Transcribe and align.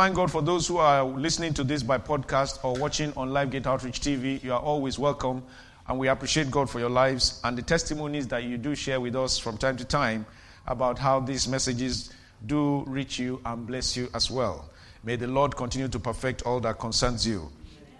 thank 0.00 0.16
God 0.16 0.30
for 0.30 0.40
those 0.40 0.66
who 0.66 0.78
are 0.78 1.04
listening 1.04 1.52
to 1.52 1.62
this 1.62 1.82
by 1.82 1.98
podcast 1.98 2.64
or 2.64 2.72
watching 2.76 3.12
on 3.18 3.34
Live 3.34 3.50
Gate 3.50 3.66
Outreach 3.66 4.00
TV. 4.00 4.42
You 4.42 4.54
are 4.54 4.58
always 4.58 4.98
welcome, 4.98 5.42
and 5.86 5.98
we 5.98 6.08
appreciate 6.08 6.50
God 6.50 6.70
for 6.70 6.78
your 6.80 6.88
lives 6.88 7.38
and 7.44 7.54
the 7.54 7.60
testimonies 7.60 8.26
that 8.28 8.44
you 8.44 8.56
do 8.56 8.74
share 8.74 8.98
with 8.98 9.14
us 9.14 9.36
from 9.36 9.58
time 9.58 9.76
to 9.76 9.84
time 9.84 10.24
about 10.66 10.98
how 10.98 11.20
these 11.20 11.46
messages 11.46 12.14
do 12.46 12.82
reach 12.86 13.18
you 13.18 13.42
and 13.44 13.66
bless 13.66 13.94
you 13.94 14.08
as 14.14 14.30
well. 14.30 14.70
May 15.04 15.16
the 15.16 15.26
Lord 15.26 15.54
continue 15.54 15.88
to 15.88 15.98
perfect 15.98 16.44
all 16.44 16.60
that 16.60 16.78
concerns 16.78 17.26
you. 17.26 17.50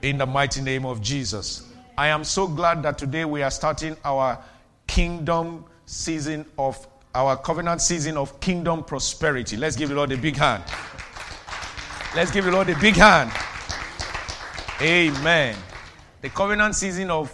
In 0.01 0.17
the 0.17 0.27
mighty 0.27 0.63
name 0.63 0.87
of 0.87 1.03
Jesus. 1.03 1.71
I 1.99 2.07
am 2.07 2.25
so 2.25 2.49
glad 2.49 2.83
that 2.83 2.97
today 2.97 3.27
we 3.27 3.43
are 3.43 3.51
starting 3.51 3.95
our 4.07 4.43
kingdom 4.87 5.67
season 5.85 6.47
of 6.57 6.87
our 7.15 7.37
covenant 7.37 7.83
season 7.83 8.17
of 8.17 8.41
kingdom 8.41 8.85
prosperity. 8.85 9.59
Let's 9.59 9.77
give 9.77 9.91
the 9.91 9.97
Lord 9.97 10.13
a 10.13 10.17
big 10.17 10.37
hand. 10.37 10.63
Let's 12.13 12.33
give 12.33 12.45
the 12.45 12.51
Lord 12.51 12.69
a 12.69 12.77
big 12.81 12.97
hand. 12.97 13.31
Amen. 14.83 15.55
The 16.23 16.29
covenant 16.29 16.75
season 16.75 17.09
of 17.09 17.33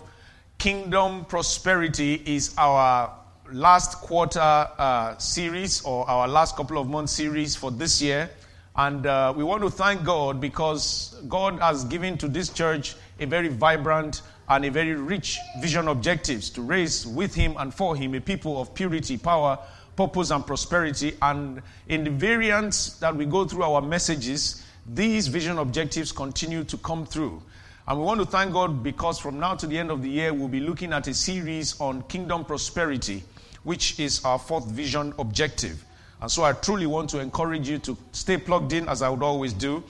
kingdom 0.58 1.24
prosperity 1.24 2.22
is 2.26 2.54
our 2.58 3.10
last 3.50 3.94
quarter 4.02 4.38
uh, 4.38 5.16
series 5.16 5.80
or 5.80 6.06
our 6.10 6.28
last 6.28 6.56
couple 6.56 6.76
of 6.76 6.90
months 6.90 7.12
series 7.12 7.56
for 7.56 7.70
this 7.70 8.02
year. 8.02 8.28
And 8.76 9.06
uh, 9.06 9.32
we 9.34 9.44
want 9.44 9.62
to 9.62 9.70
thank 9.70 10.04
God 10.04 10.42
because 10.42 11.22
God 11.26 11.58
has 11.60 11.84
given 11.84 12.18
to 12.18 12.28
this 12.28 12.50
church 12.50 12.96
a 13.18 13.24
very 13.24 13.48
vibrant 13.48 14.20
and 14.50 14.62
a 14.66 14.70
very 14.70 14.92
rich 14.92 15.38
vision 15.58 15.88
objectives 15.88 16.50
to 16.50 16.60
raise 16.60 17.06
with 17.06 17.34
Him 17.34 17.56
and 17.58 17.72
for 17.72 17.96
Him 17.96 18.14
a 18.14 18.20
people 18.20 18.60
of 18.60 18.74
purity, 18.74 19.16
power, 19.16 19.58
purpose, 19.96 20.30
and 20.30 20.46
prosperity. 20.46 21.16
And 21.22 21.62
in 21.88 22.04
the 22.04 22.10
variants 22.10 22.98
that 22.98 23.16
we 23.16 23.24
go 23.24 23.46
through 23.46 23.62
our 23.62 23.80
messages, 23.80 24.64
these 24.88 25.26
vision 25.28 25.58
objectives 25.58 26.12
continue 26.12 26.64
to 26.64 26.76
come 26.78 27.06
through. 27.06 27.42
And 27.88 27.98
we 27.98 28.04
want 28.04 28.20
to 28.20 28.26
thank 28.26 28.52
God 28.52 28.82
because 28.82 29.18
from 29.18 29.38
now 29.38 29.54
to 29.54 29.66
the 29.66 29.78
end 29.78 29.90
of 29.90 30.02
the 30.02 30.08
year, 30.08 30.32
we'll 30.32 30.48
be 30.48 30.60
looking 30.60 30.92
at 30.92 31.06
a 31.06 31.14
series 31.14 31.80
on 31.80 32.02
kingdom 32.02 32.44
prosperity, 32.44 33.22
which 33.62 33.98
is 34.00 34.24
our 34.24 34.38
fourth 34.38 34.66
vision 34.66 35.12
objective. 35.18 35.84
And 36.20 36.30
so 36.30 36.44
I 36.44 36.52
truly 36.52 36.86
want 36.86 37.10
to 37.10 37.20
encourage 37.20 37.68
you 37.68 37.78
to 37.78 37.96
stay 38.12 38.38
plugged 38.38 38.72
in 38.72 38.88
as 38.88 39.02
I 39.02 39.08
would 39.08 39.22
always 39.22 39.52
do. 39.52 39.84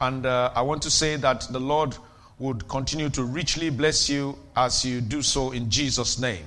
And 0.00 0.26
uh, 0.26 0.52
I 0.54 0.62
want 0.62 0.82
to 0.82 0.90
say 0.90 1.16
that 1.16 1.46
the 1.50 1.60
Lord 1.60 1.96
would 2.38 2.66
continue 2.68 3.08
to 3.10 3.22
richly 3.24 3.70
bless 3.70 4.08
you 4.08 4.36
as 4.56 4.84
you 4.84 5.00
do 5.00 5.22
so 5.22 5.52
in 5.52 5.70
Jesus' 5.70 6.18
name. 6.18 6.44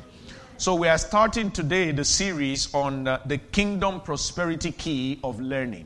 So 0.57 0.73
we 0.75 0.87
are 0.87 0.97
starting 0.97 1.51
today 1.51 1.91
the 1.91 2.05
series 2.05 2.73
on 2.73 3.07
uh, 3.07 3.21
the 3.25 3.37
kingdom 3.37 4.01
prosperity 4.01 4.71
key 4.71 5.19
of 5.23 5.39
learning. 5.39 5.85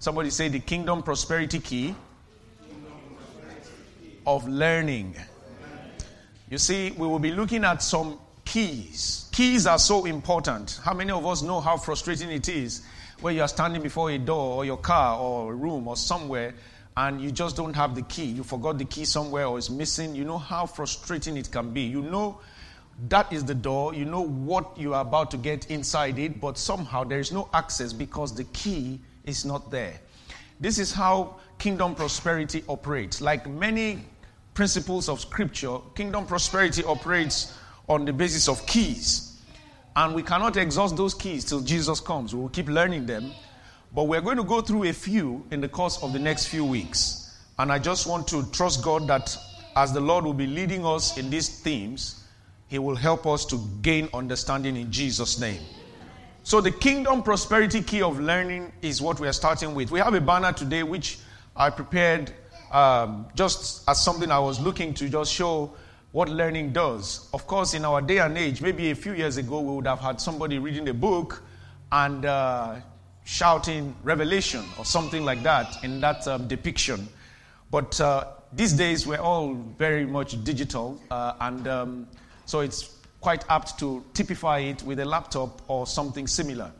Somebody 0.00 0.30
say 0.30 0.48
the 0.48 0.60
kingdom 0.60 1.02
prosperity 1.02 1.58
key 1.58 1.94
of 4.24 4.46
learning. 4.46 5.16
You 6.50 6.58
see, 6.58 6.92
we 6.92 7.06
will 7.06 7.18
be 7.18 7.32
looking 7.32 7.64
at 7.64 7.82
some 7.82 8.18
keys. 8.44 9.28
Keys 9.32 9.66
are 9.66 9.78
so 9.78 10.04
important. 10.04 10.80
How 10.84 10.94
many 10.94 11.10
of 11.10 11.26
us 11.26 11.42
know 11.42 11.60
how 11.60 11.76
frustrating 11.76 12.30
it 12.30 12.48
is 12.48 12.82
when 13.20 13.34
you 13.34 13.42
are 13.42 13.48
standing 13.48 13.82
before 13.82 14.10
a 14.10 14.18
door 14.18 14.56
or 14.56 14.64
your 14.64 14.76
car 14.76 15.18
or 15.18 15.52
a 15.52 15.54
room 15.54 15.88
or 15.88 15.96
somewhere 15.96 16.54
and 16.96 17.20
you 17.20 17.32
just 17.32 17.56
don't 17.56 17.74
have 17.74 17.94
the 17.94 18.02
key? 18.02 18.26
You 18.26 18.44
forgot 18.44 18.78
the 18.78 18.84
key 18.84 19.04
somewhere 19.04 19.46
or 19.46 19.58
it's 19.58 19.68
missing. 19.68 20.14
You 20.14 20.24
know 20.24 20.38
how 20.38 20.66
frustrating 20.66 21.36
it 21.36 21.50
can 21.50 21.72
be. 21.72 21.82
You 21.82 22.02
know 22.02 22.40
that 23.08 23.32
is 23.32 23.44
the 23.44 23.54
door. 23.54 23.94
You 23.94 24.04
know 24.04 24.22
what 24.22 24.78
you 24.78 24.94
are 24.94 25.02
about 25.02 25.32
to 25.32 25.36
get 25.36 25.70
inside 25.70 26.18
it, 26.18 26.40
but 26.40 26.56
somehow 26.56 27.02
there 27.02 27.20
is 27.20 27.32
no 27.32 27.48
access 27.52 27.92
because 27.92 28.34
the 28.34 28.44
key 28.44 29.00
is 29.28 29.44
not 29.44 29.70
there. 29.70 30.00
This 30.58 30.78
is 30.78 30.92
how 30.92 31.36
kingdom 31.58 31.94
prosperity 31.94 32.64
operates. 32.68 33.20
Like 33.20 33.48
many 33.48 34.00
principles 34.54 35.08
of 35.08 35.20
scripture, 35.20 35.78
kingdom 35.94 36.26
prosperity 36.26 36.82
operates 36.82 37.56
on 37.88 38.04
the 38.04 38.12
basis 38.12 38.48
of 38.48 38.66
keys. 38.66 39.40
And 39.94 40.14
we 40.14 40.22
cannot 40.22 40.56
exhaust 40.56 40.96
those 40.96 41.14
keys 41.14 41.44
till 41.44 41.60
Jesus 41.60 42.00
comes. 42.00 42.34
We 42.34 42.40
will 42.40 42.48
keep 42.48 42.68
learning 42.68 43.06
them. 43.06 43.32
But 43.94 44.04
we're 44.04 44.20
going 44.20 44.36
to 44.36 44.44
go 44.44 44.60
through 44.60 44.84
a 44.84 44.92
few 44.92 45.44
in 45.50 45.60
the 45.60 45.68
course 45.68 46.02
of 46.02 46.12
the 46.12 46.18
next 46.18 46.46
few 46.46 46.64
weeks. 46.64 47.36
And 47.58 47.72
I 47.72 47.78
just 47.78 48.06
want 48.06 48.28
to 48.28 48.44
trust 48.50 48.82
God 48.82 49.06
that 49.08 49.36
as 49.76 49.92
the 49.92 50.00
Lord 50.00 50.24
will 50.24 50.34
be 50.34 50.46
leading 50.46 50.84
us 50.84 51.18
in 51.18 51.30
these 51.30 51.60
themes, 51.60 52.24
He 52.68 52.78
will 52.78 52.96
help 52.96 53.26
us 53.26 53.44
to 53.46 53.58
gain 53.82 54.08
understanding 54.12 54.76
in 54.76 54.92
Jesus' 54.92 55.40
name. 55.40 55.60
So, 56.48 56.62
the 56.62 56.70
kingdom 56.70 57.22
prosperity 57.22 57.82
key 57.82 58.00
of 58.00 58.18
learning 58.18 58.72
is 58.80 59.02
what 59.02 59.20
we 59.20 59.28
are 59.28 59.34
starting 59.34 59.74
with. 59.74 59.90
We 59.90 59.98
have 59.98 60.14
a 60.14 60.20
banner 60.22 60.50
today 60.50 60.82
which 60.82 61.18
I 61.54 61.68
prepared 61.68 62.32
um, 62.72 63.26
just 63.34 63.86
as 63.86 64.02
something 64.02 64.30
I 64.30 64.38
was 64.38 64.58
looking 64.58 64.94
to 64.94 65.10
just 65.10 65.30
show 65.30 65.74
what 66.12 66.30
learning 66.30 66.72
does. 66.72 67.28
Of 67.34 67.46
course, 67.46 67.74
in 67.74 67.84
our 67.84 68.00
day 68.00 68.16
and 68.20 68.38
age, 68.38 68.62
maybe 68.62 68.90
a 68.90 68.94
few 68.94 69.12
years 69.12 69.36
ago, 69.36 69.60
we 69.60 69.74
would 69.76 69.86
have 69.86 70.00
had 70.00 70.22
somebody 70.22 70.58
reading 70.58 70.88
a 70.88 70.94
book 70.94 71.42
and 71.92 72.24
uh, 72.24 72.76
shouting 73.24 73.94
revelation 74.02 74.64
or 74.78 74.86
something 74.86 75.26
like 75.26 75.42
that 75.42 75.84
in 75.84 76.00
that 76.00 76.26
um, 76.26 76.48
depiction. 76.48 77.08
But 77.70 78.00
uh, 78.00 78.24
these 78.54 78.72
days, 78.72 79.06
we're 79.06 79.20
all 79.20 79.52
very 79.52 80.06
much 80.06 80.42
digital, 80.44 80.98
uh, 81.10 81.34
and 81.40 81.68
um, 81.68 82.08
so 82.46 82.60
it's 82.60 82.97
quite 83.20 83.44
apt 83.48 83.78
to 83.80 84.04
typify 84.14 84.58
it 84.60 84.82
with 84.82 85.00
a 85.00 85.04
laptop 85.04 85.62
or 85.68 85.86
something 85.86 86.26
similar. 86.26 86.70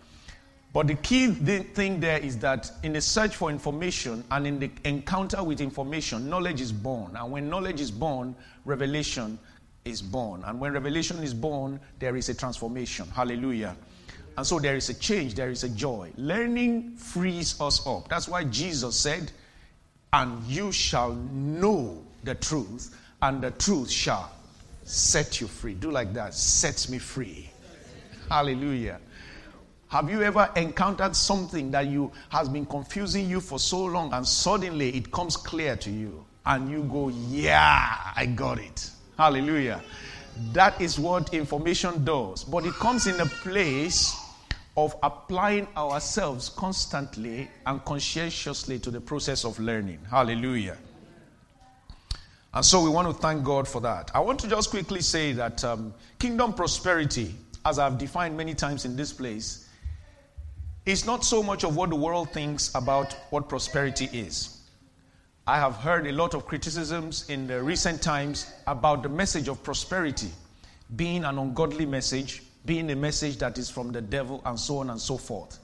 But 0.72 0.86
the 0.86 0.94
key 0.94 1.32
thing 1.32 1.98
there 1.98 2.18
is 2.18 2.38
that 2.38 2.70
in 2.82 2.92
the 2.92 3.00
search 3.00 3.36
for 3.36 3.50
information 3.50 4.22
and 4.30 4.46
in 4.46 4.58
the 4.58 4.70
encounter 4.84 5.42
with 5.42 5.60
information, 5.60 6.28
knowledge 6.28 6.60
is 6.60 6.72
born. 6.72 7.16
And 7.16 7.32
when 7.32 7.48
knowledge 7.48 7.80
is 7.80 7.90
born, 7.90 8.36
revelation 8.64 9.38
is 9.84 10.02
born. 10.02 10.44
And 10.44 10.60
when 10.60 10.72
revelation 10.72 11.22
is 11.22 11.32
born, 11.32 11.80
there 11.98 12.16
is 12.16 12.28
a 12.28 12.34
transformation. 12.34 13.08
Hallelujah. 13.08 13.76
And 14.36 14.46
so 14.46 14.60
there 14.60 14.76
is 14.76 14.88
a 14.88 14.94
change, 14.94 15.34
there 15.34 15.50
is 15.50 15.64
a 15.64 15.68
joy. 15.70 16.12
Learning 16.16 16.94
frees 16.96 17.60
us 17.60 17.84
up. 17.86 18.08
That's 18.08 18.28
why 18.28 18.44
Jesus 18.44 18.94
said, 18.94 19.32
And 20.12 20.44
you 20.44 20.70
shall 20.70 21.14
know 21.14 22.04
the 22.22 22.34
truth, 22.36 22.96
and 23.22 23.42
the 23.42 23.50
truth 23.52 23.90
shall 23.90 24.30
set 24.88 25.40
you 25.40 25.46
free. 25.46 25.74
Do 25.74 25.90
like 25.90 26.12
that. 26.14 26.34
Sets 26.34 26.88
me 26.88 26.98
free. 26.98 27.50
Hallelujah. 28.28 29.00
Have 29.88 30.10
you 30.10 30.22
ever 30.22 30.50
encountered 30.56 31.16
something 31.16 31.70
that 31.70 31.86
you 31.86 32.12
has 32.28 32.48
been 32.48 32.66
confusing 32.66 33.28
you 33.28 33.40
for 33.40 33.58
so 33.58 33.84
long 33.84 34.12
and 34.12 34.26
suddenly 34.26 34.94
it 34.96 35.10
comes 35.10 35.36
clear 35.36 35.76
to 35.76 35.90
you 35.90 36.24
and 36.44 36.70
you 36.70 36.82
go, 36.84 37.08
"Yeah, 37.08 37.96
I 38.14 38.26
got 38.26 38.58
it." 38.58 38.90
Hallelujah. 39.16 39.82
That 40.52 40.80
is 40.80 40.98
what 40.98 41.32
information 41.34 42.04
does, 42.04 42.44
but 42.44 42.64
it 42.64 42.74
comes 42.74 43.06
in 43.06 43.18
a 43.20 43.26
place 43.26 44.14
of 44.76 44.94
applying 45.02 45.66
ourselves 45.76 46.48
constantly 46.50 47.50
and 47.66 47.84
conscientiously 47.84 48.78
to 48.78 48.90
the 48.90 49.00
process 49.00 49.44
of 49.44 49.58
learning. 49.58 49.98
Hallelujah. 50.08 50.76
And 52.54 52.64
so 52.64 52.82
we 52.82 52.88
want 52.90 53.06
to 53.08 53.14
thank 53.14 53.44
God 53.44 53.68
for 53.68 53.80
that. 53.82 54.10
I 54.14 54.20
want 54.20 54.38
to 54.40 54.48
just 54.48 54.70
quickly 54.70 55.00
say 55.00 55.32
that 55.32 55.62
um, 55.64 55.92
kingdom 56.18 56.54
prosperity, 56.54 57.34
as 57.64 57.78
I've 57.78 57.98
defined 57.98 58.36
many 58.36 58.54
times 58.54 58.84
in 58.84 58.96
this 58.96 59.12
place, 59.12 59.68
is 60.86 61.04
not 61.04 61.24
so 61.24 61.42
much 61.42 61.64
of 61.64 61.76
what 61.76 61.90
the 61.90 61.96
world 61.96 62.30
thinks 62.30 62.74
about 62.74 63.12
what 63.30 63.48
prosperity 63.48 64.08
is. 64.12 64.60
I 65.46 65.58
have 65.58 65.76
heard 65.76 66.06
a 66.06 66.12
lot 66.12 66.34
of 66.34 66.46
criticisms 66.46 67.28
in 67.28 67.46
the 67.46 67.62
recent 67.62 68.02
times 68.02 68.52
about 68.66 69.02
the 69.02 69.08
message 69.08 69.48
of 69.48 69.62
prosperity 69.62 70.30
being 70.96 71.24
an 71.24 71.38
ungodly 71.38 71.86
message, 71.86 72.42
being 72.64 72.90
a 72.90 72.96
message 72.96 73.36
that 73.38 73.58
is 73.58 73.68
from 73.68 73.92
the 73.92 74.00
devil, 74.00 74.42
and 74.46 74.58
so 74.58 74.78
on 74.78 74.90
and 74.90 75.00
so 75.00 75.16
forth. 75.16 75.58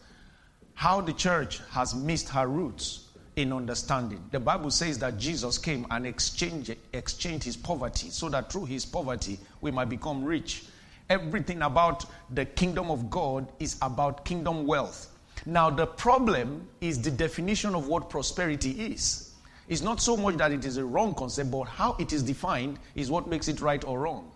How 0.75 1.01
the 1.01 1.13
church 1.13 1.61
has 1.71 1.95
missed 1.95 2.29
her 2.31 2.47
roots 2.47 3.04
in 3.37 3.53
understanding. 3.53 4.23
The 4.31 4.41
Bible 4.41 4.71
says 4.71 4.99
that 4.99 5.19
Jesus 5.19 5.59
came 5.59 5.87
and 5.91 6.07
exchanged, 6.07 6.77
exchanged 6.93 7.45
his 7.45 7.57
poverty 7.57 8.11
so 8.11 8.29
that 8.29 8.53
through 8.53 8.67
his 8.67 8.85
poverty 8.87 9.39
we 9.61 9.71
might 9.71 9.89
become 9.89 10.25
rich. 10.25 10.65
Everything 11.11 11.63
about 11.63 12.07
the 12.31 12.45
kingdom 12.45 12.91
of 12.91 13.11
God 13.11 13.51
is 13.59 13.77
about 13.83 14.25
kingdom 14.25 14.67
wealth. 14.67 15.11
Now, 15.47 15.69
the 15.69 15.87
problem 15.87 16.69
is 16.81 17.03
the 17.03 17.11
definition 17.11 17.75
of 17.75 17.89
what 17.89 18.09
prosperity 18.09 18.71
is. 18.71 19.33
It's 19.69 19.83
not 19.83 20.01
so 20.01 20.17
much 20.17 20.37
that 20.37 20.53
it 20.53 20.65
is 20.65 20.77
a 20.77 20.85
wrong 20.85 21.15
concept, 21.15 21.51
but 21.51 21.65
how 21.65 21.97
it 21.99 22.13
is 22.13 22.23
defined 22.23 22.79
is 22.95 23.11
what 23.11 23.29
makes 23.29 23.49
it 23.49 23.61
right 23.61 23.83
or 23.85 24.01
wrong. 24.01 24.31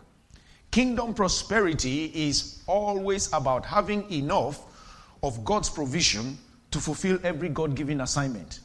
Kingdom 0.70 1.14
prosperity 1.14 2.06
is 2.14 2.62
always 2.66 3.32
about 3.32 3.64
having 3.64 4.10
enough 4.10 4.60
of 5.22 5.44
God's 5.44 5.70
provision 5.70 6.36
to 6.70 6.78
fulfill 6.78 7.18
every 7.24 7.48
God 7.48 7.74
given 7.74 8.02
assignment. 8.02 8.60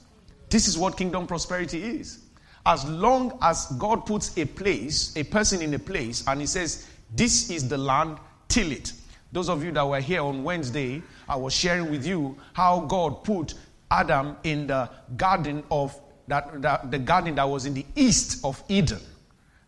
This 0.53 0.67
is 0.67 0.77
what 0.77 0.97
kingdom 0.97 1.25
prosperity 1.25 1.81
is. 1.81 2.19
As 2.63 2.87
long 2.87 3.39
as 3.41 3.65
God 3.79 4.05
puts 4.05 4.37
a 4.37 4.45
place, 4.45 5.11
a 5.17 5.23
person 5.23 5.63
in 5.63 5.73
a 5.73 5.79
place, 5.79 6.23
and 6.27 6.39
He 6.39 6.45
says, 6.45 6.87
This 7.15 7.49
is 7.49 7.67
the 7.67 7.79
land, 7.79 8.19
till 8.49 8.71
it. 8.71 8.93
Those 9.31 9.49
of 9.49 9.63
you 9.63 9.71
that 9.71 9.87
were 9.87 9.99
here 9.99 10.21
on 10.21 10.43
Wednesday, 10.43 11.01
I 11.27 11.37
was 11.37 11.55
sharing 11.55 11.89
with 11.89 12.05
you 12.05 12.37
how 12.53 12.81
God 12.81 13.23
put 13.23 13.55
Adam 13.89 14.37
in 14.43 14.67
the 14.67 14.91
garden 15.17 15.63
of 15.71 15.99
that, 16.27 16.61
that, 16.61 16.91
the 16.91 16.99
garden 16.99 17.33
that 17.33 17.49
was 17.49 17.65
in 17.65 17.73
the 17.73 17.87
east 17.95 18.45
of 18.45 18.63
Eden. 18.69 18.99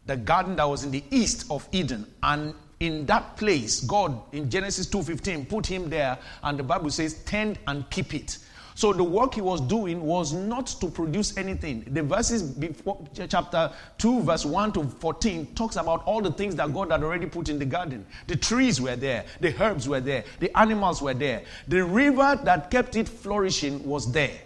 The 0.06 0.18
garden 0.18 0.56
that 0.58 0.70
was 0.70 0.84
in 0.84 0.92
the 0.92 1.04
east 1.10 1.50
of 1.50 1.68
Eden. 1.72 2.06
And 2.22 2.54
in 2.80 3.08
that 3.08 3.38
place, 3.38 3.82
God 3.82 4.22
in 4.34 4.52
Genesis 4.52 4.86
2:15 4.86 5.50
put 5.50 5.66
him 5.66 5.90
there, 5.90 6.20
and 6.44 6.60
the 6.60 6.64
Bible 6.64 6.92
says, 6.92 7.24
tend 7.24 7.58
and 7.66 7.90
keep 7.90 8.14
it. 8.14 8.38
So 8.76 8.92
the 8.92 9.06
work 9.06 9.34
he 9.34 9.42
was 9.42 9.62
doing 9.62 10.02
was 10.02 10.34
not 10.34 10.68
to 10.68 10.90
produce 10.90 11.38
anything. 11.38 11.86
The 11.88 12.04
verses 12.04 12.44
before 12.44 13.08
chapter 13.30 13.72
2, 14.00 14.24
verse 14.24 14.46
1 14.46 14.74
to 14.74 14.84
14 14.84 15.48
talks 15.56 15.78
about 15.78 16.04
all 16.04 16.22
the 16.22 16.32
things 16.32 16.58
that 16.58 16.74
God 16.74 16.92
had 16.92 17.02
already 17.02 17.26
put 17.26 17.48
in 17.48 17.58
the 17.58 17.66
garden. 17.66 18.06
The 18.28 18.36
trees 18.36 18.82
were 18.82 18.98
there, 18.98 19.24
the 19.40 19.56
herbs 19.64 19.88
were 19.88 20.02
there, 20.02 20.26
the 20.42 20.56
animals 20.58 21.02
were 21.02 21.14
there. 21.14 21.44
The 21.70 21.86
river 21.86 22.38
that 22.44 22.70
kept 22.70 22.98
it 22.98 23.08
flourishing 23.08 23.82
was 23.88 24.12
there. 24.12 24.38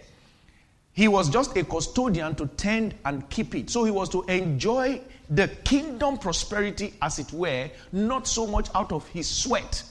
He 0.92 1.08
was 1.08 1.28
just 1.28 1.56
a 1.56 1.64
custodian 1.64 2.36
to 2.36 2.46
tend 2.46 2.94
and 3.04 3.28
keep 3.30 3.56
it. 3.56 3.68
So 3.68 3.82
he 3.82 3.90
was 3.90 4.08
to 4.10 4.22
enjoy 4.24 5.00
the 5.28 5.48
kingdom 5.64 6.18
prosperity, 6.18 6.94
as 7.02 7.18
it 7.18 7.32
were, 7.32 7.68
not 7.90 8.28
so 8.28 8.46
much 8.46 8.68
out 8.76 8.92
of 8.92 9.08
his 9.08 9.28
sweat. 9.28 9.82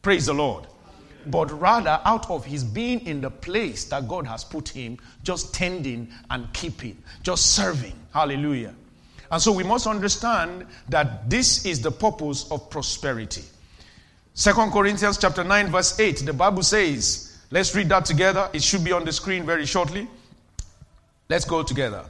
Praise 0.00 0.26
the 0.26 0.34
Lord 0.34 0.68
but 1.26 1.50
rather 1.60 2.00
out 2.04 2.28
of 2.30 2.44
his 2.44 2.64
being 2.64 3.00
in 3.06 3.20
the 3.20 3.30
place 3.30 3.84
that 3.86 4.08
God 4.08 4.26
has 4.26 4.44
put 4.44 4.68
him, 4.68 4.98
just 5.22 5.54
tending 5.54 6.08
and 6.30 6.52
keeping, 6.52 7.02
just 7.22 7.54
serving. 7.54 7.94
Hallelujah. 8.12 8.74
And 9.30 9.40
so 9.40 9.52
we 9.52 9.62
must 9.62 9.86
understand 9.86 10.66
that 10.88 11.30
this 11.30 11.64
is 11.64 11.80
the 11.80 11.90
purpose 11.90 12.50
of 12.50 12.68
prosperity. 12.70 13.44
Second 14.34 14.72
Corinthians 14.72 15.18
chapter 15.18 15.44
9 15.44 15.68
verse 15.68 15.98
8 15.98 16.24
the 16.26 16.32
Bible 16.32 16.62
says, 16.62 17.38
let's 17.50 17.74
read 17.74 17.88
that 17.90 18.04
together. 18.04 18.48
It 18.52 18.62
should 18.62 18.84
be 18.84 18.92
on 18.92 19.04
the 19.04 19.12
screen 19.12 19.44
very 19.44 19.66
shortly. 19.66 20.08
Let's 21.28 21.44
go 21.44 21.62
together. 21.62 22.04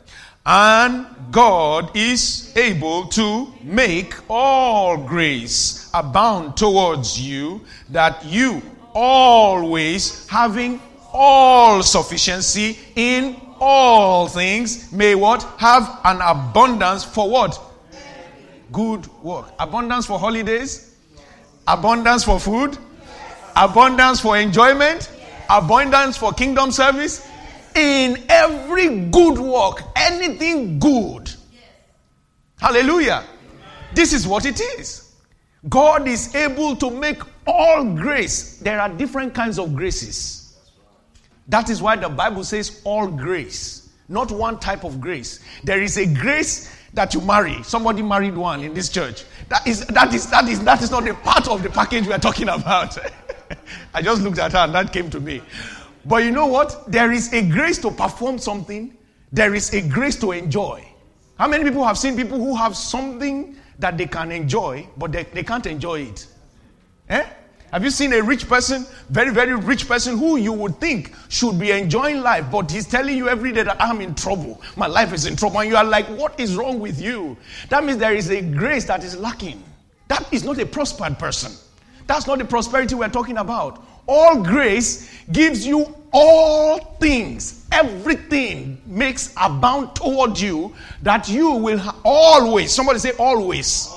And 0.47 1.07
God 1.31 1.95
is 1.95 2.57
able 2.57 3.07
to 3.09 3.53
make 3.63 4.15
all 4.31 4.97
grace 4.97 5.91
abound 5.93 6.57
towards 6.57 7.21
you 7.21 7.61
that 7.91 8.25
you 8.25 8.63
always 8.95 10.29
having 10.29 10.81
all 11.13 11.83
sufficiency 11.83 12.79
in 12.97 13.41
all 13.61 14.29
things. 14.29 14.93
May 14.93 15.15
what? 15.15 15.43
Have 15.59 16.01
an 16.05 16.21
abundance 16.21 17.05
for 17.05 17.29
what? 17.29 17.61
Good 18.73 19.07
work. 19.23 19.53
Abundance 19.59 20.07
for 20.07 20.19
holidays? 20.19 20.95
Abundance 21.67 22.25
for 22.25 22.39
food? 22.41 22.79
Abundance 23.57 24.21
for 24.21 24.39
enjoyment? 24.39 25.11
Abundance 25.49 26.17
for 26.17 26.33
kingdom 26.33 26.71
service? 26.71 27.27
In 27.75 28.25
every 28.29 29.07
good 29.11 29.39
work 29.39 29.83
anything 30.11 30.79
good. 30.79 31.31
Hallelujah. 32.61 33.25
This 33.95 34.13
is 34.13 34.27
what 34.27 34.45
it 34.45 34.61
is. 34.61 35.15
God 35.69 36.09
is 36.09 36.35
able 36.35 36.77
to 36.77 36.91
make 36.91 37.21
all 37.47 37.85
grace, 37.85 38.59
there 38.59 38.81
are 38.81 38.89
different 38.89 39.35
kinds 39.35 39.59
of 39.59 39.75
graces. 39.75 40.59
That 41.49 41.69
is 41.69 41.83
why 41.83 41.97
the 41.97 42.09
Bible 42.09 42.45
says 42.45 42.81
all 42.85 43.09
grace, 43.09 43.91
not 44.09 44.31
one 44.31 44.59
type 44.59 44.85
of 44.85 45.01
grace. 45.01 45.41
There 45.65 45.83
is 45.83 45.97
a 45.97 46.07
grace 46.07 46.75
that 46.95 47.15
you 47.15 47.21
marry. 47.21 47.63
Somebody 47.63 48.03
married 48.03 48.37
one 48.37 48.63
in 48.63 48.75
this 48.75 48.89
church. 48.89 49.25
That 49.49 49.67
is 49.67 49.87
that 49.87 50.13
is 50.15 50.31
that 50.31 50.49
is 50.49 50.63
that 50.65 50.83
is 50.83 50.91
not 50.91 51.09
a 51.09 51.15
part 51.15 51.49
of 51.49 51.63
the 51.63 51.71
package 51.71 52.07
we 52.07 52.13
are 52.13 52.19
talking 52.19 52.49
about. 52.49 52.97
I 53.95 54.03
just 54.03 54.23
looked 54.23 54.39
at 54.39 54.53
her 54.53 54.59
and 54.59 54.75
that 54.75 54.93
came 54.93 55.11
to 55.11 55.21
me. 55.21 55.43
But 56.05 56.25
you 56.25 56.31
know 56.31 56.47
what? 56.47 56.91
There 56.91 57.13
is 57.13 57.33
a 57.33 57.47
grace 57.49 57.79
to 57.79 57.91
perform 57.91 58.39
something. 58.39 58.97
There 59.33 59.55
is 59.55 59.73
a 59.75 59.87
grace 59.87 60.17
to 60.21 60.33
enjoy. 60.33 60.85
How 61.37 61.49
many 61.49 61.65
people 61.65 61.85
have 61.85 61.99
seen 61.99 62.17
people 62.17 62.39
who 62.39 62.55
have 62.57 62.77
something 62.77 63.57
that 63.79 63.97
they 63.97 64.07
can 64.07 64.31
enjoy, 64.31 64.87
but 64.97 65.13
they, 65.13 65.25
they 65.25 65.43
can't 65.43 65.67
enjoy 65.67 66.03
it? 66.03 66.27
Eh? 67.11 67.25
Have 67.73 67.85
you 67.85 67.91
seen 67.91 68.13
a 68.13 68.23
rich 68.23 68.49
person, 68.49 68.85
very, 69.11 69.33
very 69.33 69.55
rich 69.55 69.87
person, 69.87 70.19
who 70.19 70.37
you 70.37 70.53
would 70.53 70.81
think 70.81 71.15
should 71.29 71.59
be 71.59 71.71
enjoying 71.71 72.21
life, 72.21 72.47
but 72.51 72.71
he's 72.71 72.87
telling 72.87 73.17
you 73.17 73.29
every 73.29 73.53
day 73.53 73.63
that 73.63 73.81
I'm 73.81 74.01
in 74.01 74.15
trouble. 74.15 74.61
My 74.77 74.87
life 74.87 75.13
is 75.13 75.27
in 75.27 75.37
trouble. 75.37 75.61
And 75.61 75.69
you 75.69 75.77
are 75.77 75.85
like, 75.85 76.07
what 76.07 76.39
is 76.41 76.57
wrong 76.57 76.81
with 76.81 77.01
you? 77.01 77.37
That 77.69 77.85
means 77.85 77.99
there 77.99 78.15
is 78.15 78.31
a 78.31 78.41
grace 78.41 78.87
that 78.87 79.05
is 79.05 79.17
lacking. 79.17 79.63
That 80.09 80.27
is 80.33 80.43
not 80.43 80.59
a 80.59 80.67
prospered 80.67 81.19
person. 81.19 81.53
That's 82.09 82.27
not 82.27 82.39
the 82.39 82.45
prosperity 82.45 82.97
we're 82.97 83.09
talking 83.09 83.39
about. 83.39 83.85
All 84.09 84.43
grace 84.43 85.09
gives 85.31 85.65
you 85.65 85.95
all 86.13 86.79
things, 87.01 87.67
everything 87.71 88.81
makes 88.85 89.33
abound 89.37 89.95
toward 89.95 90.39
you 90.39 90.75
that 91.03 91.29
you 91.29 91.53
will 91.53 91.81
always, 92.05 92.73
somebody 92.73 92.99
say 92.99 93.13
always. 93.13 93.95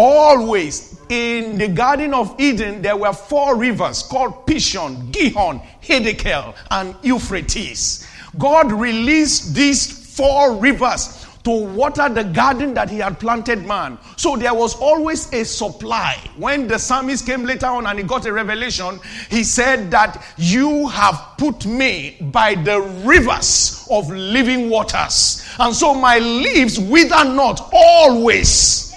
Always 0.00 0.96
in 1.08 1.58
the 1.58 1.66
Garden 1.66 2.14
of 2.14 2.40
Eden, 2.40 2.82
there 2.82 2.96
were 2.96 3.12
four 3.12 3.56
rivers 3.56 4.04
called 4.04 4.46
Pishon, 4.46 5.10
Gihon, 5.10 5.60
Hiddekel, 5.82 6.54
and 6.70 6.94
Euphrates. 7.02 8.06
God 8.38 8.70
released 8.70 9.56
these 9.56 10.14
four 10.16 10.54
rivers 10.54 11.26
to 11.42 11.50
water 11.50 12.08
the 12.08 12.22
garden 12.22 12.74
that 12.74 12.88
he 12.88 12.98
had 12.98 13.18
planted 13.18 13.66
man. 13.66 13.98
So 14.16 14.36
there 14.36 14.54
was 14.54 14.76
always 14.76 15.32
a 15.32 15.44
supply. 15.44 16.16
When 16.36 16.68
the 16.68 16.78
psalmist 16.78 17.26
came 17.26 17.42
later 17.42 17.66
on 17.66 17.86
and 17.86 17.98
he 17.98 18.04
got 18.04 18.24
a 18.24 18.32
revelation, 18.32 19.00
he 19.28 19.42
said 19.42 19.90
that 19.90 20.24
you 20.36 20.86
have 20.86 21.20
put 21.38 21.66
me 21.66 22.18
by 22.20 22.54
the 22.54 22.80
rivers 23.04 23.84
of 23.90 24.08
living 24.12 24.70
waters. 24.70 25.44
And 25.58 25.74
so 25.74 25.92
my 25.92 26.20
leaves 26.20 26.78
wither 26.78 27.24
not 27.24 27.68
always. 27.72 28.87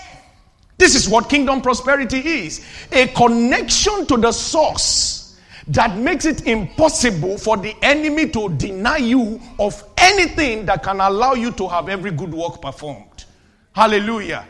This 0.82 0.96
is 0.96 1.08
what 1.08 1.30
kingdom 1.30 1.62
prosperity 1.62 2.18
is 2.18 2.66
a 2.92 3.06
connection 3.10 4.08
to 4.08 4.18
the 4.18 4.32
source 4.32 5.40
that 5.68 5.96
makes 5.96 6.26
it 6.26 6.48
impossible 6.48 7.38
for 7.38 7.56
the 7.56 7.76
enemy 7.84 8.28
to 8.30 8.50
deny 8.50 8.98
you 8.98 9.40
of 9.60 9.84
anything 9.96 10.66
that 10.66 10.82
can 10.82 11.00
allow 11.00 11.36
you 11.36 11.52
to 11.52 11.68
have 11.68 11.88
every 11.88 12.10
good 12.10 12.34
work 12.34 12.64
performed. 12.64 13.26
Hallelujah. 13.74 14.44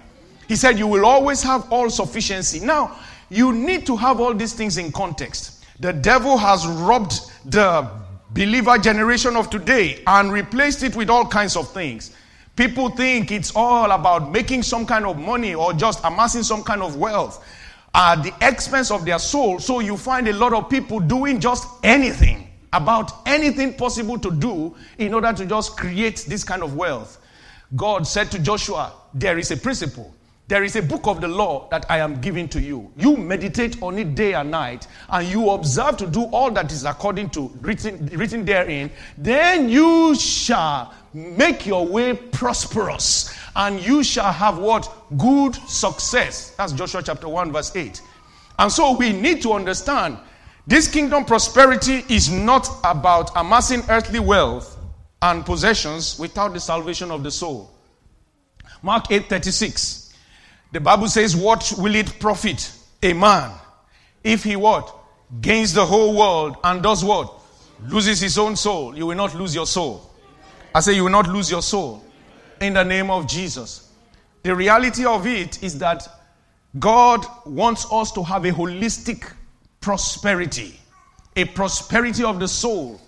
He 0.47 0.55
said, 0.55 0.79
You 0.79 0.87
will 0.87 1.05
always 1.05 1.43
have 1.43 1.69
all 1.69 1.89
sufficiency. 1.89 2.61
Now, 2.61 2.97
you 3.29 3.51
need 3.51 3.85
to 3.87 3.97
have 3.97 4.21
all 4.21 4.33
these 4.33 4.53
things 4.53 4.77
in 4.77 4.93
context. 4.93 5.65
The 5.81 5.91
devil 5.91 6.37
has 6.37 6.65
robbed 6.65 7.29
the 7.43 7.91
believer 8.29 8.77
generation 8.77 9.35
of 9.35 9.49
today 9.49 10.01
and 10.07 10.31
replaced 10.31 10.81
it 10.83 10.95
with 10.95 11.09
all 11.09 11.25
kinds 11.25 11.57
of 11.57 11.69
things. 11.73 12.15
People 12.61 12.89
think 12.89 13.31
it's 13.31 13.51
all 13.55 13.89
about 13.89 14.31
making 14.31 14.61
some 14.61 14.85
kind 14.85 15.03
of 15.07 15.17
money 15.17 15.55
or 15.55 15.73
just 15.73 15.99
amassing 16.03 16.43
some 16.43 16.61
kind 16.61 16.83
of 16.83 16.95
wealth 16.95 17.43
at 17.95 18.17
the 18.17 18.31
expense 18.39 18.91
of 18.91 19.03
their 19.03 19.17
soul. 19.17 19.57
So 19.57 19.79
you 19.79 19.97
find 19.97 20.27
a 20.27 20.33
lot 20.33 20.53
of 20.53 20.69
people 20.69 20.99
doing 20.99 21.39
just 21.39 21.67
anything 21.81 22.47
about 22.71 23.27
anything 23.27 23.73
possible 23.73 24.19
to 24.19 24.29
do 24.29 24.75
in 24.99 25.15
order 25.15 25.33
to 25.33 25.47
just 25.47 25.75
create 25.75 26.23
this 26.27 26.43
kind 26.43 26.61
of 26.61 26.75
wealth. 26.75 27.17
God 27.75 28.05
said 28.05 28.29
to 28.29 28.37
Joshua, 28.37 28.93
There 29.15 29.39
is 29.39 29.49
a 29.49 29.57
principle. 29.57 30.13
There 30.47 30.63
is 30.63 30.75
a 30.75 30.81
book 30.81 31.07
of 31.07 31.21
the 31.21 31.27
law 31.29 31.69
that 31.69 31.85
I 31.89 31.99
am 31.99 32.19
giving 32.19 32.49
to 32.49 32.59
you. 32.59 32.91
You 32.97 33.15
meditate 33.15 33.81
on 33.81 33.97
it 33.97 34.15
day 34.15 34.33
and 34.33 34.51
night, 34.51 34.87
and 35.09 35.25
you 35.27 35.49
observe 35.49 35.95
to 35.97 36.07
do 36.07 36.23
all 36.25 36.51
that 36.51 36.71
is 36.71 36.83
according 36.83 37.29
to 37.31 37.47
written, 37.61 38.07
written 38.07 38.43
therein. 38.43 38.91
Then 39.17 39.69
you 39.69 40.13
shall 40.15 40.93
make 41.13 41.65
your 41.65 41.85
way 41.87 42.13
prosperous, 42.13 43.33
and 43.55 43.79
you 43.79 44.03
shall 44.03 44.33
have 44.33 44.57
what? 44.57 44.91
Good 45.17 45.55
success. 45.69 46.51
That's 46.57 46.73
Joshua 46.73 47.01
chapter 47.01 47.29
1, 47.29 47.51
verse 47.53 47.73
8. 47.75 48.01
And 48.59 48.71
so 48.71 48.97
we 48.97 49.13
need 49.13 49.41
to 49.43 49.53
understand 49.53 50.17
this 50.67 50.87
kingdom 50.87 51.25
prosperity 51.25 52.03
is 52.09 52.29
not 52.29 52.67
about 52.83 53.31
amassing 53.35 53.83
earthly 53.89 54.19
wealth 54.19 54.77
and 55.21 55.45
possessions 55.45 56.19
without 56.19 56.53
the 56.53 56.59
salvation 56.59 57.09
of 57.09 57.23
the 57.23 57.31
soul. 57.31 57.71
Mark 58.81 59.11
8 59.11 59.27
36. 59.27 60.00
The 60.71 60.79
Bible 60.79 61.07
says, 61.07 61.35
What 61.35 61.73
will 61.77 61.95
it 61.95 62.19
profit 62.19 62.73
a 63.03 63.13
man 63.13 63.51
if 64.23 64.43
he 64.43 64.55
what? 64.55 64.97
Gains 65.41 65.73
the 65.73 65.85
whole 65.85 66.15
world 66.17 66.57
and 66.63 66.83
does 66.83 67.03
what? 67.03 67.33
Loses 67.87 68.19
his 68.19 68.37
own 68.37 68.55
soul. 68.55 68.97
You 68.97 69.07
will 69.07 69.15
not 69.15 69.33
lose 69.33 69.55
your 69.55 69.65
soul. 69.65 70.11
I 70.73 70.79
say 70.79 70.93
you 70.93 71.03
will 71.03 71.11
not 71.11 71.27
lose 71.27 71.49
your 71.49 71.61
soul 71.61 72.03
in 72.59 72.73
the 72.73 72.83
name 72.83 73.09
of 73.09 73.27
Jesus. 73.27 73.91
The 74.43 74.55
reality 74.55 75.05
of 75.05 75.27
it 75.27 75.61
is 75.61 75.79
that 75.79 76.07
God 76.79 77.25
wants 77.45 77.85
us 77.91 78.11
to 78.13 78.23
have 78.23 78.45
a 78.45 78.51
holistic 78.51 79.31
prosperity, 79.81 80.79
a 81.35 81.45
prosperity 81.45 82.23
of 82.23 82.39
the 82.39 82.47
soul. 82.47 83.01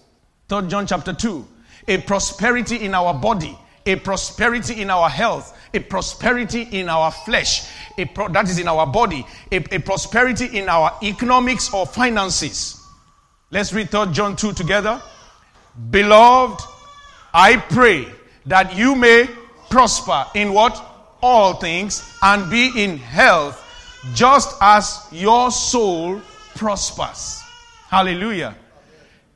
3 0.49 0.67
John 0.67 0.85
chapter 0.85 1.13
2. 1.13 1.47
A 1.87 1.97
prosperity 1.99 2.77
in 2.77 2.93
our 2.93 3.13
body, 3.13 3.57
a 3.85 3.95
prosperity 3.97 4.81
in 4.81 4.89
our 4.89 5.09
health, 5.09 5.57
a 5.73 5.79
prosperity 5.79 6.61
in 6.71 6.89
our 6.89 7.11
flesh, 7.11 7.69
a 7.97 8.05
pro- 8.05 8.29
that 8.29 8.49
is 8.49 8.59
in 8.59 8.67
our 8.67 8.85
body, 8.85 9.25
a, 9.51 9.57
a 9.75 9.79
prosperity 9.79 10.57
in 10.57 10.69
our 10.69 10.97
economics 11.01 11.73
or 11.73 11.85
finances. 11.85 12.79
Let's 13.51 13.73
read 13.73 13.89
3 13.89 14.11
John 14.11 14.35
2 14.35 14.53
together. 14.53 15.01
Beloved, 15.89 16.61
I 17.33 17.57
pray 17.57 18.07
that 18.45 18.75
you 18.75 18.95
may 18.95 19.27
prosper 19.69 20.25
in 20.35 20.53
what? 20.53 20.89
All 21.21 21.53
things 21.53 22.17
and 22.21 22.49
be 22.51 22.83
in 22.83 22.97
health, 22.97 23.59
just 24.13 24.55
as 24.61 25.07
your 25.11 25.51
soul 25.51 26.21
prospers. 26.55 27.41
Hallelujah. 27.89 28.55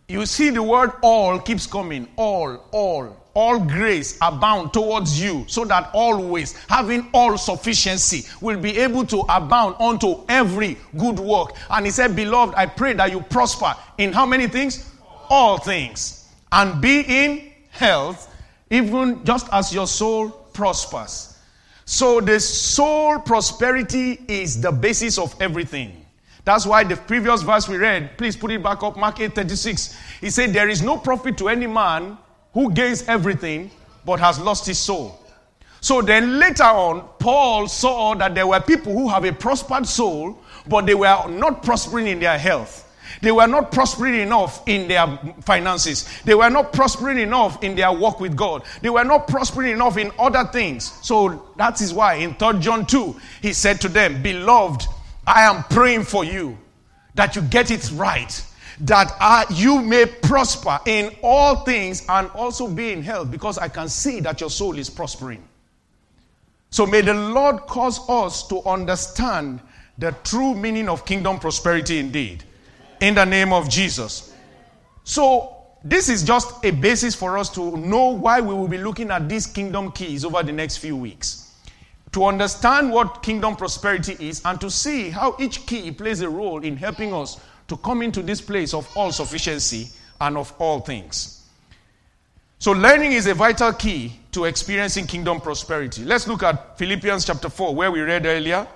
You 0.07 0.25
see, 0.25 0.49
the 0.49 0.63
word 0.63 0.91
all 1.01 1.39
keeps 1.39 1.67
coming. 1.67 2.07
All, 2.15 2.65
all, 2.71 3.26
all 3.37 3.59
grace 3.59 4.17
abound 4.19 4.73
towards 4.73 5.21
you, 5.21 5.45
so 5.47 5.63
that 5.63 5.91
always, 5.93 6.53
having 6.65 7.07
all 7.13 7.37
sufficiency, 7.37 8.27
will 8.41 8.59
be 8.59 8.79
able 8.79 9.05
to 9.05 9.19
abound 9.29 9.75
unto 9.79 10.23
every 10.27 10.75
good 10.97 11.19
work. 11.19 11.51
And 11.69 11.85
he 11.85 11.91
said, 11.91 12.15
Beloved, 12.15 12.55
I 12.55 12.65
pray 12.65 12.93
that 12.93 13.11
you 13.11 13.21
prosper 13.21 13.75
in 13.99 14.11
how 14.11 14.25
many 14.25 14.47
things? 14.47 14.89
All 15.29 15.59
things. 15.59 16.27
And 16.51 16.81
be 16.81 17.01
in 17.01 17.51
health, 17.69 18.33
even 18.71 19.23
just 19.23 19.47
as 19.51 19.71
your 19.71 19.85
soul 19.85 20.31
prospers. 20.51 21.37
So 21.85 22.19
the 22.19 22.39
soul 22.39 23.19
prosperity 23.19 24.19
is 24.27 24.59
the 24.59 24.71
basis 24.71 25.19
of 25.19 25.39
everything. 25.39 26.03
That's 26.43 26.65
why 26.65 26.85
the 26.85 26.95
previous 26.95 27.43
verse 27.43 27.69
we 27.69 27.77
read, 27.77 28.17
please 28.17 28.35
put 28.35 28.49
it 28.49 28.63
back 28.63 28.81
up, 28.81 28.97
Mark 28.97 29.19
8 29.19 29.35
36. 29.35 29.95
He 30.21 30.31
said, 30.31 30.53
There 30.53 30.69
is 30.69 30.81
no 30.81 30.97
profit 30.97 31.37
to 31.37 31.49
any 31.49 31.67
man 31.67 32.17
who 32.53 32.71
gains 32.71 33.07
everything 33.07 33.71
but 34.05 34.19
has 34.19 34.39
lost 34.39 34.65
his 34.65 34.79
soul. 34.79 35.19
So 35.81 36.01
then 36.01 36.39
later 36.39 36.63
on, 36.63 37.07
Paul 37.19 37.67
saw 37.67 38.15
that 38.15 38.35
there 38.35 38.47
were 38.47 38.59
people 38.59 38.93
who 38.93 39.07
have 39.09 39.25
a 39.25 39.33
prospered 39.33 39.87
soul, 39.87 40.39
but 40.67 40.85
they 40.85 40.95
were 40.95 41.27
not 41.29 41.63
prospering 41.63 42.07
in 42.07 42.19
their 42.19 42.37
health. 42.37 42.83
They 43.21 43.31
were 43.31 43.47
not 43.47 43.71
prospering 43.71 44.15
enough 44.15 44.67
in 44.67 44.87
their 44.87 45.07
finances. 45.41 46.07
They 46.23 46.35
were 46.35 46.49
not 46.49 46.73
prospering 46.73 47.19
enough 47.19 47.63
in 47.63 47.75
their 47.75 47.91
work 47.91 48.19
with 48.19 48.35
God. 48.35 48.63
They 48.81 48.89
were 48.89 49.03
not 49.03 49.27
prospering 49.27 49.71
enough 49.71 49.97
in 49.97 50.11
other 50.19 50.45
things. 50.45 50.91
So 51.01 51.53
that 51.57 51.81
is 51.81 51.93
why 51.93 52.15
in 52.15 52.35
3 52.35 52.59
John 52.59 52.85
2, 52.85 53.15
he 53.41 53.53
said 53.53 53.81
to 53.81 53.89
them, 53.89 54.21
Beloved, 54.21 54.87
I 55.25 55.43
am 55.43 55.63
praying 55.63 56.03
for 56.03 56.23
you 56.23 56.57
that 57.15 57.35
you 57.35 57.41
get 57.41 57.71
it 57.71 57.91
right, 57.93 58.45
that 58.81 59.15
uh, 59.19 59.45
you 59.49 59.81
may 59.81 60.05
prosper 60.05 60.79
in 60.85 61.15
all 61.23 61.63
things 61.63 62.05
and 62.09 62.29
also 62.31 62.67
be 62.67 62.91
in 62.91 63.01
health, 63.01 63.31
because 63.31 63.57
I 63.57 63.67
can 63.67 63.89
see 63.89 64.19
that 64.21 64.39
your 64.39 64.49
soul 64.49 64.77
is 64.77 64.89
prospering. 64.89 65.47
So 66.69 66.85
may 66.85 67.01
the 67.01 67.13
Lord 67.13 67.61
cause 67.61 68.07
us 68.09 68.47
to 68.47 68.61
understand 68.63 69.61
the 69.97 70.11
true 70.23 70.53
meaning 70.53 70.89
of 70.89 71.05
kingdom 71.05 71.39
prosperity 71.39 71.97
indeed 71.97 72.43
in 73.01 73.15
the 73.15 73.25
name 73.25 73.53
of 73.53 73.69
Jesus. 73.69 74.33
So, 75.03 75.53
this 75.83 76.09
is 76.09 76.23
just 76.23 76.65
a 76.65 76.71
basis 76.71 77.15
for 77.15 77.37
us 77.37 77.49
to 77.51 77.77
know 77.77 78.09
why 78.09 78.41
we 78.41 78.53
will 78.53 78.67
be 78.67 78.77
looking 78.77 79.09
at 79.11 79.29
these 79.29 79.47
kingdom 79.47 79.91
keys 79.91 80.25
over 80.25 80.43
the 80.43 80.51
next 80.51 80.77
few 80.77 80.97
weeks. 80.97 81.55
To 82.13 82.25
understand 82.25 82.91
what 82.91 83.21
kingdom 83.21 83.55
prosperity 83.55 84.17
is 84.19 84.41
and 84.43 84.59
to 84.59 84.69
see 84.71 85.09
how 85.09 85.35
each 85.39 85.65
key 85.65 85.91
plays 85.91 86.21
a 86.21 86.29
role 86.29 86.63
in 86.63 86.75
helping 86.75 87.13
us 87.13 87.39
to 87.67 87.77
come 87.77 88.01
into 88.01 88.21
this 88.21 88.41
place 88.41 88.73
of 88.73 88.89
all 88.95 89.11
sufficiency 89.11 89.89
and 90.19 90.37
of 90.37 90.53
all 90.59 90.79
things. 90.79 91.45
So, 92.59 92.71
learning 92.71 93.11
is 93.11 93.27
a 93.27 93.35
vital 93.35 93.73
key 93.73 94.19
to 94.31 94.45
experiencing 94.45 95.05
kingdom 95.05 95.39
prosperity. 95.39 96.03
Let's 96.03 96.27
look 96.27 96.41
at 96.41 96.77
Philippians 96.77 97.25
chapter 97.25 97.49
4, 97.49 97.75
where 97.75 97.91
we 97.91 98.01
read 98.01 98.25
earlier, 98.25 98.67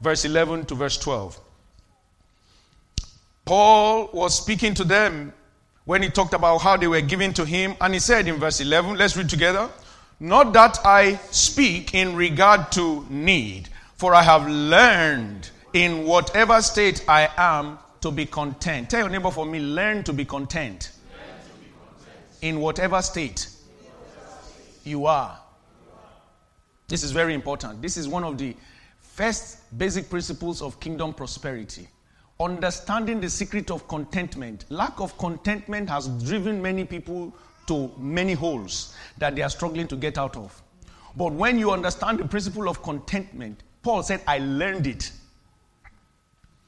verse 0.00 0.24
11 0.24 0.66
to 0.66 0.74
verse 0.74 0.96
12. 0.96 1.38
Paul 3.44 4.08
was 4.12 4.36
speaking 4.36 4.74
to 4.74 4.84
them 4.84 5.32
when 5.84 6.02
he 6.02 6.08
talked 6.08 6.34
about 6.34 6.58
how 6.58 6.76
they 6.76 6.88
were 6.88 7.00
given 7.00 7.32
to 7.34 7.44
him, 7.44 7.76
and 7.80 7.94
he 7.94 8.00
said 8.00 8.26
in 8.26 8.36
verse 8.36 8.60
11, 8.60 8.96
let's 8.96 9.16
read 9.16 9.28
together. 9.28 9.68
Not 10.18 10.52
that 10.54 10.78
I 10.84 11.16
speak 11.30 11.94
in 11.94 12.16
regard 12.16 12.72
to 12.72 13.06
need, 13.08 13.68
for 13.96 14.14
I 14.14 14.22
have 14.22 14.48
learned 14.48 15.50
in 15.72 16.04
whatever 16.04 16.60
state 16.62 17.04
I 17.06 17.28
am 17.36 17.78
to 18.06 18.12
be 18.12 18.24
content. 18.24 18.88
Tell 18.88 19.00
your 19.00 19.08
neighbor 19.08 19.32
for 19.32 19.44
me, 19.44 19.58
learn 19.58 20.04
to 20.04 20.12
be 20.12 20.24
content. 20.24 20.92
To 21.10 21.58
be 21.58 21.66
content. 21.66 22.22
In 22.40 22.60
whatever 22.60 23.02
state 23.02 23.48
you 24.84 25.06
are. 25.06 25.36
This 26.86 27.02
is 27.02 27.10
very 27.10 27.34
important. 27.34 27.82
This 27.82 27.96
is 27.96 28.06
one 28.06 28.22
of 28.22 28.38
the 28.38 28.54
first 29.00 29.76
basic 29.76 30.08
principles 30.08 30.62
of 30.62 30.78
kingdom 30.78 31.14
prosperity 31.14 31.88
understanding 32.38 33.18
the 33.18 33.30
secret 33.30 33.70
of 33.70 33.88
contentment. 33.88 34.66
Lack 34.68 35.00
of 35.00 35.16
contentment 35.16 35.88
has 35.88 36.06
driven 36.22 36.60
many 36.60 36.84
people 36.84 37.34
to 37.66 37.90
many 37.96 38.34
holes 38.34 38.94
that 39.16 39.34
they 39.34 39.40
are 39.40 39.48
struggling 39.48 39.88
to 39.88 39.96
get 39.96 40.18
out 40.18 40.36
of. 40.36 40.62
But 41.16 41.32
when 41.32 41.58
you 41.58 41.70
understand 41.70 42.18
the 42.18 42.28
principle 42.28 42.68
of 42.68 42.82
contentment, 42.82 43.62
Paul 43.82 44.02
said, 44.02 44.20
I 44.28 44.38
learned 44.38 44.86
it. 44.86 45.10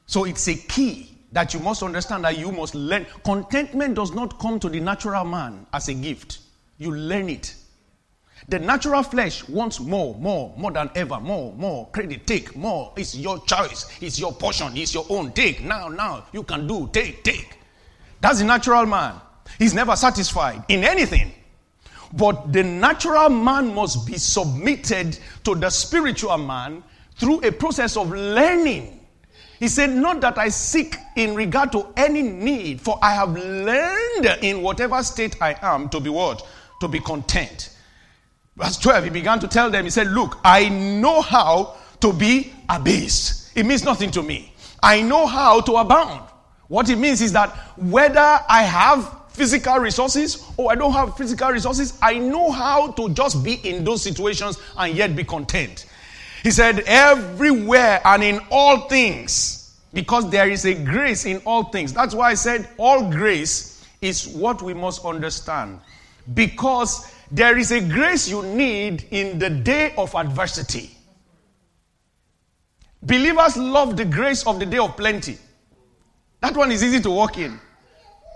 So 0.07 0.25
it's 0.25 0.49
a 0.49 0.54
key 0.54 1.17
that 1.32 1.52
you 1.54 1.61
must 1.61 1.82
understand 1.82 2.25
that 2.25 2.38
you 2.38 2.52
must 2.52 2.75
learn. 2.75 3.06
Contentment 3.25 3.94
does 3.94 4.12
not 4.12 4.38
come 4.38 4.58
to 4.61 4.68
the 4.68 4.80
natural 4.80 5.25
man 5.25 5.66
as 5.73 5.88
a 5.88 5.94
gift, 5.94 6.38
you 6.78 6.94
learn 6.94 7.28
it. 7.28 7.54
The 8.49 8.58
natural 8.58 9.02
flesh 9.02 9.47
wants 9.49 9.80
more, 9.80 10.14
more, 10.14 10.54
more 10.56 10.70
than 10.70 10.90
ever, 10.94 11.20
more, 11.20 11.52
more. 11.54 11.88
Credit, 11.90 12.26
take 12.26 12.56
more. 12.56 12.92
It's 12.97 13.14
your 13.14 13.44
choice. 13.44 13.90
It's 14.00 14.18
your 14.18 14.32
portion. 14.32 14.76
It's 14.76 14.94
your 14.94 15.04
own. 15.11 15.32
Take 15.32 15.62
now, 15.62 15.88
now. 15.88 16.25
You 16.32 16.44
can 16.44 16.66
do. 16.66 16.88
Take, 16.92 17.25
take. 17.25 17.58
That's 18.20 18.38
the 18.38 18.44
natural 18.44 18.87
man. 18.87 19.20
He's 19.58 19.75
never 19.75 19.97
satisfied 19.97 20.64
in 20.68 20.85
anything. 20.85 21.32
But 22.12 22.52
the 22.52 22.62
natural 22.62 23.28
man 23.28 23.75
must 23.75 24.06
be 24.06 24.16
submitted 24.16 25.18
to 25.44 25.54
the 25.54 25.68
spiritual 25.68 26.38
man 26.38 26.82
through 27.16 27.40
a 27.40 27.52
process 27.52 27.97
of 27.97 28.11
learning. 28.11 28.98
He 29.59 29.69
said, 29.69 29.91
Not 29.91 30.21
that 30.21 30.38
I 30.38 30.49
seek 30.49 30.97
in 31.17 31.35
regard 31.35 31.73
to 31.73 31.88
any 31.97 32.23
need, 32.23 32.81
for 32.81 32.99
I 33.03 33.12
have 33.12 33.35
learned 33.35 34.27
in 34.43 34.62
whatever 34.62 35.03
state 35.03 35.37
I 35.41 35.57
am 35.62 35.88
to 35.91 36.00
be 36.00 36.11
what? 36.11 36.47
To 36.81 36.88
be 36.88 37.00
content. 37.00 37.77
Verse 38.57 38.77
12, 38.79 39.05
he 39.05 39.11
began 39.11 39.38
to 39.41 39.49
tell 39.49 39.71
them, 39.71 39.85
he 39.85 39.91
said, 39.91 40.09
Look, 40.09 40.38
I 40.45 40.69
know 40.69 41.21
how 41.23 41.77
to 42.00 42.12
be 42.12 42.53
abased. 42.69 43.57
It 43.57 43.67
means 43.67 43.85
nothing 43.85 44.11
to 44.12 44.23
me. 44.23 44.53
I 44.83 45.03
know 45.03 45.27
how 45.27 45.61
to 45.62 45.77
abound. 45.77 46.29
What 46.69 46.88
it 46.91 46.97
means 46.97 47.21
is 47.21 47.33
that 47.33 47.50
whether 47.77 48.21
I 48.21 48.62
have 48.62 49.15
physical 49.31 49.79
resources 49.79 50.45
or 50.57 50.71
I 50.71 50.75
don't 50.75 50.93
have 50.93 51.17
physical 51.17 51.50
resources, 51.50 51.99
I 52.03 52.19
know 52.19 52.50
how 52.50 52.93
to 52.93 53.09
just 53.11 53.43
be 53.43 53.55
in 53.55 53.85
those 53.85 54.03
situations 54.03 54.59
and 54.77 54.95
yet 54.95 55.17
be 55.17 55.25
content. 55.25 55.87
He 56.42 56.50
said, 56.50 56.80
everywhere 56.87 58.00
and 58.04 58.23
in 58.23 58.40
all 58.50 58.88
things, 58.88 59.76
because 59.92 60.30
there 60.30 60.49
is 60.49 60.64
a 60.64 60.75
grace 60.75 61.25
in 61.25 61.38
all 61.45 61.64
things. 61.64 61.92
That's 61.92 62.14
why 62.14 62.30
I 62.30 62.35
said 62.35 62.68
all 62.78 63.11
grace 63.11 63.85
is 64.00 64.28
what 64.28 64.62
we 64.62 64.75
must 64.75 65.04
understand. 65.04 65.80
Because 66.35 67.12
there 67.30 67.59
is 67.59 67.73
a 67.73 67.80
grace 67.80 68.28
you 68.28 68.42
need 68.42 69.07
in 69.11 69.38
the 69.38 69.50
day 69.50 69.95
of 69.97 70.14
adversity. 70.14 70.90
Believers 73.02 73.57
love 73.57 73.97
the 73.97 74.04
grace 74.04 74.47
of 74.47 74.59
the 74.59 74.66
day 74.66 74.78
of 74.78 74.97
plenty. 74.97 75.38
That 76.40 76.57
one 76.57 76.71
is 76.71 76.83
easy 76.85 77.00
to 77.00 77.11
walk 77.11 77.38
in. 77.38 77.61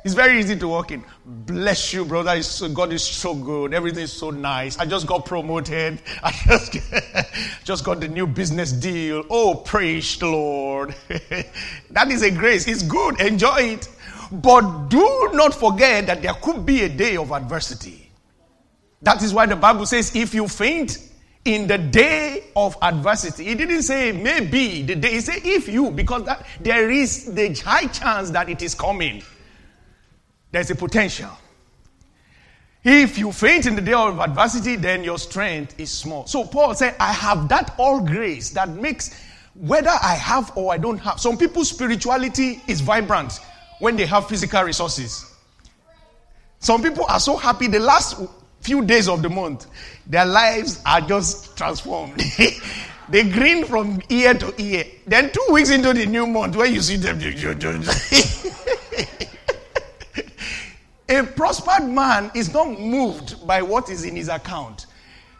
It's 0.05 0.15
very 0.15 0.41
easy 0.41 0.57
to 0.57 0.67
walk 0.67 0.91
in. 0.91 1.05
Bless 1.25 1.93
you, 1.93 2.05
brother. 2.05 2.43
So, 2.43 2.69
God 2.69 2.93
is 2.93 3.05
so 3.05 3.35
good. 3.37 3.73
Everything 3.73 4.03
is 4.03 4.13
so 4.13 4.31
nice. 4.31 4.77
I 4.79 4.85
just 4.85 5.07
got 5.07 5.25
promoted. 5.25 6.03
I 6.25 6.33
just, 6.33 6.77
just 7.65 7.85
got 7.85 8.01
the 8.01 8.09
new 8.09 8.27
business 8.27 8.73
deal. 8.73 9.25
Oh, 9.31 9.55
praise 9.55 10.19
the 10.19 10.27
Lord. 10.27 10.97
that 11.91 12.11
is 12.11 12.23
a 12.23 12.33
grace. 12.33 12.67
It's 12.67 12.83
good. 12.83 13.21
Enjoy 13.21 13.57
it. 13.59 13.89
But 14.33 14.89
do 14.89 15.31
not 15.35 15.55
forget 15.55 16.07
that 16.07 16.23
there 16.23 16.35
could 16.35 16.67
be 16.67 16.83
a 16.83 16.89
day 16.89 17.17
of 17.17 17.31
adversity. 17.31 18.11
That 19.03 19.23
is 19.23 19.33
why 19.33 19.47
the 19.47 19.57
Bible 19.57 19.87
says, 19.87 20.17
if 20.17 20.35
you 20.35 20.49
faint 20.49 20.99
in 21.45 21.67
the 21.67 21.79
day 21.79 22.45
of 22.57 22.77
adversity, 22.83 23.49
it 23.49 23.59
didn't 23.59 23.83
say 23.83 24.11
maybe 24.11 24.83
the 24.83 24.97
day, 24.97 25.17
it 25.17 25.23
said 25.23 25.41
if 25.45 25.69
you, 25.69 25.91
because 25.91 26.25
that, 26.25 26.47
there 26.61 26.91
is 26.91 27.33
the 27.35 27.53
high 27.55 27.87
chance 27.87 28.31
that 28.31 28.49
it 28.49 28.63
is 28.63 28.75
coming. 28.75 29.23
There's 30.53 30.71
a 30.71 30.75
potential. 30.75 31.31
If 32.85 33.17
you 33.17 33.33
faint 33.33 33.67
in 33.67 33.75
the 33.75 33.83
day 33.83 33.93
of 33.93 34.19
adversity, 34.19 34.77
then 34.77 35.05
your 35.05 35.19
strength 35.19 35.79
is 35.79 35.91
small. 35.91 36.27
So 36.27 36.45
Paul 36.45 36.75
said, 36.75 36.97
I 37.01 37.13
have 37.13 37.49
that 37.49 37.75
all 37.79 38.01
grace 38.01 38.51
that 38.51 38.69
makes 38.69 39.19
whether 39.55 39.91
I 39.91 40.15
have 40.15 40.57
or 40.57 40.73
I 40.73 40.79
don't 40.79 40.99
have. 40.99 41.21
Some 41.21 41.39
people's 41.39 41.71
spirituality 41.71 42.61
is 42.67 42.81
vibrant 42.81 43.39
when 43.79 43.97
they 43.97 44.07
have 44.07 44.29
physical 44.29 44.63
resources. 44.63 45.27
Some 46.59 46.83
people 46.83 47.07
are 47.09 47.21
so 47.21 47.37
happy. 47.37 47.69
The 47.69 47.81
last 47.81 48.21
few 48.61 48.85
days 48.85 49.09
of 49.09 49.23
the 49.23 49.29
month, 49.29 49.67
their 50.07 50.27
lives 50.27 50.83
are 50.85 51.01
just 51.01 51.57
transformed. 51.57 52.21
they 53.09 53.29
grin 53.29 53.65
from 53.65 54.01
ear 54.09 54.35
to 54.35 54.55
ear. 54.61 54.85
Then 55.07 55.31
two 55.33 55.47
weeks 55.51 55.71
into 55.71 55.93
the 55.93 56.07
new 56.07 56.27
month, 56.27 56.57
when 56.57 56.75
you 56.75 56.81
see 56.81 56.97
them, 56.97 57.21
A 61.09 61.23
prospered 61.23 61.89
man 61.89 62.31
is 62.35 62.53
not 62.53 62.79
moved 62.79 63.47
by 63.47 63.63
what 63.63 63.91
is 63.91 64.05
in 64.05 64.17
his 64.17 64.29
account 64.29 64.87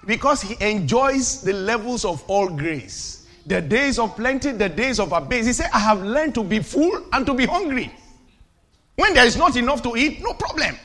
because 0.07 0.43
he 0.43 0.57
enjoys 0.65 1.43
the 1.43 1.53
levels 1.53 2.05
of 2.05 2.23
all 2.29 2.49
grace. 2.49 3.27
The 3.47 3.61
days 3.61 3.99
of 3.99 4.15
plenty, 4.17 4.53
the 4.53 4.69
days 4.69 5.01
of 5.01 5.13
abundance. 5.13 5.47
He 5.47 5.53
said, 5.53 5.71
I 5.73 5.81
have 5.81 6.03
learned 6.03 6.35
to 6.37 6.45
be 6.45 6.61
full 6.61 7.07
and 7.13 7.27
to 7.27 7.35
be 7.35 7.47
hungry. 7.47 7.93
When 8.97 9.15
there 9.15 9.27
is 9.27 9.37
not 9.37 9.57
enough 9.57 9.83
to 9.83 9.97
eat, 9.97 10.23
no 10.23 10.35
problem. 10.35 10.77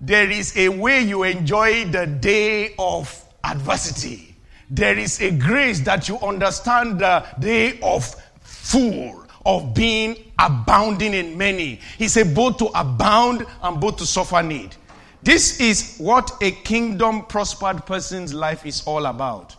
There 0.00 0.30
is 0.30 0.56
a 0.56 0.68
way 0.68 1.02
you 1.02 1.24
enjoy 1.24 1.86
the 1.86 2.06
day 2.06 2.74
of 2.78 3.24
adversity. 3.44 4.36
There 4.70 4.96
is 4.96 5.20
a 5.20 5.30
grace 5.32 5.80
that 5.80 6.08
you 6.08 6.18
understand 6.20 7.00
the 7.00 7.26
day 7.38 7.80
of 7.82 8.14
full, 8.40 9.19
of 9.46 9.74
being 9.74 10.16
abounding 10.38 11.14
in 11.14 11.36
many. 11.38 11.80
He 11.98 12.08
said, 12.08 12.34
both 12.34 12.58
to 12.58 12.66
abound 12.74 13.46
and 13.62 13.80
both 13.80 13.96
to 13.98 14.06
suffer 14.06 14.42
need. 14.42 14.76
This 15.22 15.60
is 15.60 15.96
what 15.98 16.30
a 16.40 16.50
kingdom 16.50 17.24
prospered 17.26 17.84
person's 17.86 18.32
life 18.32 18.64
is 18.64 18.82
all 18.86 19.06
about. 19.06 19.56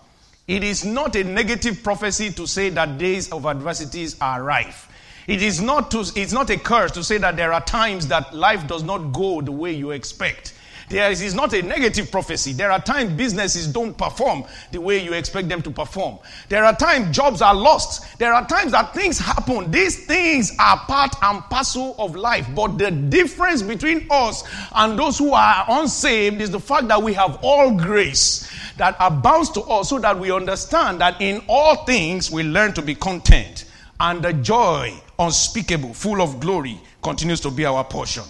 It 0.47 0.63
is 0.63 0.83
not 0.83 1.15
a 1.15 1.23
negative 1.23 1.83
prophecy 1.83 2.31
to 2.31 2.47
say 2.47 2.69
that 2.69 2.97
days 2.97 3.31
of 3.31 3.45
adversities 3.45 4.15
are 4.19 4.43
rife. 4.43 4.87
It 5.27 5.41
is 5.41 5.61
not, 5.61 5.91
to, 5.91 5.99
it's 6.15 6.33
not 6.33 6.49
a 6.49 6.57
curse 6.57 6.91
to 6.91 7.03
say 7.03 7.17
that 7.19 7.37
there 7.37 7.53
are 7.53 7.61
times 7.61 8.07
that 8.07 8.33
life 8.35 8.67
does 8.67 8.83
not 8.83 9.13
go 9.13 9.41
the 9.41 9.51
way 9.51 9.71
you 9.71 9.91
expect. 9.91 10.53
There 10.91 11.09
is, 11.09 11.21
it's 11.21 11.33
not 11.33 11.53
a 11.53 11.61
negative 11.61 12.11
prophecy. 12.11 12.51
There 12.51 12.69
are 12.69 12.81
times 12.81 13.13
businesses 13.13 13.65
don't 13.65 13.97
perform 13.97 14.43
the 14.71 14.81
way 14.81 15.01
you 15.01 15.13
expect 15.13 15.47
them 15.47 15.61
to 15.61 15.71
perform. 15.71 16.19
There 16.49 16.65
are 16.65 16.75
times 16.75 17.15
jobs 17.15 17.41
are 17.41 17.55
lost. 17.55 18.19
There 18.19 18.33
are 18.33 18.45
times 18.45 18.73
that 18.73 18.93
things 18.93 19.17
happen. 19.17 19.71
These 19.71 20.05
things 20.05 20.51
are 20.59 20.77
part 20.79 21.15
and 21.21 21.41
parcel 21.43 21.95
of 21.97 22.17
life. 22.17 22.45
But 22.53 22.77
the 22.77 22.91
difference 22.91 23.61
between 23.61 24.05
us 24.11 24.43
and 24.73 24.99
those 24.99 25.17
who 25.17 25.33
are 25.33 25.65
unsaved 25.69 26.41
is 26.41 26.51
the 26.51 26.59
fact 26.59 26.89
that 26.89 27.01
we 27.01 27.13
have 27.13 27.39
all 27.41 27.71
grace 27.77 28.51
that 28.75 28.97
abounds 28.99 29.49
to 29.51 29.61
us 29.61 29.89
so 29.89 29.99
that 29.99 30.19
we 30.19 30.29
understand 30.29 30.99
that 30.99 31.21
in 31.21 31.41
all 31.47 31.85
things 31.85 32.29
we 32.29 32.43
learn 32.43 32.73
to 32.73 32.81
be 32.81 32.95
content 32.95 33.63
and 34.01 34.21
the 34.21 34.33
joy 34.33 34.93
unspeakable, 35.19 35.93
full 35.93 36.21
of 36.21 36.39
glory, 36.41 36.81
continues 37.01 37.39
to 37.39 37.51
be 37.51 37.63
our 37.65 37.83
portion. 37.85 38.23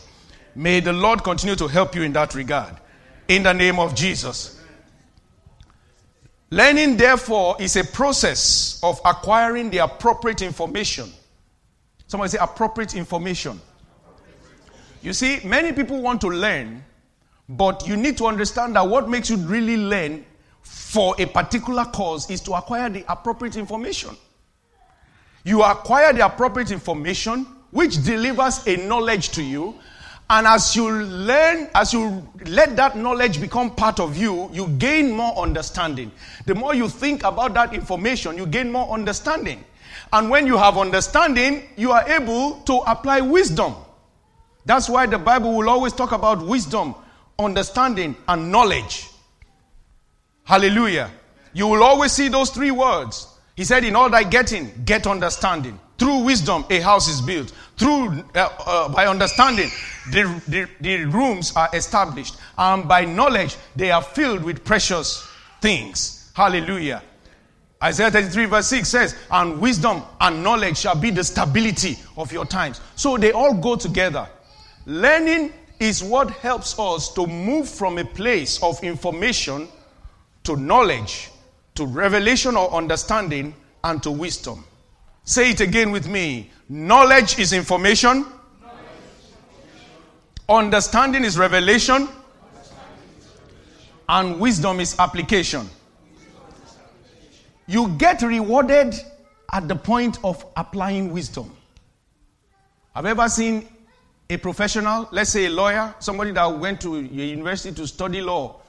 May 0.56 0.80
the 0.80 0.94
Lord 0.94 1.24
continue 1.24 1.56
to 1.56 1.68
help 1.68 1.96
you 1.96 2.04
in 2.04 2.14
that 2.14 2.36
regard. 2.36 2.76
In 3.28 3.44
the 3.44 3.54
name 3.54 3.80
of 3.80 3.96
Jesus. 3.96 4.62
Learning, 6.50 6.98
therefore, 6.98 7.56
is 7.62 7.78
a 7.78 7.84
process 7.84 8.80
of 8.84 9.00
acquiring 9.06 9.70
the 9.70 9.78
appropriate 9.78 10.42
information. 10.42 11.10
Somebody 12.08 12.32
say 12.32 12.40
appropriate 12.42 12.94
information. 12.94 13.62
You 15.02 15.14
see, 15.14 15.40
many 15.46 15.72
people 15.72 16.02
want 16.02 16.20
to 16.22 16.28
learn, 16.28 16.84
but 17.48 17.88
you 17.88 17.96
need 17.96 18.18
to 18.18 18.26
understand 18.26 18.76
that 18.76 18.86
what 18.88 19.08
makes 19.10 19.30
you 19.30 19.38
really 19.38 19.78
learn 19.78 20.26
for 20.62 21.16
a 21.20 21.26
particular 21.26 21.86
cause 21.86 22.30
is 22.30 22.42
to 22.42 22.54
acquire 22.54 22.90
the 22.90 23.06
appropriate 23.10 23.56
information. 23.56 24.16
You 25.46 25.64
acquire 25.64 26.12
the 26.12 26.26
appropriate 26.26 26.70
information, 26.70 27.46
which 27.72 28.04
delivers 28.04 28.68
a 28.68 28.76
knowledge 28.76 29.30
to 29.30 29.42
you, 29.42 29.76
and 30.32 30.48
as 30.48 30.78
you 30.78 30.90
learn, 30.90 31.70
as 31.76 31.92
you 31.92 32.26
let 32.46 32.78
that 32.78 32.96
knowledge 32.96 33.42
become 33.42 33.76
part 33.76 34.00
of 34.00 34.16
you, 34.16 34.50
you 34.54 34.70
gain 34.70 35.12
more 35.12 35.38
understanding. 35.38 36.10
The 36.46 36.56
more 36.56 36.74
you 36.74 36.88
think 36.88 37.26
about 37.26 37.54
that 37.56 37.74
information, 37.74 38.38
you 38.38 38.46
gain 38.46 38.72
more 38.72 38.90
understanding. 38.94 39.62
And 40.14 40.30
when 40.30 40.48
you 40.48 40.56
have 40.58 40.78
understanding, 40.78 41.64
you 41.76 41.92
are 41.92 42.10
able 42.10 42.62
to 42.62 42.78
apply 42.88 43.20
wisdom. 43.20 43.76
That's 44.64 44.88
why 44.88 45.06
the 45.06 45.20
Bible 45.20 45.54
will 45.58 45.68
always 45.68 45.92
talk 45.92 46.14
about 46.14 46.42
wisdom, 46.42 46.96
understanding, 47.38 48.16
and 48.26 48.50
knowledge. 48.54 49.10
Hallelujah. 50.46 51.12
You 51.52 51.68
will 51.68 51.84
always 51.84 52.14
see 52.14 52.30
those 52.30 52.52
three 52.52 52.72
words. 52.72 53.28
He 53.58 53.66
said, 53.66 53.84
In 53.84 53.98
all 53.98 54.10
thy 54.10 54.24
getting, 54.24 54.72
get 54.86 55.08
understanding. 55.08 55.78
Through 56.02 56.24
wisdom, 56.24 56.66
a 56.72 56.80
house 56.80 57.08
is 57.08 57.22
built. 57.22 57.54
Through, 57.78 58.24
uh, 58.34 58.50
uh, 58.66 58.90
by 58.90 59.06
understanding, 59.06 59.70
the, 60.10 60.42
the, 60.48 60.68
the 60.82 61.06
rooms 61.06 61.56
are 61.56 61.70
established. 61.74 62.38
And 62.58 62.88
by 62.88 63.06
knowledge, 63.06 63.56
they 63.76 63.92
are 63.92 64.02
filled 64.02 64.44
with 64.44 64.66
precious 64.66 65.30
things. 65.62 66.32
Hallelujah. 66.36 67.04
Isaiah 67.84 68.10
33 68.10 68.46
verse 68.46 68.66
6 68.66 68.90
says, 68.90 69.16
and 69.30 69.62
wisdom 69.62 70.02
and 70.20 70.44
knowledge 70.44 70.80
shall 70.80 70.96
be 70.96 71.12
the 71.12 71.24
stability 71.24 72.00
of 72.18 72.34
your 72.34 72.46
times. 72.46 72.82
So 72.96 73.16
they 73.16 73.32
all 73.32 73.54
go 73.54 73.76
together. 73.76 74.28
Learning 74.88 75.54
is 75.80 76.04
what 76.04 76.32
helps 76.32 76.80
us 76.80 77.14
to 77.14 77.28
move 77.28 77.70
from 77.70 78.00
a 78.00 78.06
place 78.06 78.64
of 78.64 78.84
information 78.84 79.68
to 80.46 80.56
knowledge, 80.56 81.30
to 81.76 81.86
revelation 81.86 82.56
or 82.58 82.74
understanding, 82.74 83.54
and 83.84 84.02
to 84.02 84.10
wisdom. 84.10 84.66
Say 85.24 85.52
it 85.52 85.62
again 85.62 85.92
with 85.92 86.08
me. 86.08 86.50
Knowledge 86.68 87.38
is 87.38 87.54
information. 87.54 88.26
Understanding 90.50 91.24
is 91.24 91.38
revelation. 91.38 92.08
And 94.10 94.40
wisdom 94.40 94.80
is 94.80 94.96
application. 95.00 95.70
You 97.68 97.90
get 97.98 98.22
rewarded 98.22 98.96
at 99.54 99.68
the 99.68 99.76
point 99.76 100.18
of 100.24 100.46
applying 100.58 101.14
wisdom. 101.14 101.56
Have 102.94 103.06
you 103.06 103.12
ever 103.12 103.30
seen 103.30 103.68
a 104.30 104.38
professional, 104.38 105.08
let's 105.12 105.30
say 105.30 105.46
a 105.46 105.50
lawyer, 105.50 105.94
somebody 106.00 106.32
that 106.32 106.46
went 106.46 106.82
to 106.82 106.96
a 106.96 107.02
university 107.02 107.74
to 107.76 107.88
study 107.88 108.22
law, 108.22 108.60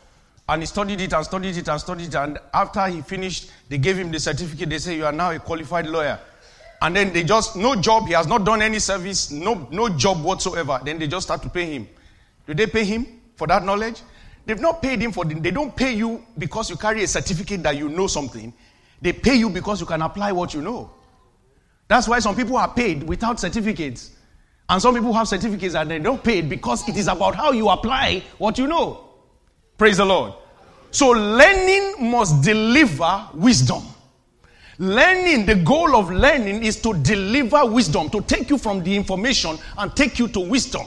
and 0.48 0.62
he 0.62 0.66
studied 0.66 1.00
it 1.00 1.12
and 1.12 1.24
studied 1.24 1.56
it 1.56 1.68
and 1.68 1.80
studied 1.80 2.08
it, 2.08 2.14
and 2.14 2.38
after 2.52 2.86
he 2.86 3.00
finished, 3.00 3.50
they 3.68 3.78
gave 3.78 3.96
him 3.96 4.12
the 4.12 4.20
certificate. 4.20 4.68
They 4.68 4.78
say, 4.78 4.96
You 4.96 5.06
are 5.06 5.12
now 5.12 5.30
a 5.30 5.38
qualified 5.38 5.86
lawyer 5.86 6.18
and 6.82 6.96
then 6.96 7.12
they 7.12 7.22
just 7.22 7.54
no 7.54 7.76
job 7.76 8.08
he 8.08 8.12
has 8.12 8.26
not 8.26 8.44
done 8.44 8.60
any 8.60 8.80
service 8.80 9.30
no 9.30 9.68
no 9.70 9.88
job 9.88 10.22
whatsoever. 10.22 10.80
Then 10.84 10.98
they 10.98 11.06
just 11.06 11.26
start 11.28 11.40
to 11.42 11.48
pay 11.48 11.72
him. 11.72 11.88
Do 12.46 12.54
they 12.54 12.66
pay 12.66 12.84
him 12.84 13.06
for 13.36 13.46
that 13.46 13.64
knowledge? 13.64 14.02
They've 14.44 14.60
not 14.60 14.82
paid 14.82 15.00
him 15.00 15.12
for 15.12 15.24
the, 15.24 15.34
they 15.36 15.52
don't 15.52 15.74
pay 15.76 15.92
you 15.92 16.24
because 16.36 16.68
you 16.68 16.76
carry 16.76 17.04
a 17.04 17.06
certificate 17.06 17.62
that 17.62 17.76
you 17.76 17.88
know 17.88 18.08
something. 18.08 18.52
They 19.00 19.12
pay 19.12 19.36
you 19.36 19.48
because 19.48 19.80
you 19.80 19.86
can 19.86 20.02
apply 20.02 20.32
what 20.32 20.54
you 20.54 20.60
know. 20.60 20.90
That's 21.86 22.08
why 22.08 22.18
some 22.18 22.34
people 22.34 22.56
are 22.56 22.72
paid 22.72 23.04
without 23.04 23.38
certificates. 23.38 24.10
And 24.68 24.82
some 24.82 24.94
people 24.94 25.12
have 25.12 25.28
certificates 25.28 25.76
and 25.76 25.88
they 25.88 26.00
don't 26.00 26.22
pay 26.24 26.40
because 26.40 26.88
it 26.88 26.96
is 26.96 27.06
about 27.06 27.36
how 27.36 27.52
you 27.52 27.68
apply 27.68 28.24
what 28.38 28.58
you 28.58 28.66
know. 28.66 29.08
Praise 29.78 29.98
the 29.98 30.04
lord. 30.04 30.32
So 30.90 31.10
learning 31.10 32.10
must 32.10 32.42
deliver 32.42 33.28
wisdom 33.34 33.84
Learning, 34.78 35.44
the 35.44 35.56
goal 35.56 35.94
of 35.94 36.10
learning 36.10 36.64
is 36.64 36.80
to 36.80 36.94
deliver 36.94 37.66
wisdom, 37.66 38.08
to 38.10 38.22
take 38.22 38.48
you 38.48 38.58
from 38.58 38.82
the 38.82 38.96
information 38.96 39.58
and 39.78 39.94
take 39.94 40.18
you 40.18 40.28
to 40.28 40.40
wisdom. 40.40 40.86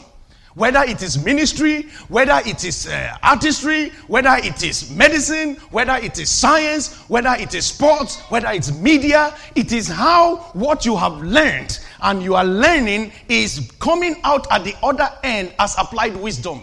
Whether 0.55 0.83
it 0.83 1.03
is 1.03 1.23
ministry, 1.23 1.83
whether 2.07 2.41
it 2.45 2.63
is 2.63 2.87
uh, 2.87 3.17
artistry, 3.21 3.89
whether 4.07 4.35
it 4.37 4.63
is 4.63 4.89
medicine, 4.89 5.55
whether 5.69 5.95
it 5.97 6.17
is 6.17 6.29
science, 6.29 6.95
whether 7.09 7.35
it 7.37 7.53
is 7.53 7.65
sports, 7.65 8.21
whether 8.29 8.47
it's 8.47 8.71
media, 8.79 9.35
it 9.55 9.73
is 9.73 9.89
how 9.89 10.37
what 10.53 10.85
you 10.85 10.95
have 10.95 11.21
learned 11.21 11.79
and 12.03 12.23
you 12.23 12.35
are 12.35 12.45
learning 12.45 13.11
is 13.27 13.69
coming 13.79 14.15
out 14.23 14.47
at 14.49 14.63
the 14.63 14.73
other 14.81 15.09
end 15.23 15.53
as 15.59 15.75
applied 15.77 16.15
wisdom. 16.15 16.61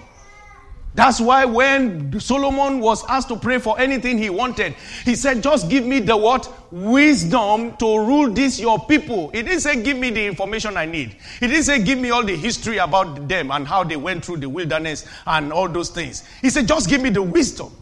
That's 0.95 1.21
why 1.21 1.47
when 1.47 2.21
Solomon 2.21 2.79
was 2.81 3.03
asked 3.09 3.29
to 3.29 3.37
pray 3.37 3.59
for 3.59 3.81
anything 3.81 4.19
he 4.19 4.29
wanted, 4.29 4.75
he 5.05 5.15
said, 5.15 5.43
Just 5.43 5.71
give 5.71 5.87
me 5.87 6.01
the 6.01 6.17
what? 6.17 6.53
Wisdom 6.71 7.77
to 7.79 7.99
rule 7.99 8.31
this 8.31 8.61
your 8.61 8.79
people. 8.87 9.31
He 9.31 9.43
didn't 9.43 9.61
say, 9.61 9.83
Give 9.83 9.97
me 9.97 10.11
the 10.11 10.27
information 10.27 10.77
I 10.77 10.85
need. 10.85 11.17
He 11.41 11.47
didn't 11.47 11.63
say, 11.63 11.83
Give 11.83 11.99
me 11.99 12.11
all 12.11 12.23
the 12.23 12.37
history 12.37 12.77
about 12.77 13.27
them 13.27 13.51
and 13.51 13.67
how 13.67 13.85
they 13.85 13.97
went 13.97 14.23
through 14.25 14.39
the 14.39 14.49
wilderness 14.51 15.07
and 15.27 15.51
all 15.51 15.69
those 15.69 15.89
things. 15.89 16.25
He 16.43 16.51
said, 16.51 16.69
Just 16.69 16.91
give 16.91 17.01
me 17.01 17.09
the 17.09 17.23
wisdom. 17.23 17.73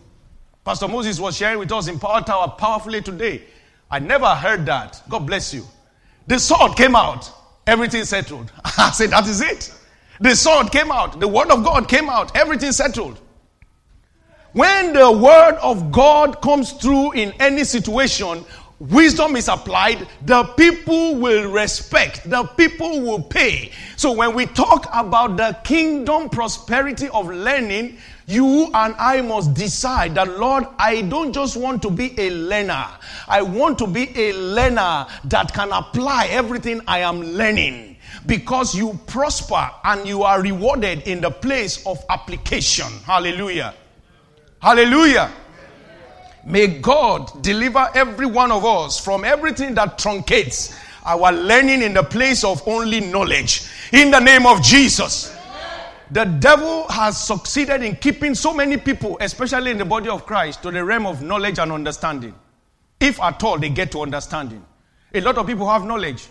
Pastor 0.64 0.86
Moses 0.86 1.18
was 1.18 1.36
sharing 1.36 1.58
with 1.58 1.72
us 1.72 1.88
in 1.88 1.98
Power 1.98 2.20
Tower 2.20 2.54
powerfully 2.58 3.02
today. 3.02 3.42
I 3.90 3.98
never 3.98 4.28
heard 4.36 4.64
that. 4.66 5.02
God 5.08 5.26
bless 5.26 5.52
you. 5.52 5.64
The 6.28 6.38
sword 6.38 6.76
came 6.76 6.94
out, 6.94 7.28
everything 7.66 8.04
settled. 8.04 8.52
I 8.78 8.92
said, 8.92 9.10
That 9.10 9.26
is 9.26 9.40
it. 9.40 9.74
The 10.20 10.36
sword 10.36 10.70
came 10.70 10.92
out, 10.92 11.18
the 11.18 11.28
word 11.28 11.50
of 11.50 11.64
God 11.64 11.88
came 11.88 12.10
out, 12.10 12.36
everything 12.36 12.72
settled. 12.72 13.18
When 14.52 14.92
the 14.92 15.10
word 15.10 15.54
of 15.62 15.90
God 15.90 16.42
comes 16.42 16.72
through 16.72 17.12
in 17.12 17.32
any 17.40 17.64
situation, 17.64 18.44
wisdom 18.80 19.36
is 19.36 19.48
applied, 19.48 20.06
the 20.26 20.44
people 20.44 21.14
will 21.14 21.50
respect, 21.50 22.28
the 22.28 22.44
people 22.44 23.00
will 23.00 23.22
pay. 23.22 23.72
So 23.96 24.12
when 24.12 24.34
we 24.34 24.44
talk 24.44 24.88
about 24.92 25.38
the 25.38 25.56
kingdom 25.64 26.28
prosperity 26.28 27.08
of 27.08 27.28
learning, 27.28 27.96
you 28.26 28.70
and 28.74 28.94
I 28.98 29.22
must 29.22 29.54
decide 29.54 30.14
that, 30.16 30.38
Lord, 30.38 30.66
I 30.78 31.02
don't 31.02 31.32
just 31.32 31.56
want 31.56 31.80
to 31.82 31.90
be 31.90 32.18
a 32.20 32.30
learner. 32.30 32.86
I 33.26 33.40
want 33.40 33.78
to 33.78 33.86
be 33.86 34.12
a 34.14 34.32
learner 34.34 35.06
that 35.24 35.54
can 35.54 35.72
apply 35.72 36.26
everything 36.26 36.82
I 36.86 37.00
am 37.00 37.22
learning. 37.22 37.89
Because 38.26 38.74
you 38.74 38.98
prosper 39.06 39.70
and 39.84 40.06
you 40.06 40.22
are 40.22 40.40
rewarded 40.42 41.02
in 41.02 41.20
the 41.20 41.30
place 41.30 41.86
of 41.86 42.02
application. 42.08 42.88
Hallelujah. 43.04 43.74
Hallelujah. 44.60 45.32
May 46.44 46.80
God 46.80 47.42
deliver 47.42 47.88
every 47.94 48.26
one 48.26 48.50
of 48.50 48.64
us 48.64 48.98
from 48.98 49.24
everything 49.24 49.74
that 49.74 49.98
truncates 49.98 50.76
our 51.04 51.32
learning 51.32 51.82
in 51.82 51.94
the 51.94 52.02
place 52.02 52.44
of 52.44 52.66
only 52.66 53.00
knowledge. 53.00 53.68
In 53.92 54.10
the 54.10 54.20
name 54.20 54.46
of 54.46 54.62
Jesus. 54.62 55.36
The 56.12 56.24
devil 56.24 56.88
has 56.88 57.22
succeeded 57.22 57.82
in 57.82 57.94
keeping 57.96 58.34
so 58.34 58.52
many 58.52 58.76
people, 58.76 59.16
especially 59.20 59.70
in 59.70 59.78
the 59.78 59.84
body 59.84 60.08
of 60.08 60.26
Christ, 60.26 60.62
to 60.62 60.70
the 60.70 60.84
realm 60.84 61.06
of 61.06 61.22
knowledge 61.22 61.58
and 61.60 61.70
understanding. 61.70 62.34
If 62.98 63.20
at 63.20 63.42
all 63.44 63.58
they 63.58 63.68
get 63.68 63.92
to 63.92 64.02
understanding. 64.02 64.64
A 65.14 65.20
lot 65.20 65.38
of 65.38 65.46
people 65.46 65.68
have 65.68 65.84
knowledge. 65.84 66.26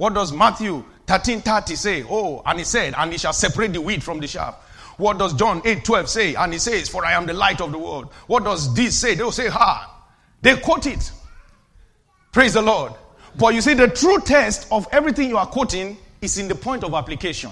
What 0.00 0.14
does 0.14 0.32
Matthew 0.32 0.82
13:30 1.04 1.76
say? 1.76 2.04
Oh, 2.08 2.40
and 2.46 2.58
he 2.58 2.64
said, 2.64 2.94
and 2.96 3.12
he 3.12 3.18
shall 3.18 3.34
separate 3.34 3.74
the 3.74 3.82
wheat 3.82 4.02
from 4.02 4.18
the 4.18 4.26
chaff. 4.26 4.54
What 4.96 5.18
does 5.18 5.34
John 5.34 5.60
8:12 5.60 6.08
say? 6.08 6.34
And 6.36 6.54
he 6.54 6.58
says, 6.58 6.88
For 6.88 7.04
I 7.04 7.12
am 7.12 7.26
the 7.26 7.34
light 7.34 7.60
of 7.60 7.70
the 7.70 7.76
world. 7.76 8.10
What 8.26 8.44
does 8.44 8.72
this 8.72 8.98
say? 8.98 9.14
They'll 9.14 9.30
say, 9.30 9.50
Ha. 9.50 9.94
They 10.40 10.56
quote 10.56 10.86
it. 10.86 11.12
Praise 12.32 12.54
the 12.54 12.62
Lord. 12.62 12.94
But 13.36 13.52
you 13.52 13.60
see, 13.60 13.74
the 13.74 13.88
true 13.88 14.18
test 14.20 14.68
of 14.72 14.88
everything 14.90 15.28
you 15.28 15.36
are 15.36 15.44
quoting 15.44 15.98
is 16.22 16.38
in 16.38 16.48
the 16.48 16.54
point 16.54 16.82
of 16.82 16.94
application. 16.94 17.50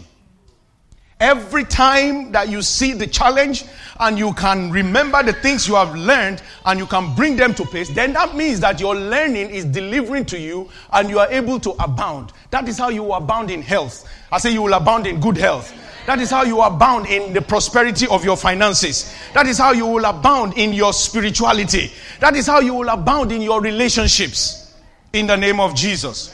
Every 1.20 1.64
time 1.64 2.30
that 2.30 2.48
you 2.48 2.62
see 2.62 2.92
the 2.92 3.06
challenge 3.06 3.64
and 3.98 4.16
you 4.16 4.32
can 4.34 4.70
remember 4.70 5.20
the 5.24 5.32
things 5.32 5.66
you 5.66 5.74
have 5.74 5.96
learned 5.96 6.42
and 6.64 6.78
you 6.78 6.86
can 6.86 7.12
bring 7.16 7.34
them 7.34 7.54
to 7.54 7.64
place, 7.64 7.88
then 7.88 8.12
that 8.12 8.36
means 8.36 8.60
that 8.60 8.78
your 8.78 8.94
learning 8.94 9.50
is 9.50 9.64
delivering 9.64 10.24
to 10.26 10.38
you 10.38 10.70
and 10.92 11.10
you 11.10 11.18
are 11.18 11.30
able 11.32 11.58
to 11.58 11.70
abound. 11.82 12.32
That 12.50 12.68
is 12.68 12.78
how 12.78 12.90
you 12.90 13.12
abound 13.12 13.50
in 13.50 13.62
health. 13.62 14.08
I 14.30 14.38
say 14.38 14.52
you 14.52 14.62
will 14.62 14.74
abound 14.74 15.08
in 15.08 15.18
good 15.18 15.36
health. 15.36 15.74
That 16.06 16.20
is 16.20 16.30
how 16.30 16.44
you 16.44 16.60
abound 16.62 17.06
in 17.06 17.32
the 17.32 17.42
prosperity 17.42 18.06
of 18.06 18.24
your 18.24 18.36
finances. 18.36 19.12
That 19.34 19.46
is 19.46 19.58
how 19.58 19.72
you 19.72 19.86
will 19.86 20.04
abound 20.04 20.56
in 20.56 20.72
your 20.72 20.92
spirituality. 20.92 21.90
That 22.20 22.36
is 22.36 22.46
how 22.46 22.60
you 22.60 22.74
will 22.74 22.88
abound 22.88 23.32
in 23.32 23.42
your 23.42 23.60
relationships. 23.60 24.74
In 25.12 25.26
the 25.26 25.36
name 25.36 25.58
of 25.58 25.74
Jesus. 25.74 26.32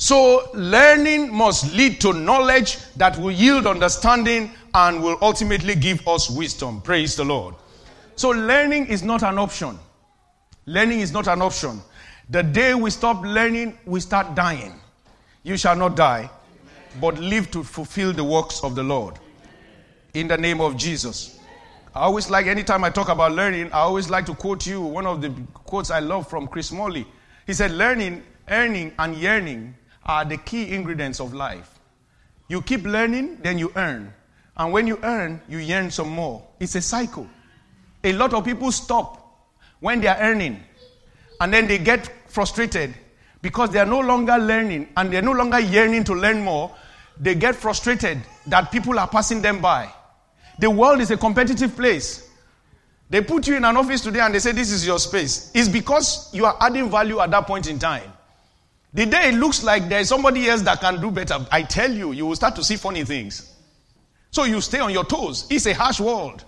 So, 0.00 0.48
learning 0.54 1.30
must 1.30 1.74
lead 1.74 2.00
to 2.00 2.14
knowledge 2.14 2.78
that 2.96 3.18
will 3.18 3.32
yield 3.32 3.66
understanding 3.66 4.50
and 4.72 5.02
will 5.02 5.18
ultimately 5.20 5.74
give 5.74 6.08
us 6.08 6.30
wisdom. 6.30 6.80
Praise 6.80 7.16
the 7.16 7.24
Lord. 7.24 7.54
So, 8.16 8.30
learning 8.30 8.86
is 8.86 9.02
not 9.02 9.22
an 9.22 9.36
option. 9.36 9.78
Learning 10.64 11.00
is 11.00 11.12
not 11.12 11.28
an 11.28 11.42
option. 11.42 11.82
The 12.30 12.42
day 12.42 12.74
we 12.74 12.88
stop 12.88 13.22
learning, 13.22 13.78
we 13.84 14.00
start 14.00 14.34
dying. 14.34 14.80
You 15.42 15.58
shall 15.58 15.76
not 15.76 15.96
die, 15.96 16.30
but 16.98 17.18
live 17.18 17.50
to 17.50 17.62
fulfill 17.62 18.14
the 18.14 18.24
works 18.24 18.64
of 18.64 18.74
the 18.74 18.82
Lord. 18.82 19.18
In 20.14 20.28
the 20.28 20.38
name 20.38 20.62
of 20.62 20.78
Jesus. 20.78 21.38
I 21.94 22.00
always 22.04 22.30
like, 22.30 22.46
anytime 22.46 22.84
I 22.84 22.88
talk 22.88 23.10
about 23.10 23.32
learning, 23.32 23.66
I 23.66 23.80
always 23.80 24.08
like 24.08 24.24
to 24.26 24.34
quote 24.34 24.66
you 24.66 24.80
one 24.80 25.04
of 25.04 25.20
the 25.20 25.28
quotes 25.52 25.90
I 25.90 26.00
love 26.00 26.26
from 26.26 26.48
Chris 26.48 26.72
Morley. 26.72 27.06
He 27.46 27.52
said, 27.52 27.72
Learning, 27.72 28.22
earning, 28.48 28.94
and 28.98 29.14
yearning 29.14 29.74
are 30.04 30.24
the 30.24 30.36
key 30.36 30.72
ingredients 30.74 31.20
of 31.20 31.34
life. 31.34 31.78
You 32.48 32.62
keep 32.62 32.84
learning, 32.84 33.38
then 33.42 33.58
you 33.58 33.72
earn. 33.76 34.12
And 34.56 34.72
when 34.72 34.86
you 34.86 34.98
earn, 35.02 35.40
you 35.48 35.58
yearn 35.58 35.90
some 35.90 36.08
more. 36.10 36.46
It's 36.58 36.74
a 36.74 36.82
cycle. 36.82 37.28
A 38.02 38.12
lot 38.12 38.34
of 38.34 38.44
people 38.44 38.72
stop 38.72 39.48
when 39.80 40.00
they 40.00 40.08
are 40.08 40.18
earning. 40.18 40.60
And 41.40 41.52
then 41.52 41.66
they 41.66 41.78
get 41.78 42.10
frustrated 42.28 42.94
because 43.42 43.70
they 43.70 43.78
are 43.78 43.86
no 43.86 44.00
longer 44.00 44.36
learning 44.36 44.88
and 44.96 45.12
they're 45.12 45.22
no 45.22 45.32
longer 45.32 45.58
yearning 45.58 46.04
to 46.04 46.14
learn 46.14 46.42
more. 46.42 46.74
They 47.18 47.34
get 47.34 47.54
frustrated 47.54 48.18
that 48.46 48.70
people 48.72 48.98
are 48.98 49.08
passing 49.08 49.40
them 49.42 49.60
by. 49.60 49.92
The 50.58 50.70
world 50.70 51.00
is 51.00 51.10
a 51.10 51.16
competitive 51.16 51.74
place. 51.74 52.28
They 53.08 53.20
put 53.22 53.46
you 53.48 53.56
in 53.56 53.64
an 53.64 53.76
office 53.76 54.02
today 54.02 54.20
and 54.20 54.34
they 54.34 54.38
say, 54.38 54.52
This 54.52 54.70
is 54.70 54.86
your 54.86 54.98
space. 54.98 55.50
It's 55.54 55.68
because 55.68 56.32
you 56.32 56.44
are 56.44 56.56
adding 56.60 56.90
value 56.90 57.20
at 57.20 57.30
that 57.30 57.46
point 57.46 57.66
in 57.66 57.78
time. 57.78 58.12
The 58.92 59.06
day 59.06 59.28
it 59.28 59.34
looks 59.34 59.62
like 59.62 59.88
there's 59.88 60.08
somebody 60.08 60.48
else 60.48 60.62
that 60.62 60.80
can 60.80 61.00
do 61.00 61.10
better, 61.10 61.38
I 61.52 61.62
tell 61.62 61.90
you, 61.90 62.12
you 62.12 62.26
will 62.26 62.36
start 62.36 62.56
to 62.56 62.64
see 62.64 62.76
funny 62.76 63.04
things. 63.04 63.54
So 64.32 64.44
you 64.44 64.60
stay 64.60 64.80
on 64.80 64.92
your 64.92 65.04
toes. 65.04 65.46
It's 65.50 65.66
a 65.66 65.74
harsh 65.74 66.00
world. 66.00 66.44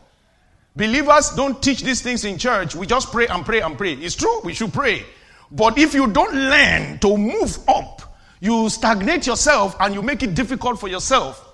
Believers 0.74 1.31
don't 1.31 1.62
teach 1.62 1.83
these 1.83 2.00
things 2.00 2.24
in 2.24 2.38
church. 2.38 2.74
We 2.74 2.87
just 2.87 3.12
pray 3.12 3.26
and 3.26 3.44
pray 3.44 3.61
and 3.61 3.76
pray. 3.76 3.92
It's 3.94 4.14
true, 4.14 4.40
we 4.42 4.55
should 4.55 4.72
pray. 4.72 5.05
But 5.50 5.78
if 5.78 5.92
you 5.92 6.07
don't 6.07 6.35
learn 6.35 6.98
to 7.00 7.16
move 7.16 7.59
up, 7.68 8.16
you 8.40 8.68
stagnate 8.70 9.26
yourself 9.26 9.76
and 9.78 9.94
you 9.94 10.02
make 10.02 10.22
it 10.22 10.35
difficult 10.35 10.81
for 10.81 10.88
yourself. 10.88 11.48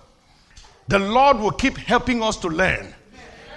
The 0.86 0.98
Lord 0.98 1.38
will 1.38 1.50
keep 1.50 1.76
helping 1.76 2.22
us 2.22 2.36
to 2.38 2.48
learn. 2.48 2.94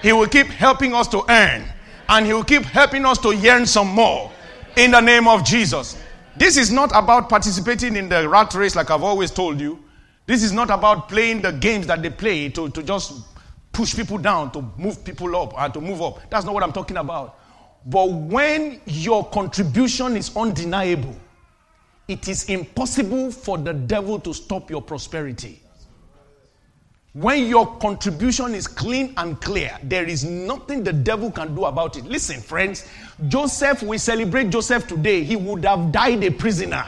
He 0.01 0.11
will 0.11 0.27
keep 0.27 0.47
helping 0.47 0.93
us 0.93 1.07
to 1.09 1.23
earn. 1.29 1.63
And 2.09 2.25
He 2.25 2.33
will 2.33 2.43
keep 2.43 2.63
helping 2.63 3.05
us 3.05 3.19
to 3.19 3.33
yearn 3.33 3.65
some 3.65 3.87
more. 3.87 4.31
In 4.75 4.91
the 4.91 4.99
name 4.99 5.27
of 5.27 5.45
Jesus. 5.45 5.95
This 6.41 6.57
is 6.57 6.71
not 6.71 6.89
about 6.95 7.29
participating 7.29 7.95
in 7.95 8.09
the 8.09 8.27
rat 8.27 8.55
race, 8.55 8.75
like 8.75 8.89
I've 8.89 9.03
always 9.03 9.29
told 9.29 9.61
you. 9.61 9.77
This 10.25 10.41
is 10.41 10.51
not 10.51 10.71
about 10.71 11.07
playing 11.07 11.43
the 11.43 11.51
games 11.51 11.85
that 11.85 12.01
they 12.01 12.09
play 12.09 12.49
to, 12.49 12.67
to 12.67 12.81
just 12.81 13.13
push 13.71 13.95
people 13.95 14.17
down, 14.17 14.51
to 14.53 14.65
move 14.75 15.05
people 15.05 15.35
up, 15.35 15.53
and 15.55 15.71
to 15.71 15.79
move 15.79 16.01
up. 16.01 16.19
That's 16.31 16.43
not 16.43 16.55
what 16.55 16.63
I'm 16.63 16.73
talking 16.73 16.97
about. 16.97 17.37
But 17.85 18.09
when 18.09 18.81
your 18.87 19.29
contribution 19.29 20.17
is 20.17 20.35
undeniable, 20.35 21.15
it 22.07 22.27
is 22.27 22.49
impossible 22.49 23.29
for 23.29 23.59
the 23.59 23.73
devil 23.73 24.19
to 24.21 24.33
stop 24.33 24.71
your 24.71 24.81
prosperity. 24.81 25.61
When 27.13 27.45
your 27.45 27.77
contribution 27.77 28.55
is 28.55 28.67
clean 28.67 29.13
and 29.17 29.39
clear, 29.41 29.77
there 29.83 30.05
is 30.05 30.23
nothing 30.23 30.81
the 30.81 30.93
devil 30.93 31.29
can 31.29 31.53
do 31.53 31.65
about 31.65 31.97
it. 31.97 32.05
Listen, 32.05 32.39
friends, 32.39 32.87
Joseph, 33.27 33.83
we 33.83 33.97
celebrate 33.97 34.49
Joseph 34.49 34.87
today. 34.87 35.23
He 35.23 35.35
would 35.35 35.63
have 35.65 35.91
died 35.91 36.23
a 36.23 36.31
prisoner. 36.31 36.85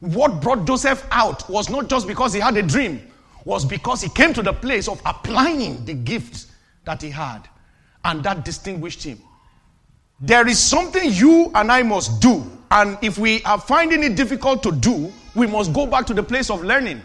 What 0.00 0.40
brought 0.40 0.64
Joseph 0.64 1.04
out 1.10 1.48
was 1.50 1.68
not 1.68 1.88
just 1.88 2.06
because 2.06 2.32
he 2.32 2.40
had 2.40 2.56
a 2.56 2.62
dream, 2.62 3.10
was 3.44 3.64
because 3.64 4.00
he 4.00 4.08
came 4.08 4.32
to 4.34 4.42
the 4.42 4.52
place 4.52 4.86
of 4.86 5.02
applying 5.04 5.84
the 5.84 5.94
gift 5.94 6.46
that 6.84 7.02
he 7.02 7.10
had, 7.10 7.48
and 8.04 8.22
that 8.22 8.44
distinguished 8.44 9.02
him. 9.02 9.20
There 10.20 10.46
is 10.46 10.58
something 10.58 11.12
you 11.12 11.50
and 11.54 11.72
I 11.72 11.82
must 11.82 12.20
do, 12.20 12.44
and 12.70 12.96
if 13.02 13.18
we 13.18 13.42
are 13.42 13.60
finding 13.60 14.04
it 14.04 14.14
difficult 14.14 14.62
to 14.62 14.72
do, 14.72 15.12
we 15.34 15.46
must 15.46 15.72
go 15.72 15.86
back 15.86 16.06
to 16.06 16.14
the 16.14 16.22
place 16.22 16.50
of 16.50 16.62
learning. 16.62 17.02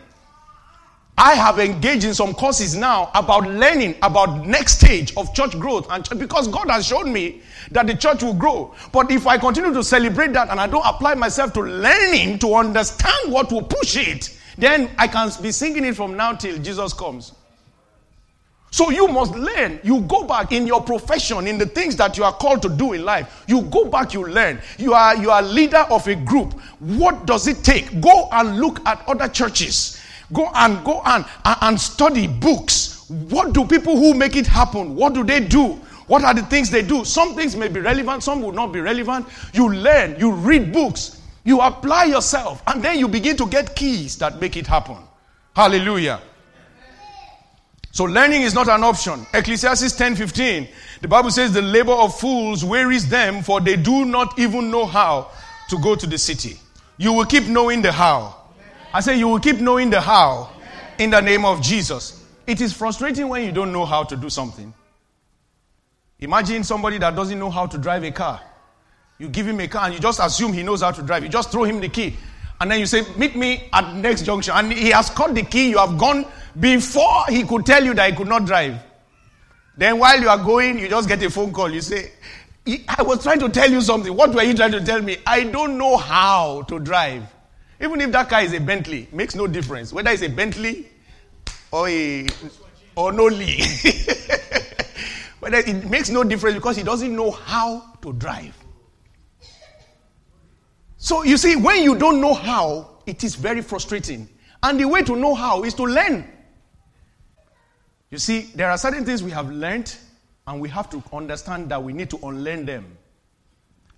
I 1.18 1.36
have 1.36 1.60
engaged 1.60 2.06
in 2.06 2.14
some 2.16 2.34
courses 2.34 2.76
now 2.76 3.12
about 3.14 3.44
learning 3.48 3.96
about 4.02 4.48
next 4.48 4.80
stage 4.80 5.16
of 5.16 5.34
church 5.36 5.58
growth 5.60 5.88
and 5.92 6.08
because 6.18 6.48
God 6.48 6.70
has 6.70 6.88
shown 6.88 7.14
me 7.14 7.42
that 7.72 7.86
the 7.86 7.96
church 7.96 8.24
will 8.24 8.34
grow. 8.34 8.74
But 8.92 9.12
if 9.12 9.28
I 9.28 9.38
continue 9.38 9.74
to 9.74 9.84
celebrate 9.84 10.34
that 10.34 10.50
and 10.50 10.60
I 10.60 10.66
don't 10.66 10.86
apply 10.86 11.14
myself 11.14 11.54
to 11.54 11.62
learning 11.62 12.40
to 12.40 12.56
understand 12.56 13.32
what 13.32 13.52
will 13.52 13.62
push 13.62 13.96
it, 13.96 14.36
then 14.58 14.90
I 14.98 15.08
can 15.08 15.30
be 15.42 15.52
singing 15.52 15.86
it 15.86 15.96
from 15.96 16.18
now 16.18 16.34
till 16.34 16.58
Jesus 16.58 16.94
comes. 16.94 17.34
So 18.72 18.90
you 18.90 19.08
must 19.08 19.36
learn. 19.36 19.80
You 19.84 20.02
go 20.02 20.24
back 20.24 20.52
in 20.52 20.66
your 20.66 20.82
profession, 20.82 21.46
in 21.46 21.60
the 21.60 21.68
things 21.68 21.96
that 21.98 22.18
you 22.18 22.24
are 22.24 22.34
called 22.34 22.64
to 22.64 22.70
do 22.70 22.94
in 22.94 23.06
life. 23.06 23.44
You 23.48 23.62
go 23.62 23.86
back, 23.86 24.16
you 24.16 24.26
learn. 24.26 24.60
You 24.80 24.96
are 24.96 25.16
you 25.16 25.30
are 25.30 25.44
leader 25.44 25.86
of 25.92 26.08
a 26.08 26.16
group. 26.16 26.54
What 26.80 27.28
does 27.28 27.48
it 27.48 27.64
take? 27.64 28.02
Go 28.02 28.30
and 28.32 28.58
look 28.58 28.84
at 28.88 29.08
other 29.08 29.28
churches 29.28 30.00
Go 30.32 30.50
and 30.56 30.84
go 30.86 31.02
and, 31.06 31.26
and 31.44 31.80
study 31.80 32.28
books. 32.28 33.06
What 33.10 33.54
do 33.54 33.66
people 33.66 33.98
who 33.98 34.14
make 34.14 34.36
it 34.36 34.48
happen? 34.48 34.96
What 34.96 35.14
do 35.14 35.24
they 35.24 35.40
do? 35.42 35.80
What 36.08 36.24
are 36.24 36.34
the 36.34 36.44
things 36.44 36.70
they 36.70 36.82
do? 36.82 37.06
Some 37.06 37.36
things 37.36 37.56
may 37.56 37.68
be 37.68 37.80
relevant, 37.80 38.24
some 38.24 38.42
will 38.42 38.52
not 38.52 38.72
be 38.72 38.80
relevant. 38.80 39.28
You 39.54 39.74
learn, 39.74 40.20
you 40.20 40.32
read 40.32 40.72
books, 40.74 41.22
you 41.44 41.62
apply 41.62 42.06
yourself, 42.06 42.62
and 42.68 42.84
then 42.84 43.00
you 43.00 43.08
begin 43.08 43.38
to 43.38 43.48
get 43.48 43.76
keys 43.76 44.18
that 44.18 44.40
make 44.40 44.58
it 44.58 44.68
happen. 44.68 44.98
Hallelujah. 45.56 46.22
So 47.92 48.06
learning 48.06 48.42
is 48.42 48.56
not 48.56 48.68
an 48.70 48.84
option. 48.84 49.26
Ecclesiastes 49.34 49.94
10:15. 49.94 50.68
The 51.02 51.08
Bible 51.08 51.30
says 51.30 51.54
the 51.54 51.62
labor 51.62 51.92
of 51.92 52.20
fools 52.20 52.66
wearies 52.66 53.08
them 53.08 53.44
for 53.44 53.62
they 53.62 53.76
do 53.76 54.04
not 54.04 54.40
even 54.40 54.72
know 54.72 54.88
how 54.88 55.30
to 55.70 55.78
go 55.78 55.96
to 55.96 56.08
the 56.08 56.18
city. 56.18 56.60
You 56.98 57.14
will 57.14 57.26
keep 57.26 57.46
knowing 57.46 57.84
the 57.84 57.92
how. 57.92 58.36
I 58.94 59.00
say 59.00 59.18
you 59.18 59.28
will 59.28 59.40
keep 59.40 59.58
knowing 59.58 59.90
the 59.90 60.00
how 60.00 60.50
in 61.00 61.10
the 61.10 61.20
name 61.22 61.46
of 61.46 61.62
Jesus. 61.62 62.24
It 62.46 62.62
is 62.62 62.74
frustrating 62.74 63.28
when 63.28 63.44
you 63.46 63.52
don't 63.52 63.72
know 63.72 63.86
how 63.86 64.04
to 64.04 64.16
do 64.16 64.30
something. 64.30 64.74
Imagine 66.20 66.64
somebody 66.64 66.98
that 67.00 67.16
doesn't 67.16 67.40
know 67.40 67.50
how 67.50 67.66
to 67.66 67.78
drive 67.78 68.04
a 68.04 68.12
car. 68.12 68.42
You 69.18 69.30
give 69.30 69.48
him 69.48 69.60
a 69.60 69.68
car 69.68 69.86
and 69.86 69.94
you 69.94 70.00
just 70.00 70.20
assume 70.20 70.54
he 70.54 70.64
knows 70.64 70.82
how 70.82 70.92
to 70.92 71.02
drive. 71.02 71.24
You 71.24 71.30
just 71.30 71.52
throw 71.52 71.64
him 71.64 71.80
the 71.80 71.90
key. 71.90 72.16
And 72.62 72.70
then 72.70 72.80
you 72.80 72.86
say, 72.86 73.04
Meet 73.18 73.36
me 73.36 73.68
at 73.74 73.96
next 73.96 74.24
junction. 74.24 74.54
And 74.56 74.72
he 74.72 74.90
has 74.92 75.10
caught 75.10 75.34
the 75.34 75.44
key. 75.44 75.70
You 75.72 75.80
have 75.80 75.98
gone 75.98 76.26
before 76.60 77.26
he 77.30 77.44
could 77.44 77.66
tell 77.66 77.84
you 77.84 77.94
that 77.96 78.12
he 78.12 78.16
could 78.16 78.28
not 78.28 78.46
drive. 78.46 78.78
Then 79.76 79.98
while 79.98 80.20
you 80.20 80.30
are 80.30 80.38
going, 80.38 80.78
you 80.78 80.88
just 80.88 81.08
get 81.08 81.22
a 81.24 81.30
phone 81.30 81.52
call. 81.52 81.72
You 81.72 81.82
say, 81.82 82.12
I 82.88 83.02
was 83.02 83.24
trying 83.24 83.40
to 83.40 83.50
tell 83.50 83.70
you 83.70 83.82
something. 83.82 84.16
What 84.16 84.34
were 84.34 84.44
you 84.44 84.54
trying 84.54 84.72
to 84.74 84.84
tell 84.84 85.02
me? 85.02 85.18
I 85.26 85.44
don't 85.44 85.78
know 85.78 85.98
how 85.98 86.62
to 86.64 86.80
drive. 86.80 87.24
Even 87.84 88.00
if 88.00 88.12
that 88.14 88.30
car 88.30 88.42
is 88.42 88.54
a 88.54 88.62
Bentley, 88.62 89.10
makes 89.12 89.36
no 89.36 89.46
difference. 89.46 89.92
Whether 89.92 90.12
it's 90.12 90.24
a 90.24 90.30
Bentley 90.30 90.88
or 91.72 91.90
a 91.90 92.26
or 92.96 93.12
no 93.12 93.26
Lee. 93.26 93.58
Whether 95.40 95.58
it 95.58 95.90
makes 95.90 96.10
no 96.10 96.24
difference 96.24 96.56
because 96.56 96.78
he 96.78 96.84
doesn't 96.84 97.14
know 97.14 97.32
how 97.32 97.94
to 98.02 98.14
drive. 98.14 98.58
So 100.96 101.24
you 101.24 101.36
see, 101.36 101.58
when 101.58 101.84
you 101.84 101.98
don't 101.98 102.22
know 102.22 102.34
how, 102.34 103.02
it 103.06 103.26
is 103.26 103.36
very 103.36 103.62
frustrating. 103.62 104.30
And 104.62 104.80
the 104.80 104.86
way 104.86 105.02
to 105.02 105.18
know 105.18 105.36
how 105.36 105.64
is 105.66 105.74
to 105.74 105.84
learn. 105.84 106.26
You 108.10 108.18
see, 108.18 108.52
there 108.56 108.72
are 108.72 108.78
certain 108.78 109.04
things 109.04 109.22
we 109.22 109.32
have 109.32 109.52
learned, 109.52 109.94
and 110.48 110.62
we 110.62 110.70
have 110.70 110.90
to 110.92 111.04
understand 111.12 111.68
that 111.70 111.84
we 111.84 111.92
need 111.92 112.10
to 112.12 112.20
unlearn 112.24 112.66
them. 112.66 112.98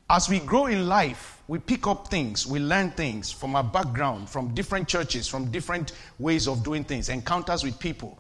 As 0.09 0.27
we 0.27 0.39
grow 0.39 0.65
in 0.65 0.87
life, 0.87 1.34
we 1.47 1.59
pick 1.59 1.85
up 1.85 2.07
things, 2.07 2.47
we 2.47 2.59
learn 2.59 2.91
things 2.91 3.31
from 3.31 3.55
our 3.55 3.63
background, 3.63 4.29
from 4.29 4.53
different 4.55 4.87
churches, 4.87 5.27
from 5.27 5.51
different 5.51 5.91
ways 6.17 6.47
of 6.47 6.63
doing 6.63 6.83
things, 6.83 7.09
encounters 7.09 7.63
with 7.63 7.77
people, 7.79 8.17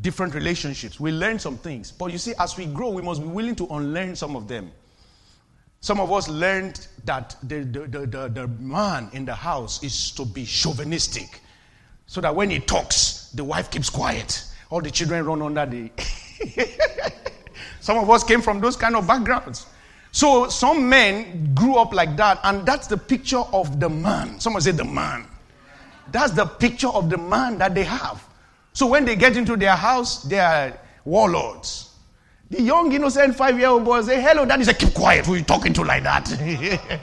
different 0.00 0.34
relationships. 0.34 0.98
We 0.98 1.12
learn 1.12 1.38
some 1.38 1.58
things. 1.58 1.92
But 1.92 2.12
you 2.12 2.18
see, 2.18 2.32
as 2.38 2.56
we 2.56 2.66
grow, 2.66 2.90
we 2.90 3.02
must 3.02 3.20
be 3.20 3.28
willing 3.28 3.56
to 3.56 3.66
unlearn 3.66 4.16
some 4.16 4.36
of 4.36 4.48
them. 4.48 4.72
Some 5.80 6.00
of 6.00 6.10
us 6.12 6.28
learned 6.28 6.86
that 7.04 7.36
the, 7.42 7.64
the, 7.64 7.80
the, 7.80 8.06
the, 8.06 8.28
the 8.28 8.48
man 8.48 9.10
in 9.12 9.24
the 9.24 9.34
house 9.34 9.82
is 9.82 10.12
to 10.12 10.24
be 10.24 10.44
chauvinistic. 10.46 11.40
So 12.06 12.20
that 12.20 12.34
when 12.34 12.50
he 12.50 12.60
talks, 12.60 13.30
the 13.34 13.44
wife 13.44 13.70
keeps 13.70 13.90
quiet. 13.90 14.44
All 14.70 14.80
the 14.80 14.90
children 14.90 15.24
run 15.26 15.42
under 15.42 15.66
the. 15.66 15.90
some 17.80 17.98
of 17.98 18.08
us 18.08 18.24
came 18.24 18.40
from 18.40 18.60
those 18.60 18.76
kind 18.76 18.96
of 18.96 19.06
backgrounds. 19.06 19.66
So 20.12 20.48
some 20.48 20.90
men 20.90 21.54
grew 21.54 21.76
up 21.76 21.94
like 21.94 22.16
that, 22.18 22.38
and 22.44 22.66
that's 22.66 22.86
the 22.86 22.98
picture 22.98 23.38
of 23.52 23.80
the 23.80 23.88
man. 23.88 24.38
Someone 24.38 24.60
said 24.60 24.76
the 24.76 24.84
man. 24.84 25.26
That's 26.10 26.32
the 26.32 26.44
picture 26.44 26.88
of 26.88 27.08
the 27.08 27.16
man 27.16 27.56
that 27.58 27.74
they 27.74 27.84
have. 27.84 28.22
So 28.74 28.86
when 28.86 29.06
they 29.06 29.16
get 29.16 29.38
into 29.38 29.56
their 29.56 29.74
house, 29.74 30.22
they 30.22 30.38
are 30.38 30.78
warlords. 31.06 31.96
The 32.50 32.60
young, 32.60 32.92
innocent 32.92 33.34
five 33.36 33.58
year 33.58 33.68
old 33.68 33.86
boy 33.86 34.02
say, 34.02 34.20
Hello, 34.20 34.44
daddy. 34.44 34.64
Say, 34.64 34.74
Keep 34.74 34.92
quiet. 34.92 35.24
Who 35.24 35.34
you 35.36 35.42
talking 35.42 35.72
to 35.72 35.82
like 35.82 36.02
that? 36.02 36.28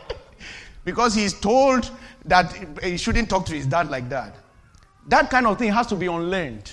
because 0.86 1.16
he's 1.16 1.34
told 1.34 1.90
that 2.26 2.54
he 2.84 2.98
shouldn't 2.98 3.28
talk 3.30 3.48
to 3.48 3.56
his 3.56 3.66
dad 3.66 3.90
like 3.90 4.08
that. 4.10 4.36
That 5.08 5.32
kind 5.32 5.48
of 5.48 5.58
thing 5.58 5.72
has 5.72 5.88
to 5.88 5.96
be 5.96 6.06
unlearned, 6.06 6.72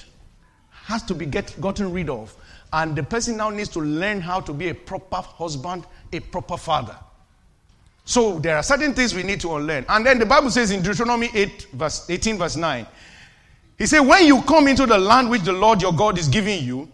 has 0.70 1.03
to 1.05 1.14
be 1.14 1.25
get, 1.25 1.59
gotten 1.59 1.90
rid 1.92 2.11
of. 2.11 2.37
And 2.77 2.95
the 2.95 3.03
person 3.03 3.39
now 3.39 3.49
needs 3.49 3.71
to 3.71 3.81
learn 3.81 4.21
how 4.21 4.39
to 4.41 4.53
be 4.53 4.69
a 4.69 4.75
proper 4.75 5.23
husband, 5.23 5.87
a 6.12 6.21
proper 6.21 6.59
father. 6.59 6.95
So 8.05 8.39
there 8.39 8.55
are 8.55 8.62
certain 8.62 8.93
things 8.93 9.15
we 9.15 9.23
need 9.23 9.41
to 9.41 9.57
unlearn. 9.57 9.87
And 9.89 10.05
then 10.05 10.19
the 10.19 10.27
Bible 10.27 10.51
says 10.51 10.71
in 10.71 10.83
Deuteronomy 10.83 11.31
8, 11.33 11.69
verse 11.73 12.05
18, 12.11 12.37
verse 12.37 12.55
9, 12.55 12.87
He 13.79 13.87
said, 13.87 14.01
When 14.01 14.27
you 14.27 14.43
come 14.43 14.69
into 14.69 14.85
the 14.85 14.99
land 14.99 15.31
which 15.31 15.41
the 15.41 15.55
Lord 15.55 15.81
your 15.81 15.95
God 15.95 16.19
is 16.19 16.29
giving 16.29 16.62
you, 16.65 16.87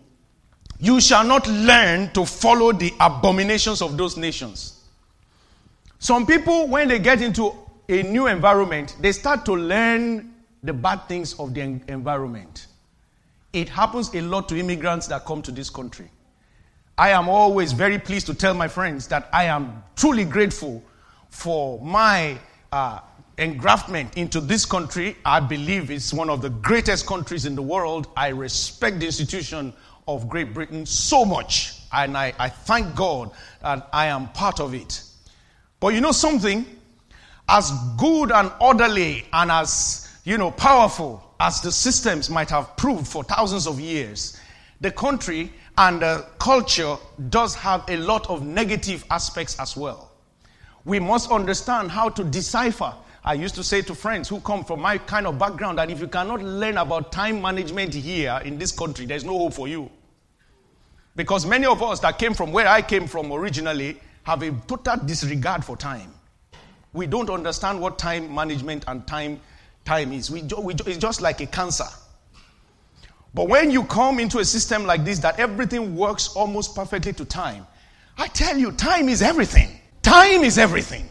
you 0.79 1.01
shall 1.01 1.25
not 1.25 1.49
learn 1.49 2.13
to 2.13 2.25
follow 2.27 2.71
the 2.71 2.93
abominations 3.01 3.83
of 3.83 3.97
those 3.97 4.17
nations. 4.17 4.85
Some 5.99 6.27
people, 6.27 6.69
when 6.69 6.87
they 6.87 7.01
get 7.01 7.21
into 7.21 7.57
a 7.89 8.05
new 8.05 8.29
environment, 8.29 8.95
they 9.01 9.11
start 9.11 9.45
to 9.47 9.53
learn 9.55 10.33
the 10.63 10.73
bad 10.73 11.09
things 11.09 11.35
of 11.41 11.53
the 11.55 11.61
environment. 11.89 12.69
It 13.53 13.69
happens 13.69 14.15
a 14.15 14.21
lot 14.21 14.49
to 14.49 14.59
immigrants 14.59 15.07
that 15.09 15.27
come 15.27 15.43
to 15.43 15.53
this 15.53 15.69
country. 15.69 16.11
I 16.97 17.11
am 17.11 17.29
always 17.29 17.73
very 17.73 17.99
pleased 17.99 18.27
to 18.27 18.35
tell 18.35 18.55
my 18.55 18.69
friends 18.69 19.09
that 19.09 19.29
I 19.33 19.45
am 19.45 19.83
truly 19.97 20.25
grateful 20.25 20.83
for 21.29 21.81
my 21.81 22.39
uh, 22.71 23.01
engraftment 23.39 24.17
into 24.17 24.41
this 24.41 24.65
country. 24.65 25.17
I 25.25 25.41
believe 25.41 25.91
it's 25.91 26.13
one 26.13 26.31
of 26.31 26.43
the 26.43 26.51
greatest 26.51 27.07
countries 27.07 27.45
in 27.45 27.55
the 27.55 27.63
world. 27.63 28.09
I 28.17 28.29
respect 28.29 29.01
the 29.01 29.07
institution 29.07 29.73
of 30.09 30.29
Great 30.29 30.53
Britain 30.53 30.85
so 30.85 31.25
much, 31.25 31.75
and 31.93 32.17
I, 32.17 32.33
I 32.39 32.49
thank 32.49 32.95
God 32.95 33.31
that 33.63 33.89
I 33.93 34.07
am 34.07 34.29
part 34.29 34.61
of 34.61 34.75
it. 34.75 35.03
But 35.81 35.95
you 35.95 36.01
know 36.01 36.13
something? 36.13 36.65
As 37.49 37.73
good 37.99 38.31
and 38.31 38.53
orderly 38.61 39.27
and 39.33 39.51
as 39.51 40.09
you 40.25 40.39
know 40.39 40.51
powerful 40.51 41.32
as 41.43 41.61
the 41.61 41.73
systems 41.73 42.31
might 42.31 42.49
have 42.49 42.77
proved 42.77 43.05
for 43.05 43.25
thousands 43.25 43.67
of 43.67 43.81
years, 43.81 44.39
the 44.81 44.93
country 44.93 45.53
and 45.77 46.01
the 46.01 46.25
culture 46.39 46.97
does 47.31 47.57
have 47.57 47.85
a 47.89 47.97
lot 47.97 48.31
of 48.31 48.47
negative 48.47 49.05
aspects 49.11 49.59
as 49.59 49.77
well. 49.77 50.13
We 50.85 51.01
must 51.01 51.33
understand 51.33 51.91
how 51.91 52.11
to 52.11 52.23
decipher. 52.23 52.95
I 53.25 53.35
used 53.35 53.57
to 53.57 53.65
say 53.65 53.83
to 53.83 53.95
friends 53.95 54.29
who 54.29 54.39
come 54.41 54.65
from 54.65 54.81
my 54.81 54.99
kind 54.99 55.27
of 55.27 55.37
background 55.37 55.79
that 55.79 55.91
if 55.91 56.01
you 56.01 56.07
cannot 56.07 56.43
learn 56.43 56.77
about 56.77 57.11
time 57.11 57.43
management 57.43 57.93
here 57.93 58.41
in 58.45 58.57
this 58.57 58.71
country, 58.71 59.07
there's 59.07 59.25
no 59.25 59.37
hope 59.37 59.55
for 59.55 59.67
you. 59.67 59.91
Because 61.17 61.45
many 61.45 61.67
of 61.67 61.83
us 61.83 61.99
that 62.01 62.21
came 62.21 62.35
from 62.35 62.53
where 62.53 62.69
I 62.69 62.83
came 62.83 63.09
from 63.09 63.33
originally 63.33 64.01
have 64.23 64.43
a 64.43 64.53
total 64.69 64.97
disregard 65.05 65.65
for 65.65 65.77
time. 65.77 66.15
We 66.93 67.09
don't 67.09 67.31
understand 67.31 67.81
what 67.81 67.99
time 67.99 68.33
management 68.33 68.85
and 68.87 69.05
time, 69.09 69.41
time 69.85 70.13
is. 70.13 70.31
We, 70.31 70.43
we, 70.43 70.75
it's 70.75 70.99
just 70.99 71.21
like 71.21 71.41
a 71.41 71.47
cancer. 71.47 71.87
But 73.35 73.49
when 73.49 73.71
you 73.71 73.85
come 73.85 74.19
into 74.19 74.39
a 74.39 74.45
system 74.45 74.85
like 74.85 75.05
this 75.05 75.19
that 75.21 75.39
everything 75.39 75.97
works 75.97 76.29
almost 76.37 76.75
perfectly 76.75 77.13
to 77.15 77.25
time, 77.25 77.67
I 78.19 78.29
tell 78.29 78.57
you, 78.57 78.73
time 78.73 79.09
is 79.09 79.23
everything. 79.23 79.71
Time 80.03 80.43
is 80.43 80.59
everything. 80.59 81.09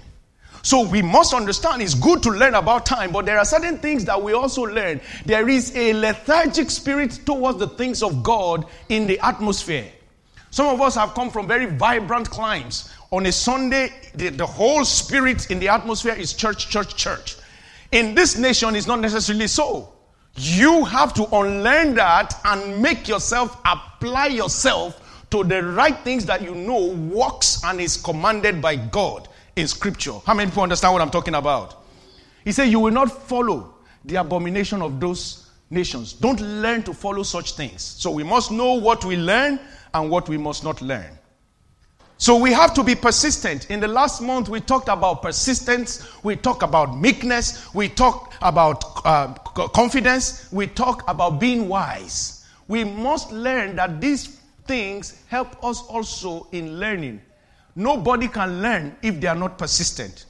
So 0.64 0.88
we 0.88 1.02
must 1.02 1.34
understand 1.34 1.82
it's 1.82 1.96
good 1.96 2.22
to 2.24 2.30
learn 2.30 2.54
about 2.54 2.86
time, 2.86 3.12
but 3.12 3.26
there 3.26 3.40
are 3.40 3.46
certain 3.46 3.80
things 3.80 4.06
that 4.06 4.22
we 4.22 4.34
also 4.34 4.62
learn. 4.62 5.02
There 5.26 5.50
is 5.50 5.76
a 5.76 5.94
lethargic 5.94 6.70
spirit 6.70 7.20
towards 7.26 7.58
the 7.58 7.68
things 7.68 8.04
of 8.04 8.22
God 8.22 8.68
in 8.90 9.08
the 9.08 9.20
atmosphere. 9.20 9.88
Some 10.52 10.68
of 10.68 10.82
us 10.82 10.96
have 10.96 11.14
come 11.16 11.32
from 11.32 11.48
very 11.48 11.66
vibrant 11.66 12.30
climes. 12.30 12.94
On 13.12 13.26
a 13.26 13.32
Sunday, 13.32 13.92
the, 14.14 14.30
the 14.30 14.46
whole 14.46 14.86
spirit 14.86 15.50
in 15.50 15.60
the 15.60 15.70
atmosphere 15.70 16.14
is 16.14 16.34
church, 16.34 16.70
church, 16.70 16.96
church. 16.96 17.38
In 17.92 18.16
this 18.16 18.38
nation, 18.38 18.76
it's 18.76 18.88
not 18.88 19.00
necessarily 19.00 19.48
so. 19.48 19.94
You 20.36 20.86
have 20.86 21.14
to 21.16 21.26
unlearn 21.36 21.96
that 21.96 22.40
and 22.46 22.82
make 22.82 23.08
yourself 23.08 23.60
apply 23.66 24.28
yourself 24.28 25.26
to 25.32 25.44
the 25.44 25.64
right 25.64 25.98
things 26.00 26.26
that 26.26 26.42
you 26.42 26.56
know 26.56 26.88
works 26.88 27.62
and 27.66 27.82
is 27.82 27.98
commanded 27.98 28.62
by 28.62 28.76
God 28.78 29.28
in 29.56 29.68
scripture. 29.68 30.14
How 30.26 30.34
many 30.34 30.50
people 30.50 30.64
understand 30.64 30.94
what 30.94 31.02
I'm 31.02 31.10
talking 31.10 31.36
about? 31.36 31.84
He 32.46 32.52
said, 32.52 32.66
You 32.66 32.80
will 32.80 32.92
not 32.94 33.12
follow 33.12 33.76
the 34.06 34.16
abomination 34.16 34.82
of 34.82 35.00
those 35.00 35.50
nations. 35.70 36.14
Don't 36.14 36.40
learn 36.40 36.84
to 36.84 36.94
follow 36.94 37.24
such 37.24 37.54
things. 37.54 37.82
So 37.82 38.12
we 38.12 38.24
must 38.24 38.52
know 38.52 38.74
what 38.74 39.04
we 39.06 39.18
learn 39.18 39.60
and 39.94 40.10
what 40.10 40.30
we 40.30 40.38
must 40.38 40.64
not 40.64 40.82
learn. 40.82 41.18
So 42.22 42.36
we 42.36 42.54
have 42.54 42.76
to 42.76 42.84
be 42.84 42.94
persistent. 42.94 43.72
In 43.72 43.80
the 43.80 43.88
last 43.88 44.22
month, 44.22 44.48
we 44.48 44.60
talked 44.60 44.90
about 44.90 45.24
persistence, 45.24 46.08
we 46.22 46.36
talked 46.36 46.62
about 46.62 46.96
meekness, 47.00 47.74
we 47.74 47.90
talked 47.90 48.36
about 48.44 48.84
uh, 49.04 49.34
confidence, 49.74 50.48
we 50.52 50.68
talked 50.68 51.04
about 51.10 51.40
being 51.40 51.68
wise. 51.68 52.46
We 52.68 52.84
must 52.84 53.32
learn 53.32 53.76
that 53.78 54.00
these 54.00 54.40
things 54.68 55.20
help 55.30 55.64
us 55.64 55.82
also 55.82 56.46
in 56.52 56.80
learning. 56.80 57.22
Nobody 57.76 58.28
can 58.28 58.62
learn 58.62 58.96
if 59.02 59.20
they 59.20 59.26
are 59.26 59.36
not 59.36 59.58
persistent. 59.58 60.28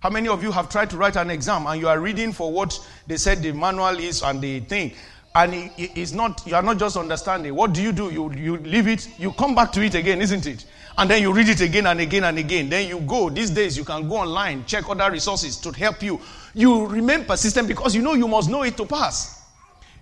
How 0.00 0.08
many 0.08 0.28
of 0.28 0.42
you 0.42 0.50
have 0.50 0.70
tried 0.70 0.88
to 0.90 0.96
write 0.96 1.16
an 1.16 1.28
exam 1.28 1.66
and 1.66 1.78
you 1.78 1.88
are 1.88 2.00
reading 2.00 2.32
for 2.32 2.50
what 2.50 2.74
they 3.06 3.18
said 3.18 3.42
the 3.42 3.52
manual 3.52 3.98
is 3.98 4.22
and 4.22 4.40
the 4.40 4.60
thing? 4.60 4.92
And 5.34 5.70
it's 5.76 6.12
not, 6.12 6.42
you 6.46 6.54
are 6.54 6.62
not 6.62 6.78
just 6.78 6.96
understanding. 6.96 7.54
What 7.54 7.74
do 7.74 7.82
you 7.82 7.92
do? 7.92 8.10
You, 8.10 8.32
you 8.32 8.56
leave 8.56 8.88
it, 8.88 9.10
you 9.18 9.32
come 9.32 9.54
back 9.54 9.72
to 9.72 9.82
it 9.82 9.94
again, 9.94 10.22
isn't 10.22 10.46
it? 10.46 10.64
And 10.96 11.10
then 11.10 11.22
you 11.22 11.32
read 11.32 11.48
it 11.48 11.60
again 11.60 11.86
and 11.86 12.00
again 12.00 12.24
and 12.24 12.38
again. 12.38 12.68
Then 12.68 12.88
you 12.88 13.00
go. 13.00 13.28
These 13.28 13.50
days, 13.50 13.76
you 13.76 13.84
can 13.84 14.08
go 14.08 14.16
online, 14.16 14.64
check 14.64 14.88
other 14.88 15.10
resources 15.10 15.56
to 15.58 15.72
help 15.72 16.02
you. 16.02 16.20
You 16.54 16.86
remain 16.86 17.24
persistent 17.24 17.66
because 17.66 17.96
you 17.96 18.02
know 18.02 18.14
you 18.14 18.28
must 18.28 18.48
know 18.48 18.62
it 18.62 18.76
to 18.76 18.86
pass. 18.86 19.42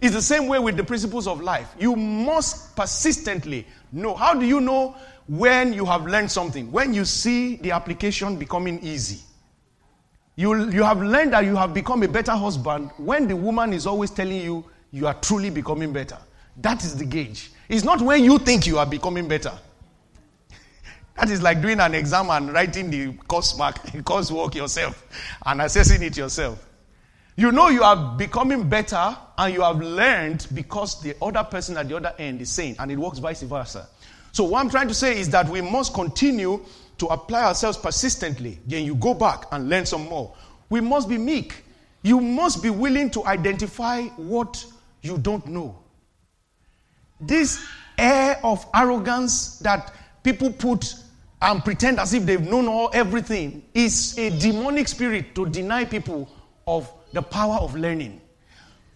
It's 0.03 0.15
the 0.15 0.21
same 0.21 0.49
way 0.49 0.59
with 0.59 0.77
the 0.77 0.85
principles 0.85 1.27
of 1.27 1.41
life. 1.41 1.75
You 1.79 1.97
must 1.97 2.77
persistently 2.77 3.67
know. 3.93 4.15
How 4.15 4.35
do 4.35 4.45
you 4.45 4.61
know 4.61 4.95
when 5.29 5.73
you 5.73 5.87
have 5.87 6.07
learned 6.07 6.31
something? 6.31 6.71
When 6.71 6.93
you 6.93 7.05
see 7.05 7.57
the 7.57 7.71
application 7.71 8.37
becoming 8.37 8.81
easy. 8.83 9.21
You, 10.35 10.71
you 10.71 10.83
have 10.83 11.01
learned 11.01 11.33
that 11.35 11.45
you 11.45 11.57
have 11.57 11.73
become 11.73 12.03
a 12.03 12.09
better 12.09 12.33
husband 12.33 12.91
when 12.97 13.29
the 13.29 13.37
woman 13.37 13.73
is 13.73 13.87
always 13.87 14.11
telling 14.11 14.41
you 14.41 14.65
you 14.91 15.07
are 15.07 15.15
truly 15.15 15.51
becoming 15.51 15.93
better. 15.93 16.19
That 16.59 16.85
is 16.85 16.97
the 16.97 17.05
gauge. 17.05 17.51
It's 17.69 17.85
not 17.85 18.03
when 18.03 18.25
you 18.25 18.39
think 18.39 18.67
you 18.67 18.79
are 18.79 18.87
becoming 18.87 19.29
better. 19.29 19.53
That 21.16 21.31
is 21.31 21.42
like 21.42 21.61
doing 21.61 21.81
an 21.81 21.94
exam 21.94 22.31
and 22.31 22.53
writing 22.53 22.90
the 22.90 23.12
course 23.29 23.57
mark, 23.57 23.79
course 24.05 24.31
work 24.31 24.55
yourself 24.55 25.07
and 25.44 25.61
assessing 25.61 26.03
it 26.03 26.16
yourself. 26.16 26.66
You 27.37 27.51
know 27.51 27.68
you 27.68 27.83
are 27.83 28.16
becoming 28.16 28.68
better 28.68 29.16
and 29.38 29.55
you 29.55 29.62
have 29.62 29.81
learned 29.81 30.46
because 30.55 31.01
the 31.03 31.14
other 31.22 31.42
person 31.44 31.77
at 31.77 31.88
the 31.88 31.96
other 31.96 32.14
end 32.18 32.40
is 32.40 32.51
saying, 32.51 32.77
and 32.79 32.90
it 32.90 32.98
works 32.98 33.18
vice 33.18 33.42
versa. 33.42 33.88
So, 34.33 34.44
what 34.44 34.61
I'm 34.61 34.70
trying 34.70 34.88
to 34.88 34.94
say 34.94 35.18
is 35.18 35.29
that 35.31 35.48
we 35.48 35.61
must 35.61 35.94
continue 35.94 36.64
to 36.98 37.07
apply 37.07 37.44
ourselves 37.44 37.77
persistently. 37.79 38.59
Then 38.66 38.85
you 38.85 38.94
go 38.94 39.14
back 39.14 39.46
and 39.51 39.68
learn 39.68 39.87
some 39.87 40.09
more. 40.09 40.35
We 40.70 40.81
must 40.81 41.09
be 41.09 41.18
meek. 41.18 41.64
You 42.03 42.20
must 42.20 42.62
be 42.62 42.70
willing 42.70 43.11
to 43.11 43.25
identify 43.27 44.03
what 44.16 44.64
you 45.03 45.18
don't 45.18 45.46
know. 45.46 45.79
This 47.20 47.64
air 47.98 48.40
of 48.42 48.64
arrogance 48.75 49.59
that 49.61 49.92
people 50.23 50.53
put 50.53 50.95
and 51.41 51.65
pretend 51.65 51.99
as 51.99 52.15
if 52.15 52.25
they've 52.25 52.41
known 52.41 52.69
all 52.69 52.91
everything 52.93 53.63
is 53.75 54.17
a 54.19 54.31
demonic 54.39 54.87
spirit 54.89 55.35
to 55.35 55.47
deny 55.47 55.85
people 55.85 56.29
of 56.67 56.93
the 57.13 57.23
power 57.23 57.57
of 57.57 57.75
learning. 57.75 58.21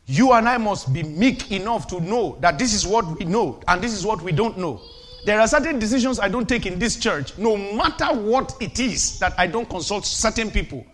You 0.07 0.33
and 0.33 0.49
I 0.49 0.57
must 0.57 0.93
be 0.93 1.03
meek 1.03 1.51
enough 1.51 1.89
to 1.89 2.01
know 2.01 2.39
that 2.41 2.59
this 2.59 2.73
is 2.73 2.87
what 2.87 3.19
we 3.19 3.25
know 3.25 3.61
and 3.67 3.83
this 3.83 3.93
is 3.93 4.07
what 4.07 4.23
we 4.23 4.31
don't 4.31 4.57
know. 4.57 4.81
There 5.25 5.41
are 5.41 5.49
certain 5.49 5.81
decisions 5.81 6.21
I 6.21 6.29
don't 6.29 6.49
take 6.49 6.67
in 6.67 6.79
this 6.79 6.97
church, 6.97 7.37
no 7.37 7.57
matter 7.57 8.07
what 8.15 8.55
it 8.61 8.79
is, 8.79 9.19
that 9.19 9.35
I 9.37 9.49
don't 9.49 9.69
consult 9.69 10.07
certain 10.07 10.53
people 10.53 10.87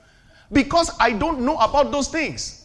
because 0.50 0.90
I 0.98 1.12
don't 1.12 1.40
know 1.40 1.56
about 1.58 1.92
those 1.92 2.08
things. 2.08 2.61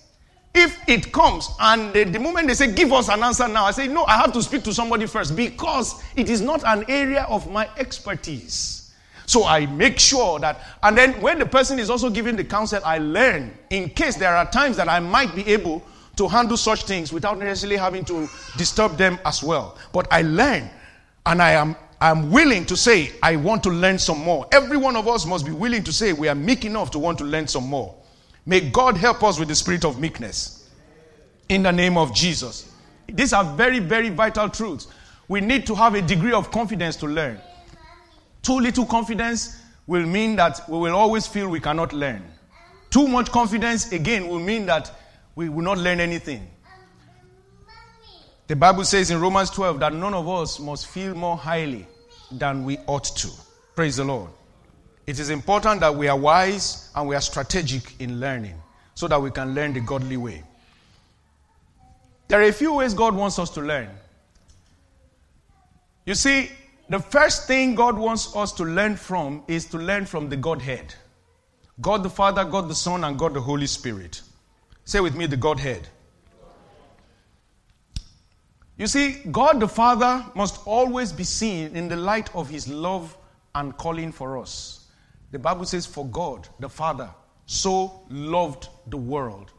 If 0.60 0.90
it 0.90 1.12
comes 1.12 1.52
and 1.60 1.94
the, 1.94 2.04
the, 2.06 2.18
moment 2.18 2.48
they 2.48 2.56
say, 2.56 2.72
Give 2.74 2.92
us 2.92 3.10
an 3.10 3.22
answer 3.22 3.48
now, 3.48 3.66
I 3.66 3.72
say, 3.72 3.88
No, 3.88 4.06
I 4.06 4.18
have 4.18 4.34
to 4.34 4.42
speak 4.42 4.64
to 4.64 4.74
somebody 4.74 5.06
first 5.06 5.36
because 5.36 6.02
it 6.16 6.30
is 6.32 6.42
not 6.42 6.64
an 6.64 6.84
area 6.88 7.28
of 7.30 7.52
my 7.52 7.70
expertise. 7.78 8.92
So 9.28 9.46
I 9.46 9.68
make 9.68 10.00
sure 10.00 10.40
that, 10.40 10.62
and 10.82 10.98
then 10.98 11.22
when 11.22 11.38
the 11.38 11.46
person 11.46 11.78
is 11.78 11.92
also 11.92 12.10
giving 12.10 12.36
the 12.36 12.44
counsel, 12.44 12.82
I 12.84 12.98
learn 12.98 13.56
in 13.70 13.90
case 13.92 14.16
there 14.16 14.36
are 14.36 14.50
times 14.50 14.78
that 14.78 14.90
I 14.90 15.00
might 15.00 15.36
be 15.36 15.48
able 15.48 15.84
to 16.16 16.28
handle 16.28 16.58
such 16.58 16.86
things 16.86 17.14
without 17.14 17.38
necessarily 17.38 17.78
having 17.78 18.04
to 18.06 18.28
disturb 18.58 18.98
them 18.98 19.20
as 19.26 19.44
well. 19.44 19.78
But 19.94 20.08
I 20.10 20.24
learn 20.24 20.72
and 21.28 21.40
I 21.40 21.52
am 21.52 21.76
I'm 22.02 22.32
willing 22.32 22.66
to 22.66 22.76
say, 22.76 23.12
I 23.22 23.36
want 23.36 23.62
to 23.64 23.70
learn 23.70 24.00
some 24.00 24.24
more. 24.24 24.48
Every 24.52 24.78
one 24.78 24.96
of 24.96 25.08
us 25.08 25.28
must 25.28 25.46
be 25.46 25.52
willing 25.52 25.84
to 25.84 25.94
say, 25.94 26.14
we 26.14 26.28
are 26.30 26.36
meek 26.36 26.66
enough 26.66 26.90
to 26.92 27.00
want 27.00 27.20
to 27.20 27.24
learn 27.24 27.48
some 27.48 27.68
more. 27.68 27.94
May 28.48 28.62
God 28.62 28.96
help 28.96 29.24
us 29.24 29.38
with 29.38 29.50
the 29.50 29.56
spirit 29.56 29.84
of 29.84 30.00
meekness. 30.00 30.70
In 31.50 31.64
the 31.64 31.72
name 31.72 31.98
of 31.98 32.16
Jesus. 32.16 32.72
These 33.06 33.34
are 33.34 33.44
very, 33.44 33.80
very 33.80 34.08
vital 34.08 34.48
truths. 34.48 34.88
We 35.28 35.42
need 35.42 35.68
to 35.68 35.76
have 35.76 35.96
a 35.96 36.02
degree 36.02 36.32
of 36.32 36.50
confidence 36.50 36.96
to 36.98 37.08
learn. 37.08 37.42
Too 38.42 38.58
little 38.58 38.86
confidence 38.86 39.62
will 39.86 40.06
mean 40.06 40.38
that 40.38 40.62
we 40.70 40.78
will 40.78 40.96
always 40.96 41.28
feel 41.28 41.50
we 41.50 41.60
cannot 41.60 41.92
learn. 41.92 42.24
Too 42.90 43.10
much 43.10 43.32
confidence, 43.32 43.92
again, 43.92 44.30
will 44.30 44.40
mean 44.40 44.66
that 44.68 44.92
we 45.36 45.50
will 45.50 45.64
not 45.64 45.78
learn 45.78 46.00
anything. 46.00 46.50
The 48.48 48.56
Bible 48.56 48.86
says 48.86 49.12
in 49.12 49.20
Romans 49.20 49.50
12 49.50 49.82
that 49.82 49.94
none 49.94 50.14
of 50.14 50.30
us 50.30 50.58
must 50.58 50.88
feel 50.88 51.14
more 51.14 51.36
highly 51.36 51.86
than 52.32 52.64
we 52.64 52.78
ought 52.88 53.14
to. 53.18 53.30
Praise 53.76 53.98
the 53.98 54.06
Lord. 54.06 54.30
It 55.08 55.20
is 55.20 55.30
important 55.30 55.80
that 55.80 55.96
we 55.96 56.10
are 56.10 56.18
wise 56.18 56.92
and 56.94 57.08
we 57.08 57.16
are 57.16 57.22
strategic 57.22 58.00
in 58.00 58.20
learning 58.20 58.62
so 58.94 59.08
that 59.08 59.22
we 59.22 59.32
can 59.32 59.56
learn 59.56 59.74
the 59.74 59.80
godly 59.80 60.18
way. 60.18 60.44
There 62.28 62.42
are 62.42 62.50
a 62.50 62.52
few 62.52 62.74
ways 62.74 62.94
God 62.94 63.16
wants 63.16 63.40
us 63.40 63.50
to 63.52 63.62
learn. 63.62 63.90
You 66.06 66.14
see, 66.14 66.52
the 66.90 67.00
first 67.00 67.48
thing 67.48 67.74
God 67.74 67.98
wants 67.98 68.36
us 68.36 68.52
to 68.54 68.64
learn 68.64 68.98
from 68.98 69.44
is 69.48 69.66
to 69.68 69.78
learn 69.78 70.06
from 70.06 70.30
the 70.30 70.38
Godhead 70.38 70.94
God 71.80 72.02
the 72.02 72.10
Father, 72.10 72.44
God 72.44 72.70
the 72.70 72.76
Son, 72.76 73.04
and 73.04 73.20
God 73.20 73.34
the 73.34 73.42
Holy 73.42 73.68
Spirit. 73.68 74.22
Say 74.86 75.00
with 75.00 75.16
me 75.16 75.28
the 75.28 75.38
Godhead. 75.38 75.88
You 78.78 78.88
see, 78.88 79.22
God 79.32 79.60
the 79.60 79.68
Father 79.68 80.26
must 80.34 80.66
always 80.66 81.12
be 81.12 81.24
seen 81.24 81.76
in 81.76 81.88
the 81.88 81.96
light 81.96 82.34
of 82.36 82.50
his 82.50 82.68
love 82.68 83.16
and 83.54 83.78
calling 83.78 84.12
for 84.12 84.38
us. 84.40 84.87
The 85.32 85.40
Bible 85.40 85.66
says, 85.66 85.86
For 85.86 86.06
God 86.06 86.48
the 86.60 86.70
Father 86.70 87.10
so 87.46 88.02
loved 88.10 88.70
the 88.88 88.98
world 88.98 89.52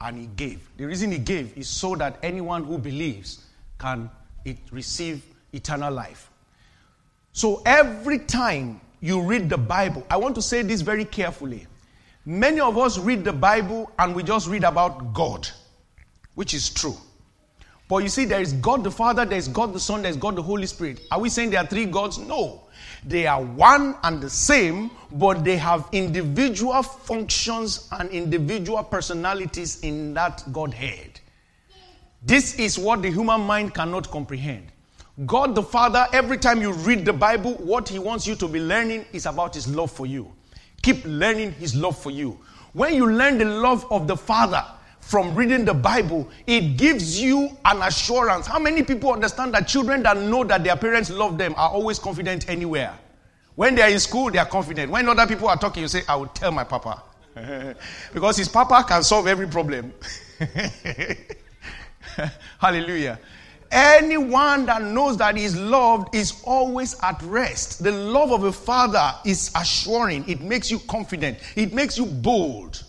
and 0.00 0.18
he 0.18 0.26
gave. 0.26 0.68
The 0.76 0.86
reason 0.86 1.12
he 1.12 1.18
gave 1.18 1.56
is 1.56 1.68
so 1.68 1.94
that 1.96 2.18
anyone 2.22 2.64
who 2.64 2.78
believes 2.78 3.44
can 3.78 4.10
receive 4.70 5.22
eternal 5.52 5.92
life. 5.92 6.30
So 7.32 7.62
every 7.66 8.18
time 8.18 8.80
you 9.00 9.20
read 9.20 9.48
the 9.48 9.58
Bible, 9.58 10.06
I 10.10 10.16
want 10.16 10.34
to 10.36 10.42
say 10.42 10.62
this 10.62 10.80
very 10.80 11.04
carefully. 11.04 11.66
Many 12.24 12.60
of 12.60 12.76
us 12.76 12.98
read 12.98 13.24
the 13.24 13.32
Bible 13.32 13.90
and 13.98 14.14
we 14.14 14.22
just 14.22 14.48
read 14.48 14.64
about 14.64 15.14
God, 15.14 15.48
which 16.34 16.54
is 16.54 16.68
true. 16.68 16.96
But 17.88 18.02
you 18.02 18.10
see, 18.10 18.26
there 18.26 18.40
is 18.40 18.52
God 18.52 18.84
the 18.84 18.90
Father, 18.90 19.24
there 19.24 19.38
is 19.38 19.48
God 19.48 19.72
the 19.72 19.80
Son, 19.80 20.02
there 20.02 20.10
is 20.10 20.16
God 20.16 20.36
the 20.36 20.42
Holy 20.42 20.66
Spirit. 20.66 21.00
Are 21.10 21.18
we 21.18 21.30
saying 21.30 21.50
there 21.50 21.60
are 21.60 21.66
three 21.66 21.86
gods? 21.86 22.18
No. 22.18 22.64
They 23.04 23.26
are 23.26 23.42
one 23.42 23.96
and 24.02 24.20
the 24.20 24.28
same, 24.28 24.90
but 25.12 25.42
they 25.42 25.56
have 25.56 25.88
individual 25.92 26.82
functions 26.82 27.88
and 27.92 28.10
individual 28.10 28.84
personalities 28.84 29.80
in 29.80 30.12
that 30.14 30.44
Godhead. 30.52 31.20
This 32.22 32.58
is 32.58 32.78
what 32.78 33.00
the 33.00 33.10
human 33.10 33.40
mind 33.40 33.74
cannot 33.74 34.10
comprehend. 34.10 34.70
God 35.24 35.54
the 35.54 35.62
Father, 35.62 36.06
every 36.12 36.36
time 36.36 36.60
you 36.60 36.72
read 36.72 37.04
the 37.04 37.12
Bible, 37.12 37.54
what 37.54 37.88
He 37.88 37.98
wants 37.98 38.26
you 38.26 38.34
to 38.36 38.46
be 38.48 38.60
learning 38.60 39.06
is 39.12 39.24
about 39.24 39.54
His 39.54 39.66
love 39.66 39.90
for 39.90 40.06
you. 40.06 40.30
Keep 40.82 41.04
learning 41.06 41.52
His 41.52 41.74
love 41.74 41.96
for 41.96 42.10
you. 42.10 42.38
When 42.72 42.94
you 42.94 43.10
learn 43.10 43.38
the 43.38 43.44
love 43.46 43.90
of 43.90 44.06
the 44.06 44.16
Father, 44.16 44.64
from 45.08 45.34
reading 45.34 45.64
the 45.64 45.72
Bible, 45.72 46.28
it 46.46 46.76
gives 46.76 47.18
you 47.18 47.56
an 47.64 47.80
assurance. 47.80 48.46
How 48.46 48.58
many 48.58 48.82
people 48.82 49.10
understand 49.10 49.54
that 49.54 49.66
children 49.66 50.02
that 50.02 50.18
know 50.18 50.44
that 50.44 50.62
their 50.62 50.76
parents 50.76 51.08
love 51.08 51.38
them 51.38 51.54
are 51.56 51.70
always 51.70 51.98
confident 51.98 52.46
anywhere? 52.50 52.92
When 53.54 53.74
they 53.74 53.80
are 53.80 53.88
in 53.88 54.00
school, 54.00 54.30
they 54.30 54.36
are 54.36 54.44
confident. 54.44 54.92
When 54.92 55.08
other 55.08 55.26
people 55.26 55.48
are 55.48 55.56
talking, 55.56 55.80
you 55.80 55.88
say, 55.88 56.02
I 56.06 56.14
will 56.16 56.26
tell 56.26 56.52
my 56.52 56.62
papa. 56.62 57.02
because 58.12 58.36
his 58.36 58.48
papa 58.48 58.84
can 58.86 59.02
solve 59.02 59.26
every 59.26 59.48
problem. 59.48 59.94
Hallelujah. 62.60 63.18
Anyone 63.72 64.66
that 64.66 64.82
knows 64.82 65.16
that 65.16 65.38
he 65.38 65.44
is 65.44 65.58
loved 65.58 66.14
is 66.14 66.42
always 66.44 66.94
at 67.02 67.22
rest. 67.22 67.82
The 67.82 67.92
love 67.92 68.30
of 68.30 68.44
a 68.44 68.52
father 68.52 69.14
is 69.24 69.52
assuring, 69.56 70.28
it 70.28 70.42
makes 70.42 70.70
you 70.70 70.80
confident, 70.80 71.38
it 71.56 71.72
makes 71.72 71.96
you 71.96 72.04
bold. 72.04 72.84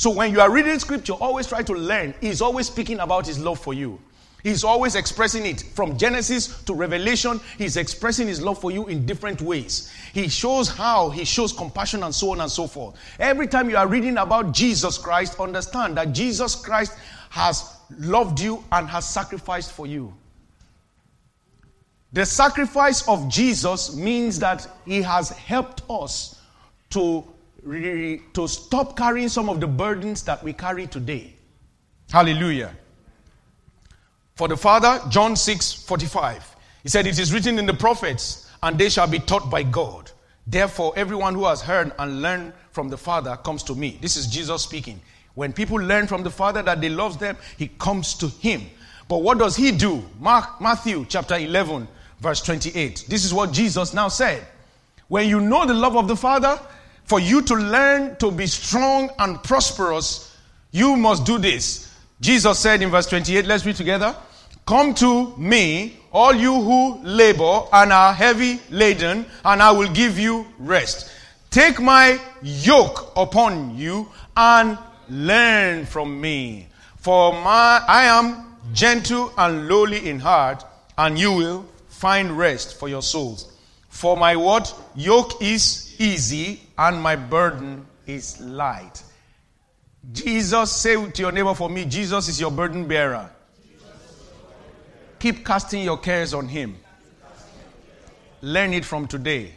So 0.00 0.08
when 0.08 0.32
you 0.32 0.40
are 0.40 0.50
reading 0.50 0.78
scripture, 0.78 1.12
always 1.12 1.46
try 1.46 1.62
to 1.62 1.74
learn. 1.74 2.14
He's 2.22 2.40
always 2.40 2.68
speaking 2.68 3.00
about 3.00 3.26
his 3.26 3.38
love 3.38 3.60
for 3.60 3.74
you. 3.74 4.00
He's 4.42 4.64
always 4.64 4.94
expressing 4.94 5.44
it 5.44 5.60
from 5.74 5.98
Genesis 5.98 6.62
to 6.62 6.72
Revelation. 6.72 7.38
He's 7.58 7.76
expressing 7.76 8.26
his 8.26 8.40
love 8.40 8.58
for 8.58 8.70
you 8.70 8.86
in 8.86 9.04
different 9.04 9.42
ways. 9.42 9.92
He 10.14 10.28
shows 10.28 10.70
how 10.70 11.10
he 11.10 11.26
shows 11.26 11.52
compassion 11.52 12.02
and 12.02 12.14
so 12.14 12.30
on 12.32 12.40
and 12.40 12.50
so 12.50 12.66
forth. 12.66 12.96
Every 13.18 13.46
time 13.46 13.68
you 13.68 13.76
are 13.76 13.86
reading 13.86 14.16
about 14.16 14.52
Jesus 14.54 14.96
Christ, 14.96 15.38
understand 15.38 15.98
that 15.98 16.14
Jesus 16.14 16.54
Christ 16.54 16.96
has 17.28 17.76
loved 17.98 18.40
you 18.40 18.64
and 18.72 18.88
has 18.88 19.06
sacrificed 19.06 19.72
for 19.72 19.86
you. 19.86 20.14
The 22.14 22.24
sacrifice 22.24 23.06
of 23.06 23.28
Jesus 23.28 23.94
means 23.94 24.38
that 24.38 24.66
he 24.86 25.02
has 25.02 25.28
helped 25.28 25.82
us 25.90 26.40
to 26.88 27.22
to 27.64 28.48
stop 28.48 28.96
carrying 28.96 29.28
some 29.28 29.48
of 29.48 29.60
the 29.60 29.66
burdens 29.66 30.22
that 30.24 30.42
we 30.42 30.52
carry 30.52 30.86
today. 30.86 31.34
Hallelujah. 32.10 32.74
For 34.34 34.48
the 34.48 34.56
Father, 34.56 35.00
John 35.10 35.36
6 35.36 35.72
45. 35.72 36.56
He 36.82 36.88
said, 36.88 37.06
It 37.06 37.18
is 37.18 37.32
written 37.32 37.58
in 37.58 37.66
the 37.66 37.74
prophets, 37.74 38.50
and 38.62 38.78
they 38.78 38.88
shall 38.88 39.06
be 39.06 39.18
taught 39.18 39.50
by 39.50 39.62
God. 39.62 40.10
Therefore, 40.46 40.92
everyone 40.96 41.34
who 41.34 41.44
has 41.44 41.60
heard 41.60 41.92
and 41.98 42.22
learned 42.22 42.52
from 42.72 42.88
the 42.88 42.96
Father 42.96 43.36
comes 43.36 43.62
to 43.64 43.74
me. 43.74 43.98
This 44.00 44.16
is 44.16 44.26
Jesus 44.26 44.62
speaking. 44.62 45.00
When 45.34 45.52
people 45.52 45.76
learn 45.76 46.06
from 46.06 46.22
the 46.22 46.30
Father 46.30 46.62
that 46.62 46.82
He 46.82 46.88
loves 46.88 47.16
them, 47.16 47.36
He 47.56 47.68
comes 47.68 48.14
to 48.14 48.28
Him. 48.28 48.62
But 49.08 49.18
what 49.18 49.38
does 49.38 49.56
He 49.56 49.72
do? 49.72 50.02
Mark, 50.18 50.60
Matthew 50.60 51.04
chapter 51.08 51.36
11, 51.36 51.86
verse 52.20 52.40
28. 52.42 53.06
This 53.08 53.24
is 53.24 53.34
what 53.34 53.52
Jesus 53.52 53.92
now 53.92 54.08
said. 54.08 54.46
When 55.08 55.28
you 55.28 55.40
know 55.40 55.66
the 55.66 55.74
love 55.74 55.96
of 55.96 56.08
the 56.08 56.16
Father, 56.16 56.58
for 57.10 57.18
you 57.18 57.42
to 57.42 57.56
learn 57.56 58.14
to 58.18 58.30
be 58.30 58.46
strong 58.46 59.10
and 59.18 59.42
prosperous, 59.42 60.32
you 60.70 60.94
must 60.94 61.26
do 61.26 61.38
this. 61.38 61.92
Jesus 62.20 62.56
said 62.60 62.82
in 62.82 62.90
verse 62.90 63.06
28, 63.08 63.46
let's 63.46 63.66
read 63.66 63.74
together. 63.74 64.14
Come 64.64 64.94
to 64.94 65.36
me, 65.36 65.98
all 66.12 66.32
you 66.32 66.54
who 66.62 67.00
labor 67.02 67.62
and 67.72 67.92
are 67.92 68.12
heavy 68.12 68.60
laden, 68.70 69.26
and 69.44 69.60
I 69.60 69.72
will 69.72 69.92
give 69.92 70.20
you 70.20 70.46
rest. 70.60 71.10
Take 71.50 71.80
my 71.80 72.20
yoke 72.42 73.12
upon 73.16 73.76
you 73.76 74.08
and 74.36 74.78
learn 75.08 75.86
from 75.86 76.20
me. 76.20 76.68
For 76.98 77.32
my, 77.32 77.82
I 77.88 78.04
am 78.04 78.56
gentle 78.72 79.32
and 79.36 79.66
lowly 79.66 80.08
in 80.08 80.20
heart, 80.20 80.64
and 80.96 81.18
you 81.18 81.32
will 81.32 81.66
find 81.88 82.38
rest 82.38 82.78
for 82.78 82.88
your 82.88 83.02
souls. 83.02 83.52
For 83.88 84.16
my 84.16 84.36
what? 84.36 84.72
Yoke 84.94 85.42
is 85.42 85.89
easy 86.00 86.62
and 86.78 87.00
my 87.00 87.14
burden 87.14 87.86
is 88.06 88.40
light. 88.40 89.02
Jesus, 90.12 90.72
say 90.72 91.10
to 91.10 91.22
your 91.22 91.30
neighbor 91.30 91.54
for 91.54 91.68
me, 91.68 91.84
Jesus 91.84 92.26
is 92.26 92.40
your 92.40 92.50
burden 92.50 92.88
bearer. 92.88 93.30
Keep 95.18 95.44
casting 95.44 95.84
your 95.84 95.98
cares 95.98 96.32
on 96.32 96.48
him. 96.48 96.76
Learn 98.40 98.72
it 98.72 98.86
from 98.86 99.06
today. 99.06 99.52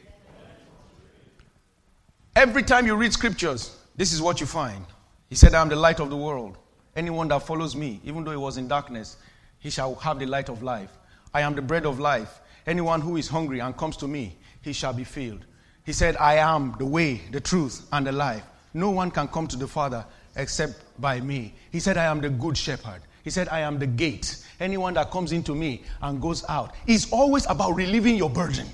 Every 2.36 2.64
time 2.64 2.86
you 2.86 2.96
read 2.96 3.14
scriptures, 3.14 3.78
this 3.96 4.12
is 4.12 4.22
what 4.22 4.42
you 4.42 4.46
find. 4.46 4.86
He 5.30 5.36
said, 5.36 5.54
I 5.54 5.62
am 5.62 5.70
the 5.70 5.78
light 5.78 6.02
of 6.02 6.10
the 6.10 6.18
world. 6.18 6.58
Anyone 6.94 7.30
that 7.30 7.44
follows 7.44 7.74
me, 7.74 8.02
even 8.04 8.26
though 8.26 8.32
he 8.32 8.38
was 8.38 8.58
in 8.58 8.68
darkness, 8.68 9.16
he 9.60 9.70
shall 9.70 9.96
have 9.96 10.20
the 10.20 10.26
light 10.26 10.50
of 10.50 10.62
life. 10.62 10.92
I 11.34 11.42
am 11.42 11.56
the 11.56 11.62
bread 11.62 11.86
of 11.86 12.00
life. 12.00 12.42
Anyone 12.68 13.00
who 13.00 13.16
is 13.16 13.30
hungry 13.30 13.60
and 13.60 13.76
comes 13.78 13.96
to 13.98 14.08
me, 14.08 14.36
he 14.62 14.74
shall 14.74 14.94
be 14.94 15.06
filled. 15.06 15.46
He 15.86 15.94
said, 15.94 16.16
I 16.18 16.36
am 16.36 16.76
the 16.80 16.86
way, 16.86 17.22
the 17.32 17.42
truth, 17.42 17.88
and 17.92 18.08
the 18.08 18.12
life. 18.12 18.44
No 18.74 18.90
one 18.90 19.12
can 19.12 19.28
come 19.28 19.48
to 19.48 19.58
the 19.58 19.68
Father 19.68 20.06
except 20.36 20.76
by 21.00 21.20
me. 21.20 21.54
He 21.72 21.80
said, 21.80 21.98
I 21.98 22.06
am 22.06 22.22
the 22.22 22.30
good 22.30 22.58
shepherd. 22.58 23.02
He 23.24 23.30
said, 23.30 23.48
I 23.50 23.60
am 23.60 23.80
the 23.80 23.88
gate. 23.88 24.46
Anyone 24.60 24.94
that 24.96 25.12
comes 25.12 25.32
into 25.32 25.56
me 25.56 25.84
and 26.02 26.22
goes 26.22 26.44
out. 26.50 26.74
is 26.88 27.12
always 27.12 27.46
about 27.50 27.72
relieving 27.76 28.16
your 28.16 28.30
burden. 28.30 28.68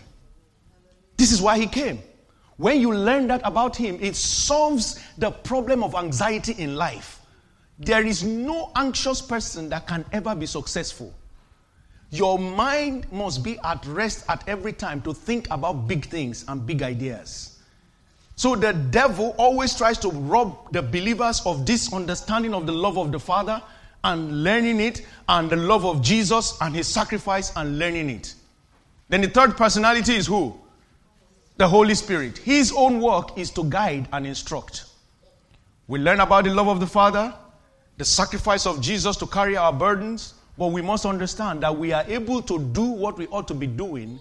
This 1.18 1.32
is 1.32 1.42
why 1.42 1.58
he 1.58 1.68
came. 1.68 2.00
When 2.58 2.82
you 2.82 2.94
learn 2.94 3.28
that 3.28 3.42
about 3.44 3.76
him, 3.76 3.98
it 4.02 4.16
solves 4.16 5.00
the 5.18 5.32
problem 5.32 5.84
of 5.84 5.96
anxiety 5.96 6.54
in 6.54 6.76
life. 6.76 7.22
There 7.78 8.06
is 8.06 8.24
no 8.24 8.72
anxious 8.76 9.22
person 9.22 9.70
that 9.70 9.88
can 9.88 10.06
ever 10.12 10.36
be 10.36 10.46
successful. 10.46 11.14
Your 12.12 12.40
mind 12.40 13.12
must 13.12 13.44
be 13.44 13.60
at 13.60 13.86
rest 13.86 14.26
at 14.30 14.44
every 14.48 14.74
time 14.74 15.02
to 15.02 15.14
think 15.14 15.48
about 15.52 15.88
big 15.88 16.06
things 16.06 16.44
and 16.48 16.66
big 16.66 16.82
ideas. 16.82 17.60
So 18.36 18.56
the 18.56 18.74
devil 18.74 19.36
always 19.38 19.76
tries 19.76 19.98
to 20.00 20.10
rob 20.10 20.72
the 20.72 20.82
believers 20.82 21.42
of 21.46 21.66
this 21.66 21.94
understanding 21.94 22.54
of 22.54 22.66
the 22.66 22.72
love 22.72 22.98
of 22.98 23.12
the 23.12 23.20
Father 23.20 23.62
and 24.04 24.46
learning 24.46 24.80
it, 24.80 25.06
and 25.28 25.50
the 25.50 25.58
love 25.58 25.86
of 25.86 26.02
Jesus 26.02 26.58
and 26.62 26.74
his 26.74 26.88
sacrifice 26.88 27.52
and 27.58 27.78
learning 27.78 28.10
it. 28.10 28.34
Then 29.10 29.20
the 29.20 29.28
third 29.28 29.58
personality 29.58 30.16
is 30.16 30.28
who? 30.28 30.58
The 31.58 31.68
Holy 31.68 31.96
Spirit. 31.96 32.38
His 32.38 32.72
own 32.72 33.02
work 33.02 33.38
is 33.38 33.52
to 33.52 33.66
guide 33.66 34.08
and 34.14 34.26
instruct. 34.26 34.86
We 35.88 36.00
learn 36.00 36.22
about 36.22 36.46
the 36.46 36.54
love 36.54 36.70
of 36.70 36.80
the 36.80 36.88
Father, 36.88 37.34
the 37.98 38.06
sacrifice 38.06 38.66
of 38.66 38.80
Jesus 38.80 39.18
to 39.18 39.28
carry 39.28 39.58
our 39.58 39.74
burdens, 39.74 40.36
but 40.60 40.68
we 40.74 40.82
must 40.82 41.06
understand 41.06 41.64
that 41.64 41.78
we 41.78 41.94
are 41.94 42.04
able 42.10 42.42
to 42.42 42.60
do 42.60 42.84
what 42.84 43.18
we 43.18 43.28
ought 43.28 43.48
to 43.48 43.54
be 43.54 43.66
doing 43.66 44.20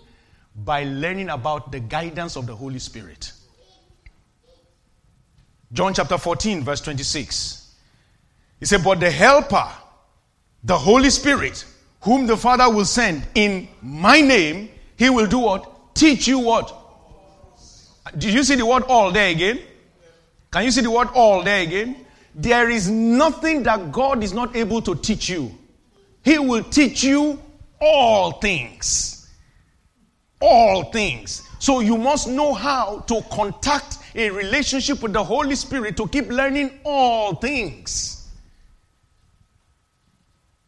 by 0.64 0.84
learning 0.84 1.30
about 1.30 1.72
the 1.72 1.80
guidance 1.80 2.36
of 2.36 2.46
the 2.46 2.54
Holy 2.54 2.78
Spirit. 2.78 3.32
John 5.72 5.92
chapter 5.92 6.16
14, 6.16 6.62
verse 6.62 6.80
26. 6.80 7.74
He 8.60 8.66
said, 8.66 8.84
But 8.84 9.00
the 9.00 9.10
Helper, 9.10 9.68
the 10.62 10.78
Holy 10.78 11.10
Spirit, 11.10 11.64
whom 12.02 12.28
the 12.28 12.36
Father 12.36 12.72
will 12.72 12.84
send 12.84 13.26
in 13.34 13.66
my 13.82 14.20
name, 14.20 14.70
he 14.96 15.10
will 15.10 15.26
do 15.26 15.40
what? 15.40 15.92
Teach 15.96 16.28
you 16.28 16.38
what? 16.38 16.72
Did 18.16 18.32
you 18.32 18.44
see 18.44 18.54
the 18.54 18.64
word 18.64 18.84
all 18.84 19.10
there 19.10 19.30
again? 19.30 19.58
Can 20.52 20.64
you 20.64 20.70
see 20.70 20.82
the 20.82 20.90
word 20.90 21.08
all 21.14 21.42
there 21.42 21.62
again? 21.62 22.06
There 22.32 22.70
is 22.70 22.88
nothing 22.88 23.64
that 23.64 23.90
God 23.90 24.22
is 24.22 24.32
not 24.32 24.54
able 24.54 24.80
to 24.82 24.94
teach 24.94 25.28
you. 25.28 25.57
He 26.28 26.38
will 26.38 26.62
teach 26.62 27.02
you 27.02 27.40
all 27.80 28.32
things. 28.32 29.30
All 30.42 30.84
things. 30.92 31.48
So 31.58 31.80
you 31.80 31.96
must 31.96 32.28
know 32.28 32.52
how 32.52 32.98
to 33.06 33.22
contact 33.32 33.96
a 34.14 34.28
relationship 34.28 35.02
with 35.02 35.14
the 35.14 35.24
Holy 35.24 35.54
Spirit 35.54 35.96
to 35.96 36.06
keep 36.06 36.28
learning 36.28 36.80
all 36.84 37.34
things. 37.34 38.28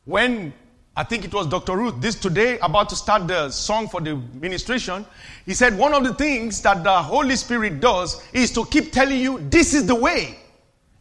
When 0.06 0.54
I 0.96 1.04
think 1.04 1.26
it 1.26 1.34
was 1.34 1.46
Dr. 1.46 1.76
Ruth 1.76 2.00
this 2.00 2.14
today 2.14 2.58
about 2.60 2.88
to 2.88 2.96
start 2.96 3.28
the 3.28 3.50
song 3.50 3.86
for 3.86 4.00
the 4.00 4.16
ministration, 4.40 5.04
he 5.44 5.52
said 5.52 5.76
one 5.76 5.92
of 5.92 6.04
the 6.04 6.14
things 6.14 6.62
that 6.62 6.82
the 6.84 7.02
Holy 7.02 7.36
Spirit 7.36 7.80
does 7.80 8.26
is 8.32 8.50
to 8.52 8.64
keep 8.64 8.92
telling 8.92 9.20
you 9.20 9.38
this 9.50 9.74
is 9.74 9.86
the 9.86 9.94
way. 9.94 10.38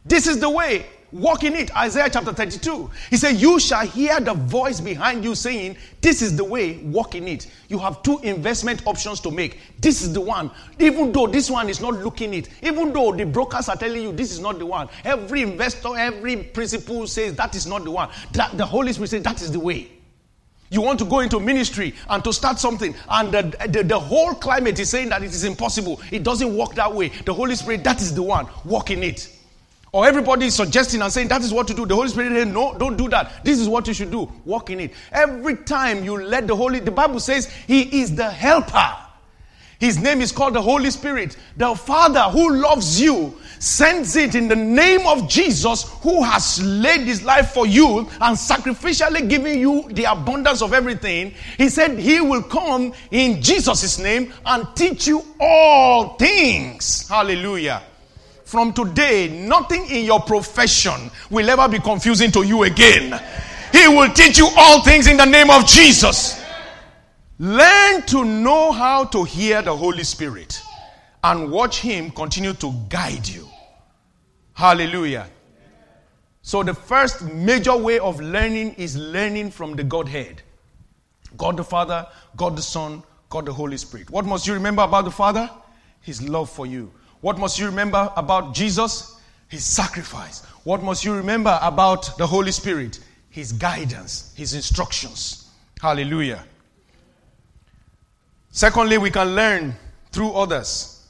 This 0.04 0.26
is 0.26 0.38
the 0.38 0.50
way. 0.50 0.84
Walk 1.12 1.42
in 1.42 1.54
it. 1.56 1.76
Isaiah 1.76 2.08
chapter 2.08 2.32
32. 2.32 2.88
He 3.10 3.16
said, 3.16 3.36
You 3.36 3.58
shall 3.58 3.84
hear 3.84 4.20
the 4.20 4.34
voice 4.34 4.80
behind 4.80 5.24
you 5.24 5.34
saying, 5.34 5.76
This 6.00 6.22
is 6.22 6.36
the 6.36 6.44
way, 6.44 6.78
walk 6.78 7.16
in 7.16 7.26
it. 7.26 7.48
You 7.68 7.78
have 7.78 8.02
two 8.02 8.20
investment 8.20 8.86
options 8.86 9.20
to 9.20 9.30
make. 9.30 9.58
This 9.80 10.02
is 10.02 10.12
the 10.12 10.20
one. 10.20 10.52
Even 10.78 11.10
though 11.10 11.26
this 11.26 11.50
one 11.50 11.68
is 11.68 11.80
not 11.80 11.94
looking 11.94 12.32
it, 12.34 12.48
even 12.62 12.92
though 12.92 13.12
the 13.12 13.26
brokers 13.26 13.68
are 13.68 13.76
telling 13.76 14.02
you 14.02 14.12
this 14.12 14.30
is 14.30 14.38
not 14.38 14.58
the 14.60 14.66
one, 14.66 14.88
every 15.04 15.42
investor, 15.42 15.96
every 15.96 16.36
principal 16.36 17.06
says 17.08 17.34
that 17.34 17.56
is 17.56 17.66
not 17.66 17.82
the 17.82 17.90
one. 17.90 18.08
That, 18.32 18.56
the 18.56 18.66
Holy 18.66 18.92
Spirit 18.92 19.10
says 19.10 19.22
that 19.24 19.42
is 19.42 19.50
the 19.50 19.60
way. 19.60 19.90
You 20.70 20.82
want 20.82 21.00
to 21.00 21.04
go 21.04 21.18
into 21.18 21.40
ministry 21.40 21.94
and 22.08 22.22
to 22.22 22.32
start 22.32 22.60
something, 22.60 22.94
and 23.08 23.32
the, 23.32 23.68
the, 23.68 23.82
the, 23.82 23.98
whole 23.98 24.34
climate 24.34 24.78
is 24.78 24.88
saying 24.88 25.08
that 25.08 25.20
it 25.24 25.32
is 25.32 25.42
impossible. 25.42 26.00
It 26.12 26.22
doesn't 26.22 26.56
work 26.56 26.76
that 26.76 26.94
way. 26.94 27.08
The 27.08 27.34
Holy 27.34 27.56
Spirit, 27.56 27.82
that 27.82 28.00
is 28.00 28.14
the 28.14 28.22
one. 28.22 28.46
Walk 28.64 28.92
in 28.92 29.02
it. 29.02 29.28
Or 29.92 30.06
everybody 30.06 30.46
is 30.46 30.54
suggesting 30.54 31.02
and 31.02 31.12
saying 31.12 31.28
that 31.28 31.42
is 31.42 31.52
what 31.52 31.66
to 31.68 31.74
do. 31.74 31.84
The 31.84 31.96
Holy 31.96 32.08
Spirit 32.08 32.32
says, 32.32 32.46
no, 32.46 32.76
don't 32.78 32.96
do 32.96 33.08
that. 33.08 33.44
This 33.44 33.58
is 33.58 33.68
what 33.68 33.88
you 33.88 33.94
should 33.94 34.10
do. 34.10 34.30
Walk 34.44 34.70
in 34.70 34.78
it. 34.80 34.92
Every 35.10 35.56
time 35.56 36.04
you 36.04 36.22
let 36.22 36.46
the 36.46 36.54
Holy, 36.54 36.78
the 36.78 36.92
Bible 36.92 37.18
says 37.18 37.46
He 37.66 38.00
is 38.00 38.14
the 38.14 38.30
helper. 38.30 38.96
His 39.80 39.98
name 39.98 40.20
is 40.20 40.30
called 40.30 40.54
the 40.54 40.62
Holy 40.62 40.90
Spirit. 40.90 41.38
The 41.56 41.74
Father 41.74 42.20
who 42.24 42.56
loves 42.56 43.00
you 43.00 43.34
sends 43.58 44.14
it 44.14 44.34
in 44.34 44.46
the 44.46 44.54
name 44.54 45.06
of 45.06 45.26
Jesus 45.26 45.90
who 46.02 46.22
has 46.22 46.62
laid 46.62 47.00
his 47.00 47.22
life 47.22 47.52
for 47.52 47.66
you 47.66 48.00
and 48.00 48.36
sacrificially 48.36 49.26
giving 49.28 49.58
you 49.58 49.88
the 49.90 50.04
abundance 50.04 50.60
of 50.60 50.74
everything. 50.74 51.32
He 51.56 51.70
said 51.70 51.98
he 51.98 52.20
will 52.20 52.42
come 52.42 52.92
in 53.10 53.40
Jesus' 53.40 53.98
name 53.98 54.34
and 54.44 54.66
teach 54.76 55.06
you 55.06 55.24
all 55.40 56.16
things. 56.16 57.08
Hallelujah. 57.08 57.82
From 58.50 58.72
today, 58.72 59.28
nothing 59.28 59.86
in 59.86 60.04
your 60.04 60.18
profession 60.18 61.12
will 61.30 61.48
ever 61.48 61.68
be 61.68 61.78
confusing 61.78 62.32
to 62.32 62.42
you 62.42 62.64
again. 62.64 63.22
He 63.70 63.86
will 63.86 64.12
teach 64.12 64.38
you 64.38 64.48
all 64.56 64.82
things 64.82 65.06
in 65.06 65.16
the 65.16 65.24
name 65.24 65.50
of 65.50 65.64
Jesus. 65.66 66.42
Learn 67.38 68.02
to 68.06 68.24
know 68.24 68.72
how 68.72 69.04
to 69.04 69.22
hear 69.22 69.62
the 69.62 69.76
Holy 69.76 70.02
Spirit 70.02 70.60
and 71.22 71.48
watch 71.52 71.78
Him 71.78 72.10
continue 72.10 72.52
to 72.54 72.74
guide 72.88 73.28
you. 73.28 73.46
Hallelujah. 74.54 75.28
So, 76.42 76.64
the 76.64 76.74
first 76.74 77.22
major 77.22 77.76
way 77.76 78.00
of 78.00 78.20
learning 78.20 78.74
is 78.74 78.96
learning 78.96 79.52
from 79.52 79.76
the 79.76 79.84
Godhead 79.84 80.42
God 81.36 81.56
the 81.56 81.62
Father, 81.62 82.04
God 82.36 82.56
the 82.56 82.62
Son, 82.62 83.04
God 83.28 83.46
the 83.46 83.52
Holy 83.52 83.76
Spirit. 83.76 84.10
What 84.10 84.24
must 84.24 84.48
you 84.48 84.54
remember 84.54 84.82
about 84.82 85.04
the 85.04 85.12
Father? 85.12 85.48
His 86.00 86.20
love 86.28 86.50
for 86.50 86.66
you. 86.66 86.90
What 87.20 87.38
must 87.38 87.58
you 87.58 87.66
remember 87.66 88.12
about 88.16 88.54
Jesus? 88.54 89.16
His 89.48 89.64
sacrifice. 89.64 90.44
What 90.64 90.82
must 90.82 91.04
you 91.04 91.14
remember 91.14 91.58
about 91.60 92.16
the 92.18 92.26
Holy 92.26 92.52
Spirit? 92.52 93.00
His 93.30 93.52
guidance, 93.52 94.32
His 94.36 94.54
instructions. 94.54 95.50
Hallelujah. 95.80 96.44
Secondly, 98.50 98.98
we 98.98 99.10
can 99.10 99.34
learn 99.34 99.74
through 100.12 100.32
others, 100.32 101.06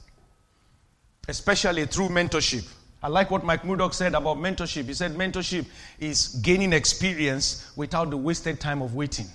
especially 1.27 1.85
through 1.85 2.09
mentorship. 2.09 2.67
I 3.03 3.07
like 3.07 3.31
what 3.31 3.43
Mike 3.43 3.65
Murdock 3.65 3.93
said 3.93 4.13
about 4.13 4.37
mentorship. 4.37 4.85
He 4.85 4.93
said 4.93 5.13
mentorship 5.13 5.65
is 5.99 6.27
gaining 6.43 6.71
experience 6.71 7.71
without 7.75 8.11
the 8.11 8.17
wasted 8.17 8.59
time 8.59 8.81
of 8.81 8.93
waiting. 8.93 9.25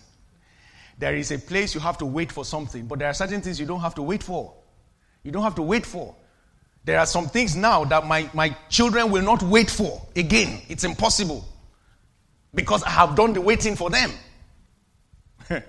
There 0.99 1.17
is 1.17 1.33
a 1.33 1.39
place 1.39 1.75
you 1.75 1.81
have 1.81 1.99
to 1.99 2.07
wait 2.07 2.31
for 2.31 2.45
something, 2.45 2.87
but 2.87 3.01
there 3.01 3.09
are 3.09 3.15
certain 3.15 3.41
things 3.41 3.59
you 3.59 3.67
don't 3.67 3.81
have 3.81 3.95
to 3.97 4.03
wait 4.03 4.23
for. 4.23 4.55
You 5.25 5.33
don't 5.33 5.43
have 5.43 5.57
to 5.57 5.63
wait 5.63 5.85
for. 5.85 6.15
There 6.87 7.01
are 7.01 7.07
some 7.07 7.27
things 7.27 7.57
now 7.57 7.85
that 7.85 8.07
my, 8.07 8.31
my 8.33 8.57
children 8.69 9.11
will 9.11 9.23
not 9.23 9.43
wait 9.43 9.69
for 9.69 10.07
again. 10.15 10.63
It's 10.69 10.85
impossible 10.85 11.45
because 12.55 12.85
I 12.85 12.91
have 12.91 13.17
done 13.17 13.33
the 13.33 13.41
waiting 13.41 13.75
for 13.75 13.91
them. 13.91 14.13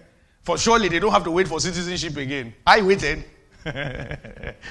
for 0.43 0.59
surely 0.59 0.89
they 0.89 0.99
don't 0.99 1.11
have 1.11 1.23
to 1.23 1.31
wait 1.31 1.47
for 1.47 1.59
citizenship 1.59 2.17
again. 2.17 2.53
I 2.67 2.83
waited. 2.83 3.23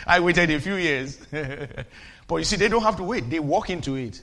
I 0.07 0.21
waited 0.21 0.51
a 0.51 0.61
few 0.61 0.77
years. 0.77 1.19
but 2.29 2.37
you 2.37 2.45
see, 2.45 2.55
they 2.55 2.69
don't 2.69 2.83
have 2.83 2.97
to 2.99 3.03
wait, 3.03 3.29
they 3.29 3.41
walk 3.41 3.69
into 3.69 3.97
it. 3.97 4.23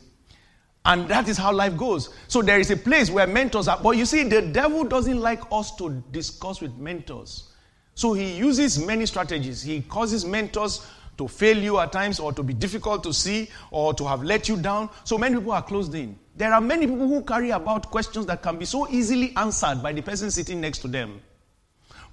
And 0.85 1.09
that 1.09 1.27
is 1.27 1.37
how 1.37 1.51
life 1.51 1.75
goes. 1.75 2.09
So 2.29 2.41
there 2.41 2.59
is 2.59 2.71
a 2.71 2.77
place 2.77 3.09
where 3.09 3.27
mentors 3.27 3.67
are. 3.67 3.79
But 3.83 3.97
you 3.97 4.05
see, 4.05 4.23
the 4.23 4.41
devil 4.41 4.85
doesn't 4.85 5.19
like 5.19 5.41
us 5.51 5.75
to 5.75 6.01
discuss 6.11 6.61
with 6.61 6.77
mentors. 6.77 7.49
So 7.95 8.13
he 8.13 8.33
uses 8.33 8.79
many 8.79 9.05
strategies. 9.05 9.61
He 9.61 9.81
causes 9.81 10.23
mentors 10.25 10.87
to 11.17 11.27
fail 11.27 11.57
you 11.57 11.79
at 11.79 11.91
times 11.91 12.19
or 12.19 12.33
to 12.33 12.43
be 12.43 12.53
difficult 12.53 13.03
to 13.03 13.13
see 13.13 13.49
or 13.71 13.93
to 13.93 14.05
have 14.05 14.23
let 14.23 14.49
you 14.49 14.57
down. 14.57 14.89
So 15.03 15.17
many 15.17 15.35
people 15.35 15.51
are 15.51 15.61
closed 15.61 15.93
in. 15.95 16.17
There 16.35 16.51
are 16.53 16.61
many 16.61 16.87
people 16.87 17.07
who 17.07 17.21
carry 17.23 17.51
about 17.51 17.91
questions 17.91 18.25
that 18.25 18.41
can 18.41 18.57
be 18.57 18.65
so 18.65 18.89
easily 18.89 19.33
answered 19.35 19.83
by 19.83 19.93
the 19.93 20.01
person 20.01 20.31
sitting 20.31 20.59
next 20.59 20.79
to 20.79 20.87
them. 20.87 21.21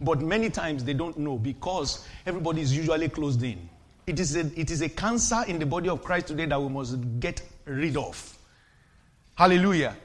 But 0.01 0.21
many 0.21 0.51
times 0.51 0.85
they 0.85 0.95
don't 0.95 1.19
know 1.19 1.39
because 1.39 2.07
everybody 2.27 2.63
is 2.63 2.77
usually 2.77 3.09
closed 3.09 3.43
in. 3.43 3.69
It 4.07 4.19
is, 4.19 4.35
a, 4.37 4.41
it 4.59 4.71
is 4.71 4.83
a 4.83 4.89
cancer 4.89 5.43
in 5.47 5.59
the 5.59 5.67
body 5.67 5.89
of 5.89 6.03
Christ 6.03 6.29
today 6.29 6.47
that 6.47 6.61
we 6.61 6.69
must 6.69 6.99
get 7.21 7.43
rid 7.65 7.97
of. 7.97 8.39
Hallelujah. 9.37 9.97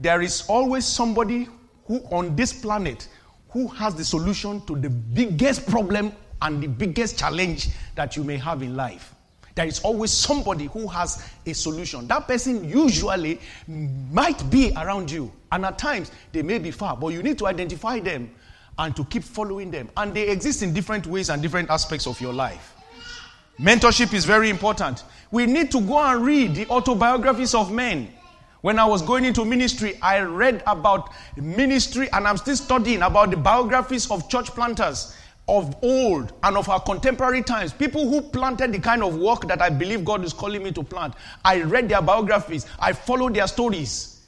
There 0.00 0.20
is 0.20 0.44
always 0.48 0.84
somebody 0.84 1.48
who 1.86 1.98
on 2.10 2.34
this 2.34 2.52
planet 2.52 3.08
who 3.50 3.68
has 3.68 3.94
the 3.94 4.04
solution 4.04 4.64
to 4.66 4.76
the 4.76 4.88
biggest 4.88 5.66
problem 5.68 6.12
and 6.42 6.62
the 6.62 6.68
biggest 6.68 7.18
challenge 7.18 7.68
that 7.94 8.16
you 8.16 8.24
may 8.24 8.36
have 8.36 8.62
in 8.62 8.76
life. 8.76 9.14
There 9.54 9.66
is 9.66 9.80
always 9.80 10.10
somebody 10.10 10.66
who 10.66 10.86
has 10.88 11.28
a 11.46 11.52
solution. 11.52 12.06
That 12.08 12.26
person 12.26 12.68
usually 12.68 13.38
might 13.66 14.48
be 14.50 14.72
around 14.76 15.10
you, 15.10 15.30
and 15.50 15.64
at 15.64 15.78
times 15.78 16.10
they 16.32 16.42
may 16.42 16.58
be 16.58 16.70
far, 16.70 16.96
but 16.96 17.08
you 17.08 17.22
need 17.22 17.38
to 17.38 17.46
identify 17.46 18.00
them 18.00 18.30
and 18.78 18.96
to 18.96 19.04
keep 19.04 19.22
following 19.22 19.70
them. 19.70 19.90
And 19.96 20.14
they 20.14 20.28
exist 20.28 20.62
in 20.62 20.72
different 20.72 21.06
ways 21.06 21.28
and 21.28 21.42
different 21.42 21.70
aspects 21.70 22.06
of 22.06 22.20
your 22.20 22.32
life. 22.32 22.74
Mentorship 23.60 24.14
is 24.14 24.24
very 24.24 24.48
important. 24.48 25.04
We 25.30 25.46
need 25.46 25.70
to 25.72 25.80
go 25.80 25.98
and 25.98 26.24
read 26.24 26.54
the 26.54 26.66
autobiographies 26.68 27.54
of 27.54 27.70
men. 27.70 28.10
When 28.62 28.78
I 28.78 28.86
was 28.86 29.02
going 29.02 29.24
into 29.24 29.44
ministry, 29.44 29.98
I 30.00 30.20
read 30.20 30.62
about 30.66 31.10
ministry 31.36 32.08
and 32.12 32.26
I'm 32.26 32.36
still 32.38 32.56
studying 32.56 33.02
about 33.02 33.30
the 33.30 33.36
biographies 33.36 34.10
of 34.10 34.28
church 34.30 34.46
planters 34.50 35.14
of 35.48 35.76
old 35.82 36.32
and 36.42 36.56
of 36.56 36.68
our 36.68 36.80
contemporary 36.80 37.42
times, 37.42 37.72
people 37.72 38.08
who 38.08 38.22
planted 38.22 38.72
the 38.72 38.78
kind 38.78 39.02
of 39.02 39.16
work 39.16 39.46
that 39.48 39.60
I 39.60 39.70
believe 39.70 40.04
God 40.04 40.24
is 40.24 40.32
calling 40.32 40.62
me 40.62 40.72
to 40.72 40.82
plant. 40.82 41.14
I 41.44 41.62
read 41.62 41.88
their 41.88 42.02
biographies, 42.02 42.66
I 42.78 42.92
followed 42.92 43.34
their 43.34 43.46
stories. 43.46 44.20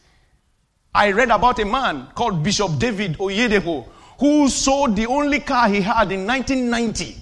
I 0.95 1.11
read 1.11 1.31
about 1.31 1.59
a 1.59 1.65
man 1.65 2.09
called 2.15 2.43
Bishop 2.43 2.79
David 2.79 3.19
Oyedepo 3.19 3.89
who 4.19 4.49
sold 4.49 4.97
the 4.97 5.07
only 5.07 5.41
car 5.41 5.69
he 5.69 5.81
had 5.81 6.13
in 6.13 6.27
1990. 6.27 7.21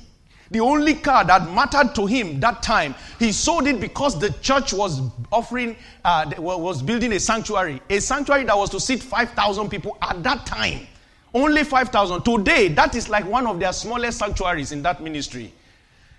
The 0.51 0.61
only 0.61 0.95
car 0.95 1.25
that 1.25 1.51
mattered 1.51 1.95
to 1.95 2.05
him 2.05 2.39
that 2.41 2.63
time, 2.63 2.95
he 3.19 3.33
sold 3.33 3.67
it 3.67 3.81
because 3.81 4.19
the 4.19 4.31
church 4.43 4.75
was 4.75 5.01
offering, 5.31 5.77
uh, 6.05 6.31
was 6.37 6.83
building 6.83 7.13
a 7.15 7.21
sanctuary, 7.21 7.81
a 7.89 8.01
sanctuary 8.01 8.45
that 8.45 8.57
was 8.57 8.69
to 8.71 8.81
seat 8.81 9.03
5,000 9.03 9.71
people 9.71 9.97
at 10.03 10.23
that 10.23 10.45
time. 10.45 10.87
Only 11.35 11.65
5,000. 11.65 12.23
Today, 12.23 12.69
that 12.69 12.95
is 12.95 13.09
like 13.09 13.27
one 13.27 13.47
of 13.47 13.59
their 13.59 13.73
smallest 13.73 14.19
sanctuaries 14.19 14.73
in 14.73 14.83
that 14.83 15.03
ministry. 15.03 15.53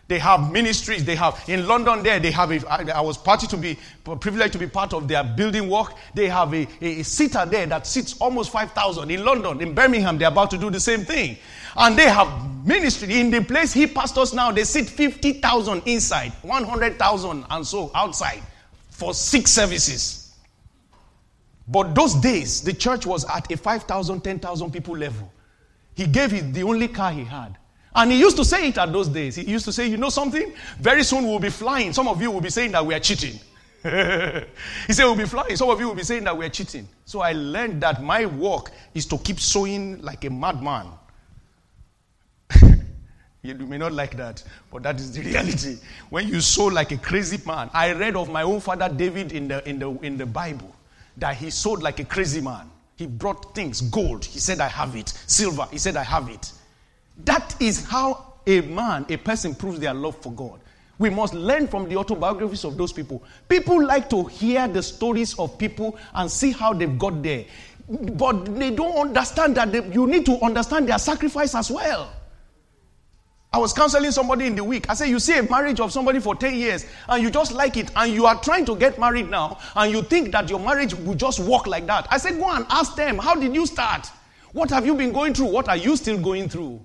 They 0.08 0.20
have 0.20 0.52
ministries. 0.52 1.06
They 1.06 1.16
have 1.16 1.42
in 1.48 1.66
London. 1.66 2.04
There, 2.04 2.20
they 2.20 2.32
have. 2.32 2.52
A, 2.52 2.96
I 2.96 3.00
was 3.00 3.18
party 3.18 3.48
to 3.48 3.56
be 3.58 3.80
privileged 4.20 4.52
to 4.54 4.60
be 4.60 4.68
part 4.68 4.94
of 4.94 5.08
their 5.08 5.24
building 5.24 5.70
work. 5.70 5.94
They 6.14 6.28
have 6.28 6.54
a, 6.54 6.68
a, 6.82 7.00
a 7.00 7.04
sitter 7.04 7.46
there 7.46 7.66
that 7.68 7.88
sits 7.88 8.20
almost 8.20 8.52
five 8.52 8.74
thousand. 8.74 9.12
In 9.12 9.24
London, 9.24 9.62
in 9.62 9.74
Birmingham, 9.74 10.18
they're 10.18 10.28
about 10.28 10.52
to 10.52 10.58
do 10.58 10.70
the 10.70 10.80
same 10.80 11.06
thing, 11.06 11.38
and 11.78 11.98
they 11.98 12.10
have 12.10 12.28
ministry 12.66 13.18
in 13.22 13.32
the 13.32 13.42
place 13.42 13.72
he 13.72 13.88
pastors 13.88 14.34
now. 14.34 14.52
They 14.52 14.66
sit 14.66 14.90
fifty 14.90 15.34
thousand 15.34 15.84
inside, 15.86 16.34
one 16.42 16.66
hundred 16.66 17.00
thousand, 17.00 17.46
and 17.50 17.66
so 17.66 17.90
outside 17.96 18.44
for 18.90 19.14
six 19.14 19.52
services. 19.52 20.23
But 21.68 21.96
those 21.96 22.16
days, 22.16 22.62
the 22.62 22.74
church 22.74 23.06
was 23.06 23.26
at 23.26 23.52
a 23.52 23.58
5,000, 23.58 24.22
10,000 24.22 24.72
people 24.72 24.98
level. 24.98 25.32
He 25.96 26.08
gave 26.08 26.34
it 26.34 26.54
the 26.54 26.64
only 26.64 26.88
car 26.88 27.12
he 27.12 27.24
had. 27.24 27.58
And 27.96 28.12
he 28.12 28.20
used 28.20 28.38
to 28.38 28.46
say 28.46 28.68
it 28.70 28.78
at 28.78 28.92
those 28.92 29.08
days. 29.08 29.36
He 29.36 29.44
used 29.44 29.66
to 29.66 29.72
say, 29.72 29.88
You 29.88 29.98
know 29.98 30.10
something? 30.10 30.52
Very 30.80 31.04
soon 31.04 31.26
we'll 31.28 31.40
be 31.40 31.52
flying. 31.52 31.94
Some 31.94 32.08
of 32.08 32.22
you 32.22 32.32
will 32.32 32.42
be 32.42 32.50
saying 32.50 32.72
that 32.72 32.86
we 32.86 32.94
are 32.96 33.00
cheating. 33.00 33.40
he 33.84 34.94
said, 34.94 35.06
We'll 35.06 35.16
be 35.16 35.26
flying. 35.26 35.56
Some 35.56 35.70
of 35.70 35.80
you 35.80 35.88
will 35.88 35.96
be 35.96 36.04
saying 36.04 36.24
that 36.24 36.36
we 36.36 36.46
are 36.46 36.50
cheating. 36.50 36.88
So 37.06 37.22
I 37.22 37.34
learned 37.34 37.82
that 37.82 38.02
my 38.02 38.26
work 38.26 38.72
is 38.96 39.06
to 39.08 39.18
keep 39.20 39.40
sowing 39.40 40.02
like 40.02 40.26
a 40.26 40.32
madman. 40.32 40.88
you 43.44 43.54
may 43.54 43.78
not 43.78 43.92
like 43.92 44.18
that, 44.18 44.44
but 44.72 44.82
that 44.84 44.96
is 44.96 45.12
the 45.12 45.22
reality. 45.30 45.78
When 46.10 46.28
you 46.28 46.42
sow 46.42 46.66
like 46.66 46.92
a 46.92 46.98
crazy 46.98 47.40
man, 47.46 47.70
I 47.74 47.94
read 47.94 48.16
of 48.16 48.28
my 48.28 48.42
own 48.42 48.60
father 48.60 48.90
David 48.90 49.32
in 49.32 49.48
the, 49.48 49.70
in 49.70 49.78
the, 49.78 49.92
in 50.00 50.18
the 50.18 50.26
Bible 50.26 50.76
that 51.18 51.36
he 51.36 51.50
sold 51.50 51.84
like 51.84 52.00
a 52.00 52.06
crazy 52.06 52.42
man. 52.42 52.70
He 52.96 53.08
brought 53.08 53.56
things, 53.56 53.82
gold. 53.82 54.24
He 54.26 54.40
said, 54.40 54.60
I 54.60 54.68
have 54.68 54.96
it. 54.96 55.10
Silver. 55.28 55.68
He 55.72 55.78
said, 55.78 55.96
I 55.98 56.04
have 56.04 56.30
it. 56.30 56.52
That 57.26 57.56
is 57.62 57.86
how 57.86 58.34
a 58.46 58.62
man, 58.62 59.06
a 59.10 59.18
person 59.18 59.56
proves 59.56 59.80
their 59.80 59.94
love 59.94 60.18
for 60.18 60.32
God. 60.32 60.60
We 61.00 61.10
must 61.10 61.34
learn 61.34 61.68
from 61.68 61.90
the 61.90 61.98
autobiographies 61.98 62.64
of 62.64 62.78
those 62.78 62.94
people. 62.94 63.24
People 63.50 63.84
like 63.84 64.10
to 64.12 64.26
hear 64.26 64.68
the 64.68 64.84
stories 64.84 65.38
of 65.40 65.58
people 65.58 65.98
and 66.14 66.30
see 66.30 66.52
how 66.52 66.74
they've 66.74 66.98
got 66.98 67.24
there. 67.24 67.46
But 67.90 68.46
they 68.58 68.72
don't 68.72 68.96
understand 68.96 69.56
that 69.58 69.72
they, 69.72 69.86
you 69.92 70.08
need 70.08 70.26
to 70.28 70.40
understand 70.44 70.88
their 70.88 71.00
sacrifice 71.00 71.56
as 71.56 71.72
well. 71.72 72.14
I 73.54 73.60
was 73.60 73.72
counseling 73.72 74.10
somebody 74.10 74.48
in 74.48 74.56
the 74.56 74.64
week. 74.64 74.90
I 74.90 74.96
said, 74.96 75.10
You 75.10 75.20
see 75.20 75.38
a 75.38 75.44
marriage 75.44 75.80
of 75.80 75.92
somebody 75.92 76.20
for 76.20 76.36
10 76.36 76.56
years 76.56 76.88
and 77.08 77.22
you 77.22 77.30
just 77.30 77.52
like 77.52 77.78
it 77.78 77.92
and 77.96 78.12
you 78.12 78.26
are 78.26 78.42
trying 78.42 78.66
to 78.66 78.76
get 78.76 78.98
married 78.98 79.30
now 79.30 79.60
and 79.76 79.92
you 79.92 80.02
think 80.02 80.32
that 80.32 80.50
your 80.50 80.60
marriage 80.60 80.96
will 80.96 81.14
just 81.14 81.40
work 81.40 81.68
like 81.68 81.86
that. 81.86 82.08
I 82.10 82.18
said, 82.18 82.40
Go 82.40 82.50
and 82.50 82.66
ask 82.70 82.96
them, 82.96 83.20
How 83.20 83.36
did 83.36 83.54
you 83.54 83.68
start? 83.68 84.10
What 84.54 84.72
have 84.72 84.88
you 84.88 84.96
been 84.96 85.14
going 85.14 85.36
through? 85.36 85.48
What 85.48 85.70
are 85.70 85.78
you 85.78 85.96
still 85.96 86.18
going 86.18 86.50
through? 86.50 86.84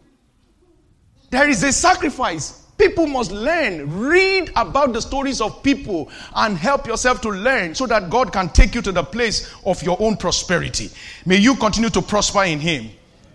There 1.31 1.49
is 1.49 1.63
a 1.63 1.73
sacrifice. 1.73 2.67
People 2.77 3.07
must 3.07 3.33
learn. 3.33 3.99
Read 3.99 4.51
about 4.55 4.93
the 4.93 5.01
stories 5.01 5.41
of 5.41 5.63
people 5.63 6.11
and 6.37 6.57
help 6.57 6.87
yourself 6.87 7.23
to 7.23 7.31
learn 7.31 7.75
so 7.75 7.87
that 7.87 8.11
God 8.11 8.31
can 8.31 8.51
take 8.51 8.75
you 8.75 8.83
to 8.83 8.93
the 8.93 9.03
place 9.03 9.55
of 9.65 9.83
your 9.83 9.97
own 10.01 10.19
prosperity. 10.19 10.91
May 11.25 11.39
you 11.39 11.57
continue 11.57 11.91
to 11.91 12.03
prosper 12.03 12.45
in 12.45 12.61
Him. 12.61 12.91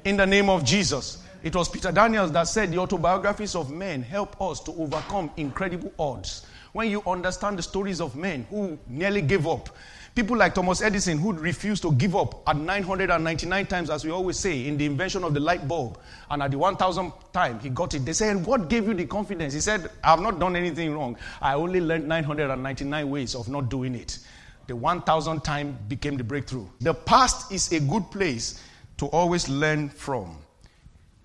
In 0.05 0.17
the 0.17 0.25
name 0.25 0.49
of 0.49 0.63
Jesus. 0.63 1.22
It 1.43 1.53
was 1.57 1.67
Peter 1.67 1.91
Daniels 1.91 2.31
that 2.31 2.47
said 2.47 2.71
the 2.71 2.77
autobiographies 2.77 3.53
of 3.53 3.69
men 3.69 4.01
help 4.01 4.41
us 4.41 4.61
to 4.61 4.71
overcome 4.71 5.29
incredible 5.35 5.91
odds. 5.99 6.45
When 6.71 6.89
you 6.89 7.03
understand 7.05 7.59
the 7.59 7.63
stories 7.63 7.99
of 7.99 8.15
men 8.15 8.47
who 8.49 8.79
nearly 8.87 9.21
gave 9.21 9.45
up, 9.45 9.67
people 10.15 10.37
like 10.37 10.55
Thomas 10.55 10.81
Edison 10.81 11.17
who 11.17 11.33
refused 11.33 11.81
to 11.81 11.91
give 11.91 12.15
up 12.15 12.47
at 12.47 12.55
999 12.55 13.65
times, 13.65 13.89
as 13.89 14.05
we 14.05 14.11
always 14.11 14.39
say, 14.39 14.65
in 14.65 14.77
the 14.77 14.85
invention 14.85 15.25
of 15.25 15.33
the 15.33 15.41
light 15.41 15.67
bulb, 15.67 15.99
and 16.31 16.41
at 16.41 16.51
the 16.51 16.57
1000th 16.57 17.13
time 17.33 17.59
he 17.59 17.67
got 17.67 17.93
it. 17.93 18.05
They 18.05 18.13
said, 18.13 18.45
What 18.45 18.69
gave 18.69 18.87
you 18.87 18.93
the 18.93 19.05
confidence? 19.05 19.53
He 19.53 19.59
said, 19.59 19.91
I 20.01 20.11
have 20.11 20.21
not 20.21 20.39
done 20.39 20.55
anything 20.55 20.93
wrong. 20.93 21.17
I 21.41 21.55
only 21.55 21.81
learned 21.81 22.07
999 22.07 23.09
ways 23.09 23.35
of 23.35 23.49
not 23.49 23.67
doing 23.67 23.95
it. 23.95 24.17
The 24.67 24.75
1000th 24.75 25.43
time 25.43 25.77
became 25.89 26.15
the 26.15 26.23
breakthrough. 26.23 26.67
The 26.79 26.93
past 26.93 27.51
is 27.51 27.69
a 27.73 27.81
good 27.81 28.09
place 28.11 28.63
to 28.95 29.07
always 29.07 29.49
learn 29.49 29.89
from. 29.89 30.37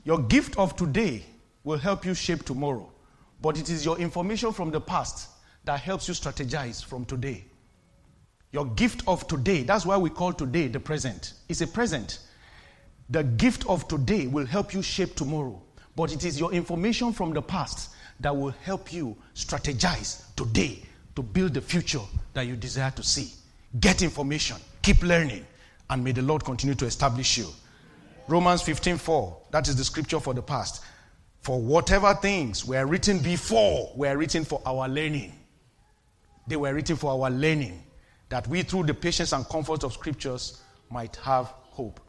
Your 0.04 0.20
gift 0.22 0.56
of 0.56 0.76
today 0.76 1.24
will 1.64 1.78
help 1.78 2.04
you 2.04 2.14
shape 2.14 2.44
tomorrow, 2.44 2.90
but 3.40 3.58
it 3.58 3.68
is 3.68 3.84
your 3.84 3.98
information 3.98 4.52
from 4.52 4.70
the 4.70 4.80
past 4.80 5.28
that 5.64 5.80
helps 5.80 6.08
you 6.08 6.14
strategize 6.14 6.84
from 6.84 7.04
today. 7.04 7.44
Your 8.52 8.64
gift 8.64 9.02
of 9.06 9.26
today, 9.28 9.62
that's 9.62 9.84
why 9.84 9.96
we 9.96 10.08
call 10.08 10.32
today 10.32 10.68
the 10.68 10.80
present. 10.80 11.34
It's 11.48 11.60
a 11.60 11.66
present. 11.66 12.20
The 13.10 13.24
gift 13.24 13.66
of 13.66 13.86
today 13.88 14.26
will 14.26 14.46
help 14.46 14.72
you 14.72 14.82
shape 14.82 15.14
tomorrow, 15.14 15.60
but 15.96 16.12
it 16.12 16.24
is 16.24 16.40
your 16.40 16.52
information 16.52 17.12
from 17.12 17.32
the 17.34 17.42
past 17.42 17.90
that 18.20 18.34
will 18.34 18.54
help 18.62 18.92
you 18.92 19.16
strategize 19.34 20.22
today 20.34 20.82
to 21.16 21.22
build 21.22 21.54
the 21.54 21.60
future 21.60 22.00
that 22.32 22.46
you 22.46 22.56
desire 22.56 22.90
to 22.92 23.02
see. 23.02 23.32
Get 23.80 24.02
information, 24.02 24.56
keep 24.82 25.02
learning, 25.02 25.44
and 25.90 26.02
may 26.02 26.12
the 26.12 26.22
Lord 26.22 26.44
continue 26.44 26.74
to 26.76 26.86
establish 26.86 27.36
you. 27.36 27.48
Romans 28.28 28.62
15:4. 28.62 29.36
That 29.50 29.68
is 29.68 29.76
the 29.76 29.84
scripture 29.84 30.20
for 30.20 30.34
the 30.34 30.42
past. 30.42 30.84
For 31.40 31.58
whatever 31.60 32.12
things 32.14 32.64
were 32.64 32.84
written 32.84 33.20
before 33.20 33.90
were 33.96 34.16
written 34.16 34.44
for 34.44 34.60
our 34.66 34.86
learning. 34.86 35.32
They 36.46 36.56
were 36.56 36.74
written 36.74 36.96
for 36.96 37.10
our 37.10 37.30
learning, 37.30 37.82
that 38.28 38.46
we 38.46 38.62
through 38.62 38.84
the 38.84 38.94
patience 38.94 39.32
and 39.32 39.48
comfort 39.48 39.82
of 39.82 39.92
scriptures 39.94 40.60
might 40.90 41.16
have 41.16 41.46
hope. 41.70 42.00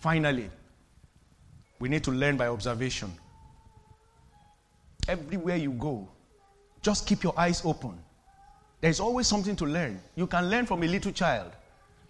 Finally, 0.00 0.50
we 1.78 1.88
need 1.88 2.04
to 2.04 2.10
learn 2.10 2.36
by 2.36 2.48
observation. 2.48 3.12
Everywhere 5.08 5.56
you 5.56 5.72
go, 5.72 6.08
just 6.82 7.06
keep 7.06 7.22
your 7.22 7.38
eyes 7.38 7.62
open. 7.64 7.98
There's 8.80 9.00
always 9.00 9.26
something 9.26 9.56
to 9.56 9.64
learn. 9.64 10.00
You 10.14 10.26
can 10.26 10.50
learn 10.50 10.66
from 10.66 10.82
a 10.82 10.86
little 10.86 11.12
child. 11.12 11.52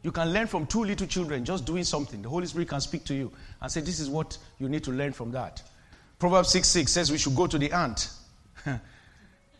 You 0.05 0.12
can 0.12 0.34
learn 0.34 0.46
from 0.46 0.66
two 0.66 0.84
little 0.84 1.07
children 1.07 1.46
just 1.46 1.64
doing 1.64 1.82
something. 1.82 2.20
The 2.20 2.28
Holy 2.28 2.46
Spirit 2.46 2.68
can 2.68 2.80
speak 2.82 3.05
to 3.05 3.14
you 3.14 3.32
and 3.61 3.72
say, 3.72 3.80
This 3.80 4.00
is 4.00 4.11
what 4.11 4.36
you 4.59 4.68
need 4.68 4.84
to 4.84 4.92
learn 4.92 5.14
from 5.14 5.32
that. 5.32 5.62
Proverbs 6.18 6.50
6 6.50 6.68
6 6.68 6.92
says 6.92 7.11
we 7.11 7.16
should 7.16 7.34
go 7.34 7.46
to 7.46 7.57
the 7.57 7.72
ant. 7.72 8.11
he 8.66 8.70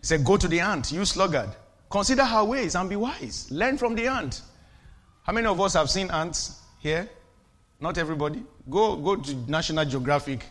said, 0.03 0.22
Go 0.22 0.36
to 0.36 0.47
the 0.47 0.61
ant, 0.61 0.92
you 0.92 1.07
sluggard. 1.07 1.49
Consider 1.90 2.26
her 2.26 2.45
ways 2.45 2.74
and 2.74 2.90
be 2.90 2.97
wise. 2.97 3.51
Learn 3.51 3.78
from 3.78 3.95
the 3.95 4.07
ant. 4.07 4.42
How 5.22 5.32
many 5.32 5.47
of 5.47 5.59
us 5.62 5.72
have 5.72 5.88
seen 5.88 6.11
ants 6.11 6.61
here? 6.78 7.09
Not 7.80 7.97
everybody. 7.97 8.42
Go, 8.68 8.97
go 8.97 9.16
to 9.16 9.34
National 9.51 9.86
Geographic. 9.86 10.45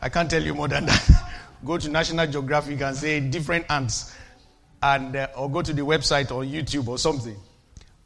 I 0.00 0.10
can't 0.10 0.30
tell 0.30 0.42
you 0.42 0.54
more 0.54 0.68
than 0.68 0.86
that. 0.86 1.32
go 1.64 1.76
to 1.76 1.88
National 1.88 2.28
Geographic 2.28 2.80
and 2.80 2.96
say 2.96 3.18
different 3.18 3.66
ants. 3.68 4.14
And, 4.80 5.16
uh, 5.16 5.26
or 5.36 5.50
go 5.50 5.60
to 5.60 5.72
the 5.72 5.82
website 5.82 6.30
or 6.30 6.44
YouTube 6.44 6.86
or 6.86 6.98
something 6.98 7.36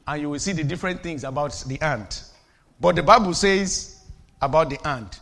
and 0.08 0.22
you 0.22 0.30
will 0.30 0.38
see 0.38 0.52
the 0.52 0.64
different 0.64 1.02
things 1.02 1.22
about 1.22 1.52
the 1.66 1.78
ant. 1.82 2.24
But 2.80 2.96
the 2.96 3.02
Bible 3.02 3.34
says 3.34 4.00
about 4.40 4.70
the 4.70 4.88
ant. 4.88 5.20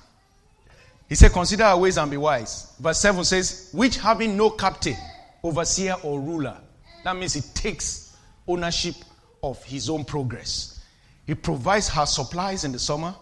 He 1.08 1.16
said, 1.16 1.32
Consider 1.32 1.64
our 1.64 1.78
ways 1.78 1.98
and 1.98 2.08
be 2.08 2.16
wise. 2.16 2.72
Verse 2.78 3.00
7 3.00 3.24
says, 3.24 3.70
Which 3.72 3.96
having 3.96 4.36
no 4.36 4.48
captain, 4.50 4.94
overseer, 5.42 5.96
or 6.04 6.20
ruler. 6.20 6.56
That 7.02 7.16
means 7.16 7.34
he 7.34 7.40
takes 7.40 8.16
ownership 8.46 8.94
of 9.42 9.62
his 9.64 9.90
own 9.90 10.04
progress. 10.04 10.84
He 11.26 11.34
provides 11.34 11.88
her 11.88 12.06
supplies 12.06 12.62
in 12.62 12.70
the 12.70 12.78
summer 12.78 13.12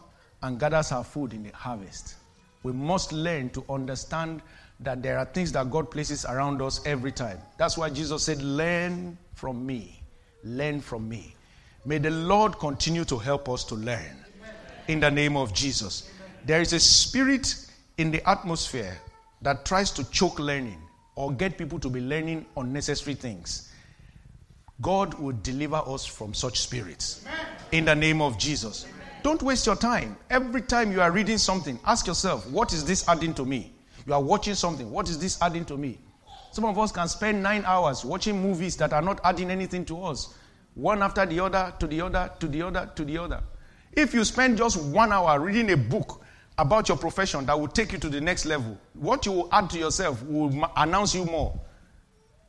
and 0.42 0.60
gathers 0.60 0.90
her 0.90 1.02
food 1.02 1.32
in 1.32 1.44
the 1.44 1.50
harvest. 1.56 2.16
We 2.62 2.72
must 2.72 3.10
learn 3.10 3.48
to 3.50 3.64
understand 3.70 4.42
that 4.80 5.02
there 5.02 5.16
are 5.18 5.24
things 5.24 5.52
that 5.52 5.70
God 5.70 5.90
places 5.90 6.26
around 6.26 6.60
us 6.60 6.84
every 6.84 7.12
time. 7.12 7.38
That's 7.56 7.78
why 7.78 7.88
Jesus 7.88 8.22
said, 8.22 8.42
Learn 8.42 9.16
from 9.32 9.64
me. 9.64 10.02
Learn 10.42 10.82
from 10.82 11.08
me. 11.08 11.34
May 11.86 11.98
the 11.98 12.10
Lord 12.10 12.58
continue 12.58 13.04
to 13.04 13.18
help 13.18 13.48
us 13.48 13.64
to 13.64 13.74
learn. 13.74 14.24
In 14.88 15.00
the 15.00 15.10
name 15.10 15.36
of 15.36 15.52
Jesus. 15.52 16.10
There 16.44 16.60
is 16.60 16.72
a 16.72 16.80
spirit 16.80 17.54
in 17.98 18.10
the 18.10 18.26
atmosphere 18.28 18.98
that 19.42 19.64
tries 19.64 19.90
to 19.92 20.10
choke 20.10 20.38
learning 20.38 20.80
or 21.14 21.32
get 21.32 21.58
people 21.58 21.78
to 21.80 21.90
be 21.90 22.00
learning 22.00 22.46
unnecessary 22.56 23.14
things. 23.14 23.70
God 24.80 25.14
will 25.14 25.36
deliver 25.42 25.76
us 25.76 26.04
from 26.04 26.34
such 26.34 26.60
spirits. 26.60 27.24
In 27.72 27.84
the 27.84 27.94
name 27.94 28.20
of 28.20 28.38
Jesus. 28.38 28.86
Don't 29.22 29.42
waste 29.42 29.66
your 29.66 29.76
time. 29.76 30.16
Every 30.30 30.60
time 30.62 30.90
you 30.90 31.00
are 31.00 31.10
reading 31.10 31.38
something, 31.38 31.78
ask 31.86 32.06
yourself, 32.06 32.48
what 32.50 32.72
is 32.72 32.84
this 32.84 33.08
adding 33.08 33.32
to 33.34 33.44
me? 33.44 33.72
You 34.06 34.12
are 34.12 34.22
watching 34.22 34.54
something, 34.54 34.90
what 34.90 35.08
is 35.08 35.18
this 35.18 35.40
adding 35.40 35.64
to 35.66 35.76
me? 35.76 35.98
Some 36.52 36.64
of 36.66 36.78
us 36.78 36.92
can 36.92 37.08
spend 37.08 37.42
nine 37.42 37.64
hours 37.64 38.04
watching 38.04 38.40
movies 38.40 38.76
that 38.76 38.92
are 38.92 39.00
not 39.02 39.20
adding 39.24 39.50
anything 39.50 39.84
to 39.86 40.04
us, 40.04 40.34
one 40.74 41.02
after 41.02 41.24
the 41.26 41.40
other, 41.40 41.72
to 41.78 41.86
the 41.86 42.00
other, 42.00 42.30
to 42.40 42.46
the 42.48 42.62
other, 42.62 42.90
to 42.94 43.04
the 43.04 43.18
other. 43.18 43.40
If 43.92 44.12
you 44.12 44.24
spend 44.24 44.58
just 44.58 44.80
one 44.82 45.12
hour 45.12 45.38
reading 45.40 45.70
a 45.70 45.76
book 45.76 46.20
about 46.58 46.88
your 46.88 46.96
profession 46.98 47.46
that 47.46 47.58
will 47.58 47.68
take 47.68 47.92
you 47.92 47.98
to 47.98 48.08
the 48.08 48.20
next 48.20 48.44
level, 48.44 48.76
what 48.94 49.24
you 49.26 49.32
will 49.32 49.48
add 49.52 49.70
to 49.70 49.78
yourself 49.78 50.22
will 50.24 50.68
announce 50.76 51.14
you 51.14 51.24
more. 51.24 51.58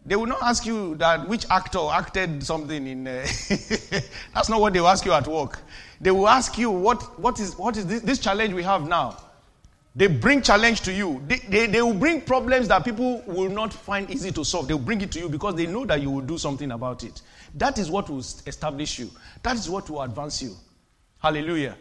They 0.07 0.15
will 0.15 0.27
not 0.27 0.41
ask 0.43 0.65
you 0.65 0.95
that 0.95 1.27
which 1.27 1.45
actor 1.49 1.79
acted 1.91 2.43
something 2.43 2.85
in. 2.85 3.07
Uh, 3.07 3.25
that's 4.35 4.49
not 4.49 4.61
what 4.61 4.73
they 4.73 4.79
will 4.79 4.87
ask 4.87 5.03
you 5.03 5.13
at 5.13 5.27
work. 5.27 5.59
They 5.99 6.11
will 6.11 6.27
ask 6.27 6.57
you 6.59 6.69
what, 6.69 7.19
what 7.19 7.39
is, 7.39 7.57
what 7.57 7.75
is 7.77 7.87
this, 7.87 8.01
this 8.01 8.19
challenge 8.19 8.53
we 8.53 8.61
have 8.61 8.87
now. 8.87 9.17
They 9.95 10.07
bring 10.07 10.41
challenge 10.41 10.81
to 10.81 10.93
you. 10.93 11.23
They, 11.25 11.37
they, 11.37 11.67
they, 11.67 11.81
will 11.81 11.93
bring 11.93 12.19
problems 12.21 12.67
that 12.67 12.83
people 12.83 13.23
will 13.25 13.49
not 13.49 13.71
find 13.73 14.09
easy 14.11 14.29
to 14.33 14.43
solve. 14.43 14.67
They 14.67 14.73
will 14.73 14.81
bring 14.81 14.99
it 14.99 15.11
to 15.13 15.19
you 15.19 15.29
because 15.29 15.55
they 15.55 15.65
know 15.67 15.85
that 15.85 16.01
you 16.01 16.11
will 16.11 16.21
do 16.21 16.37
something 16.37 16.69
about 16.71 17.03
it. 17.05 17.21
That 17.55 17.77
is 17.79 17.89
what 17.89 18.09
will 18.09 18.19
establish 18.19 18.99
you. 18.99 19.09
That 19.43 19.55
is 19.55 19.69
what 19.69 19.89
will 19.89 20.01
advance 20.01 20.41
you. 20.41 20.55
Hallelujah. 21.19 21.77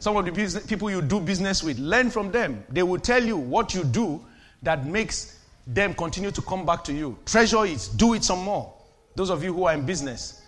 Some 0.00 0.16
of 0.16 0.24
the 0.24 0.32
business, 0.32 0.66
people 0.66 0.90
you 0.90 1.00
do 1.00 1.20
business 1.20 1.62
with, 1.62 1.78
learn 1.78 2.10
from 2.10 2.30
them. 2.30 2.64
They 2.68 2.82
will 2.82 2.98
tell 2.98 3.24
you 3.24 3.36
what 3.36 3.74
you 3.74 3.84
do 3.84 4.24
that 4.62 4.86
makes 4.86 5.40
them 5.66 5.94
continue 5.94 6.30
to 6.30 6.42
come 6.42 6.66
back 6.66 6.84
to 6.84 6.92
you. 6.92 7.16
Treasure 7.24 7.64
it, 7.64 7.88
do 7.96 8.14
it 8.14 8.24
some 8.24 8.40
more. 8.40 8.74
Those 9.14 9.30
of 9.30 9.42
you 9.44 9.54
who 9.54 9.64
are 9.64 9.74
in 9.74 9.86
business. 9.86 10.42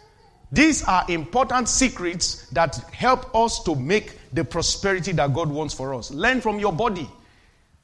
These 0.53 0.85
are 0.85 1.05
important 1.09 1.69
secrets 1.69 2.49
that 2.51 2.77
help 2.93 3.35
us 3.35 3.63
to 3.65 3.75
make 3.75 4.19
the 4.33 4.45
prosperity 4.45 5.13
that 5.13 5.33
God 5.33 5.49
wants 5.49 5.75
for 5.75 5.95
us. 5.95 6.11
Learn 6.11 6.41
from 6.41 6.59
your 6.59 6.73
body. 6.73 7.09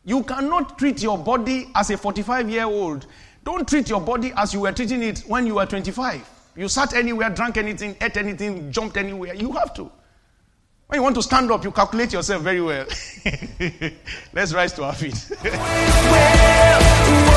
You 0.05 0.23
cannot 0.25 0.79
treat 0.79 1.03
your 1.03 1.17
body 1.17 1.69
as 1.75 1.91
a 1.91 1.97
45 1.97 2.51
year 2.51 2.65
old. 2.65 3.07
Don't 3.45 3.69
treat 3.69 3.89
your 3.89 4.01
body 4.01 4.33
as 4.37 4.53
you 4.53 4.61
were 4.61 4.73
treating 4.73 5.03
it 5.03 5.21
when 5.21 5.47
you 5.47 5.55
were 5.55 5.67
25. 5.67 6.29
You 6.55 6.69
sat 6.69 6.95
anywhere, 6.95 7.31
drank 7.31 7.57
anything, 7.57 7.97
ate 8.01 8.17
anything, 8.17 8.71
jumped 8.71 8.97
anywhere. 8.97 9.35
You 9.35 9.53
have 9.53 9.73
to. 9.75 9.91
When 10.87 10.99
you 10.99 11.03
want 11.03 11.15
to 11.17 11.23
stand 11.23 11.51
up, 11.51 11.65
you 11.65 11.71
calculate 11.71 12.13
yourself 12.13 12.43
very 12.43 12.61
well. 12.61 12.87
Let's 14.35 14.53
rise 14.53 14.75
to 14.75 14.85
our 14.85 14.95
feet. 14.95 15.31